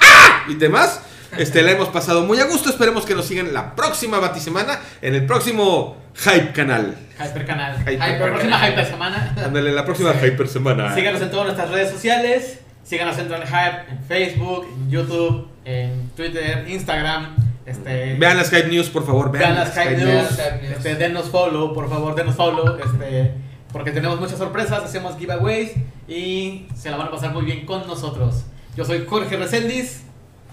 ¡Ah! 0.00 0.44
Y 0.48 0.54
demás. 0.54 1.00
Este, 1.38 1.62
la 1.62 1.72
hemos 1.72 1.88
pasado 1.88 2.22
muy 2.22 2.38
a 2.40 2.44
gusto. 2.46 2.70
Esperemos 2.70 3.04
que 3.04 3.14
nos 3.14 3.26
sigan 3.26 3.52
la 3.52 3.74
próxima 3.74 4.18
batisemana 4.18 4.80
en 5.02 5.14
el 5.14 5.26
próximo 5.26 5.96
Hype 6.14 6.52
Canal. 6.52 6.96
Hyper 7.18 7.46
Canal. 7.46 7.78
Hyper 7.80 7.94
Hyper, 7.94 7.98
Canal. 8.18 8.30
próxima 8.30 8.68
Hyper 8.68 8.86
Semana. 8.86 9.34
Ándale, 9.44 9.72
la 9.72 9.84
próxima 9.84 10.12
Hyper 10.14 10.48
Semana. 10.48 10.94
Síganos 10.94 11.20
en 11.22 11.30
todas 11.30 11.46
nuestras 11.46 11.70
redes 11.70 11.90
sociales. 11.90 12.60
Síganos 12.84 13.18
en 13.18 13.28
Hype 13.28 13.90
en 13.90 14.04
Facebook, 14.06 14.66
en 14.72 14.90
YouTube, 14.90 15.48
en 15.64 16.10
Twitter, 16.10 16.64
Instagram. 16.68 17.34
Este, 17.66 18.14
Vean 18.14 18.36
las 18.36 18.48
Hype 18.50 18.68
News, 18.68 18.88
por 18.90 19.04
favor. 19.04 19.32
vean 19.32 19.56
las 19.56 19.72
Hype 19.76 19.96
News. 19.96 20.08
News. 20.08 20.28
Hype 20.36 20.62
News. 20.62 20.76
Este, 20.76 20.94
denos 20.94 21.28
follow, 21.30 21.74
por 21.74 21.88
favor, 21.90 22.14
denos 22.14 22.36
follow. 22.36 22.78
Este, 22.78 23.32
porque 23.72 23.90
tenemos 23.90 24.20
muchas 24.20 24.38
sorpresas, 24.38 24.84
hacemos 24.84 25.18
giveaways 25.18 25.72
y 26.06 26.68
se 26.76 26.90
la 26.90 26.96
van 26.96 27.08
a 27.08 27.10
pasar 27.10 27.32
muy 27.32 27.44
bien 27.44 27.66
con 27.66 27.86
nosotros. 27.88 28.44
Yo 28.76 28.84
soy 28.84 29.04
Jorge 29.04 29.36
Reséndiz, 29.36 30.04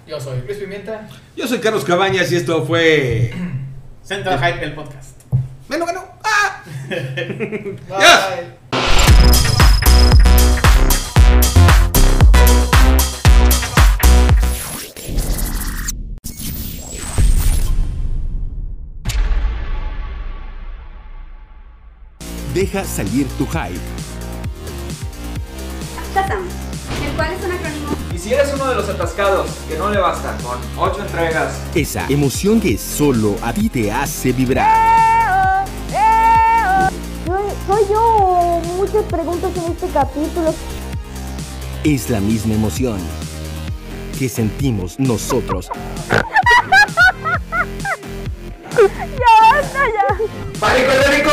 Yo 0.06 0.20
soy 0.20 0.42
Luis 0.42 0.58
Pimienta. 0.58 1.08
Yo 1.36 1.48
soy 1.48 1.60
Carlos 1.60 1.86
Cabañas 1.86 2.32
y 2.32 2.36
esto 2.36 2.66
fue. 2.66 3.32
Central 4.04 4.38
Hype, 4.38 4.66
el 4.66 4.74
podcast. 4.74 5.22
¡Me 5.70 5.78
lo 5.78 5.86
ganó! 5.86 6.04
¡Ah! 6.24 6.62
Bye. 6.90 8.64
Deja 22.54 22.84
salir 22.84 23.26
tu 23.38 23.48
hype. 23.48 24.13
Si 28.24 28.34
eres 28.34 28.54
uno 28.54 28.70
de 28.70 28.76
los 28.76 28.88
atascados 28.88 29.50
que 29.68 29.78
no 29.78 29.90
le 29.90 30.00
basta 30.00 30.38
con 30.38 30.58
8 30.78 31.02
entregas, 31.02 31.60
Esa 31.76 32.08
emoción 32.08 32.62
que 32.62 32.78
solo 32.78 33.36
a 33.42 33.52
ti 33.52 33.68
te 33.68 33.92
hace 33.92 34.32
vibrar. 34.32 35.66
Soy, 37.26 37.44
soy 37.68 37.84
yo. 37.92 38.62
Muchas 38.78 39.04
preguntas 39.04 39.52
en 39.58 39.72
este 39.74 39.88
capítulo. 39.90 40.54
Es 41.84 42.10
la 42.10 42.22
misma 42.22 42.54
emoción 42.54 42.98
que 44.18 44.30
sentimos 44.30 44.98
nosotros 45.00 45.70
Ya 48.78 49.52
basta 49.52 49.86
ya. 49.86 50.60
¡Pánico 50.62 50.92
escénico! 50.92 51.32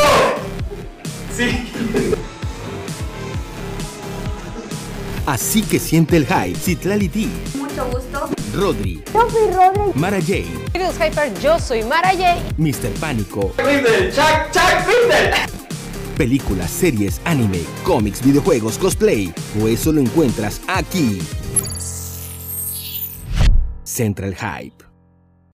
Así 5.31 5.63
que 5.63 5.79
siente 5.79 6.17
el 6.17 6.27
hype. 6.27 6.59
Citlali 6.59 7.09
mucho 7.57 7.87
gusto. 7.89 8.29
Rodri, 8.53 9.01
Yo 9.15 9.31
soy 9.31 9.53
Rodri. 9.53 9.93
Mara 9.95 10.21
J, 10.21 10.39
Amigos 10.75 10.97
Hyper, 10.97 11.33
yo 11.41 11.57
soy 11.61 11.85
Mara 11.85 12.11
J. 12.11 12.43
Mr. 12.57 12.91
Pánico. 12.99 13.53
¡Chuck, 14.13 14.51
Chuck, 14.51 15.49
películas, 16.17 16.69
series, 16.69 17.21
anime, 17.25 17.61
cómics, 17.85 18.25
videojuegos, 18.25 18.77
cosplay. 18.77 19.33
O 19.63 19.69
eso 19.69 19.93
lo 19.93 20.01
encuentras 20.01 20.61
aquí. 20.67 21.23
Central 23.85 24.35
Hype. 24.35 24.90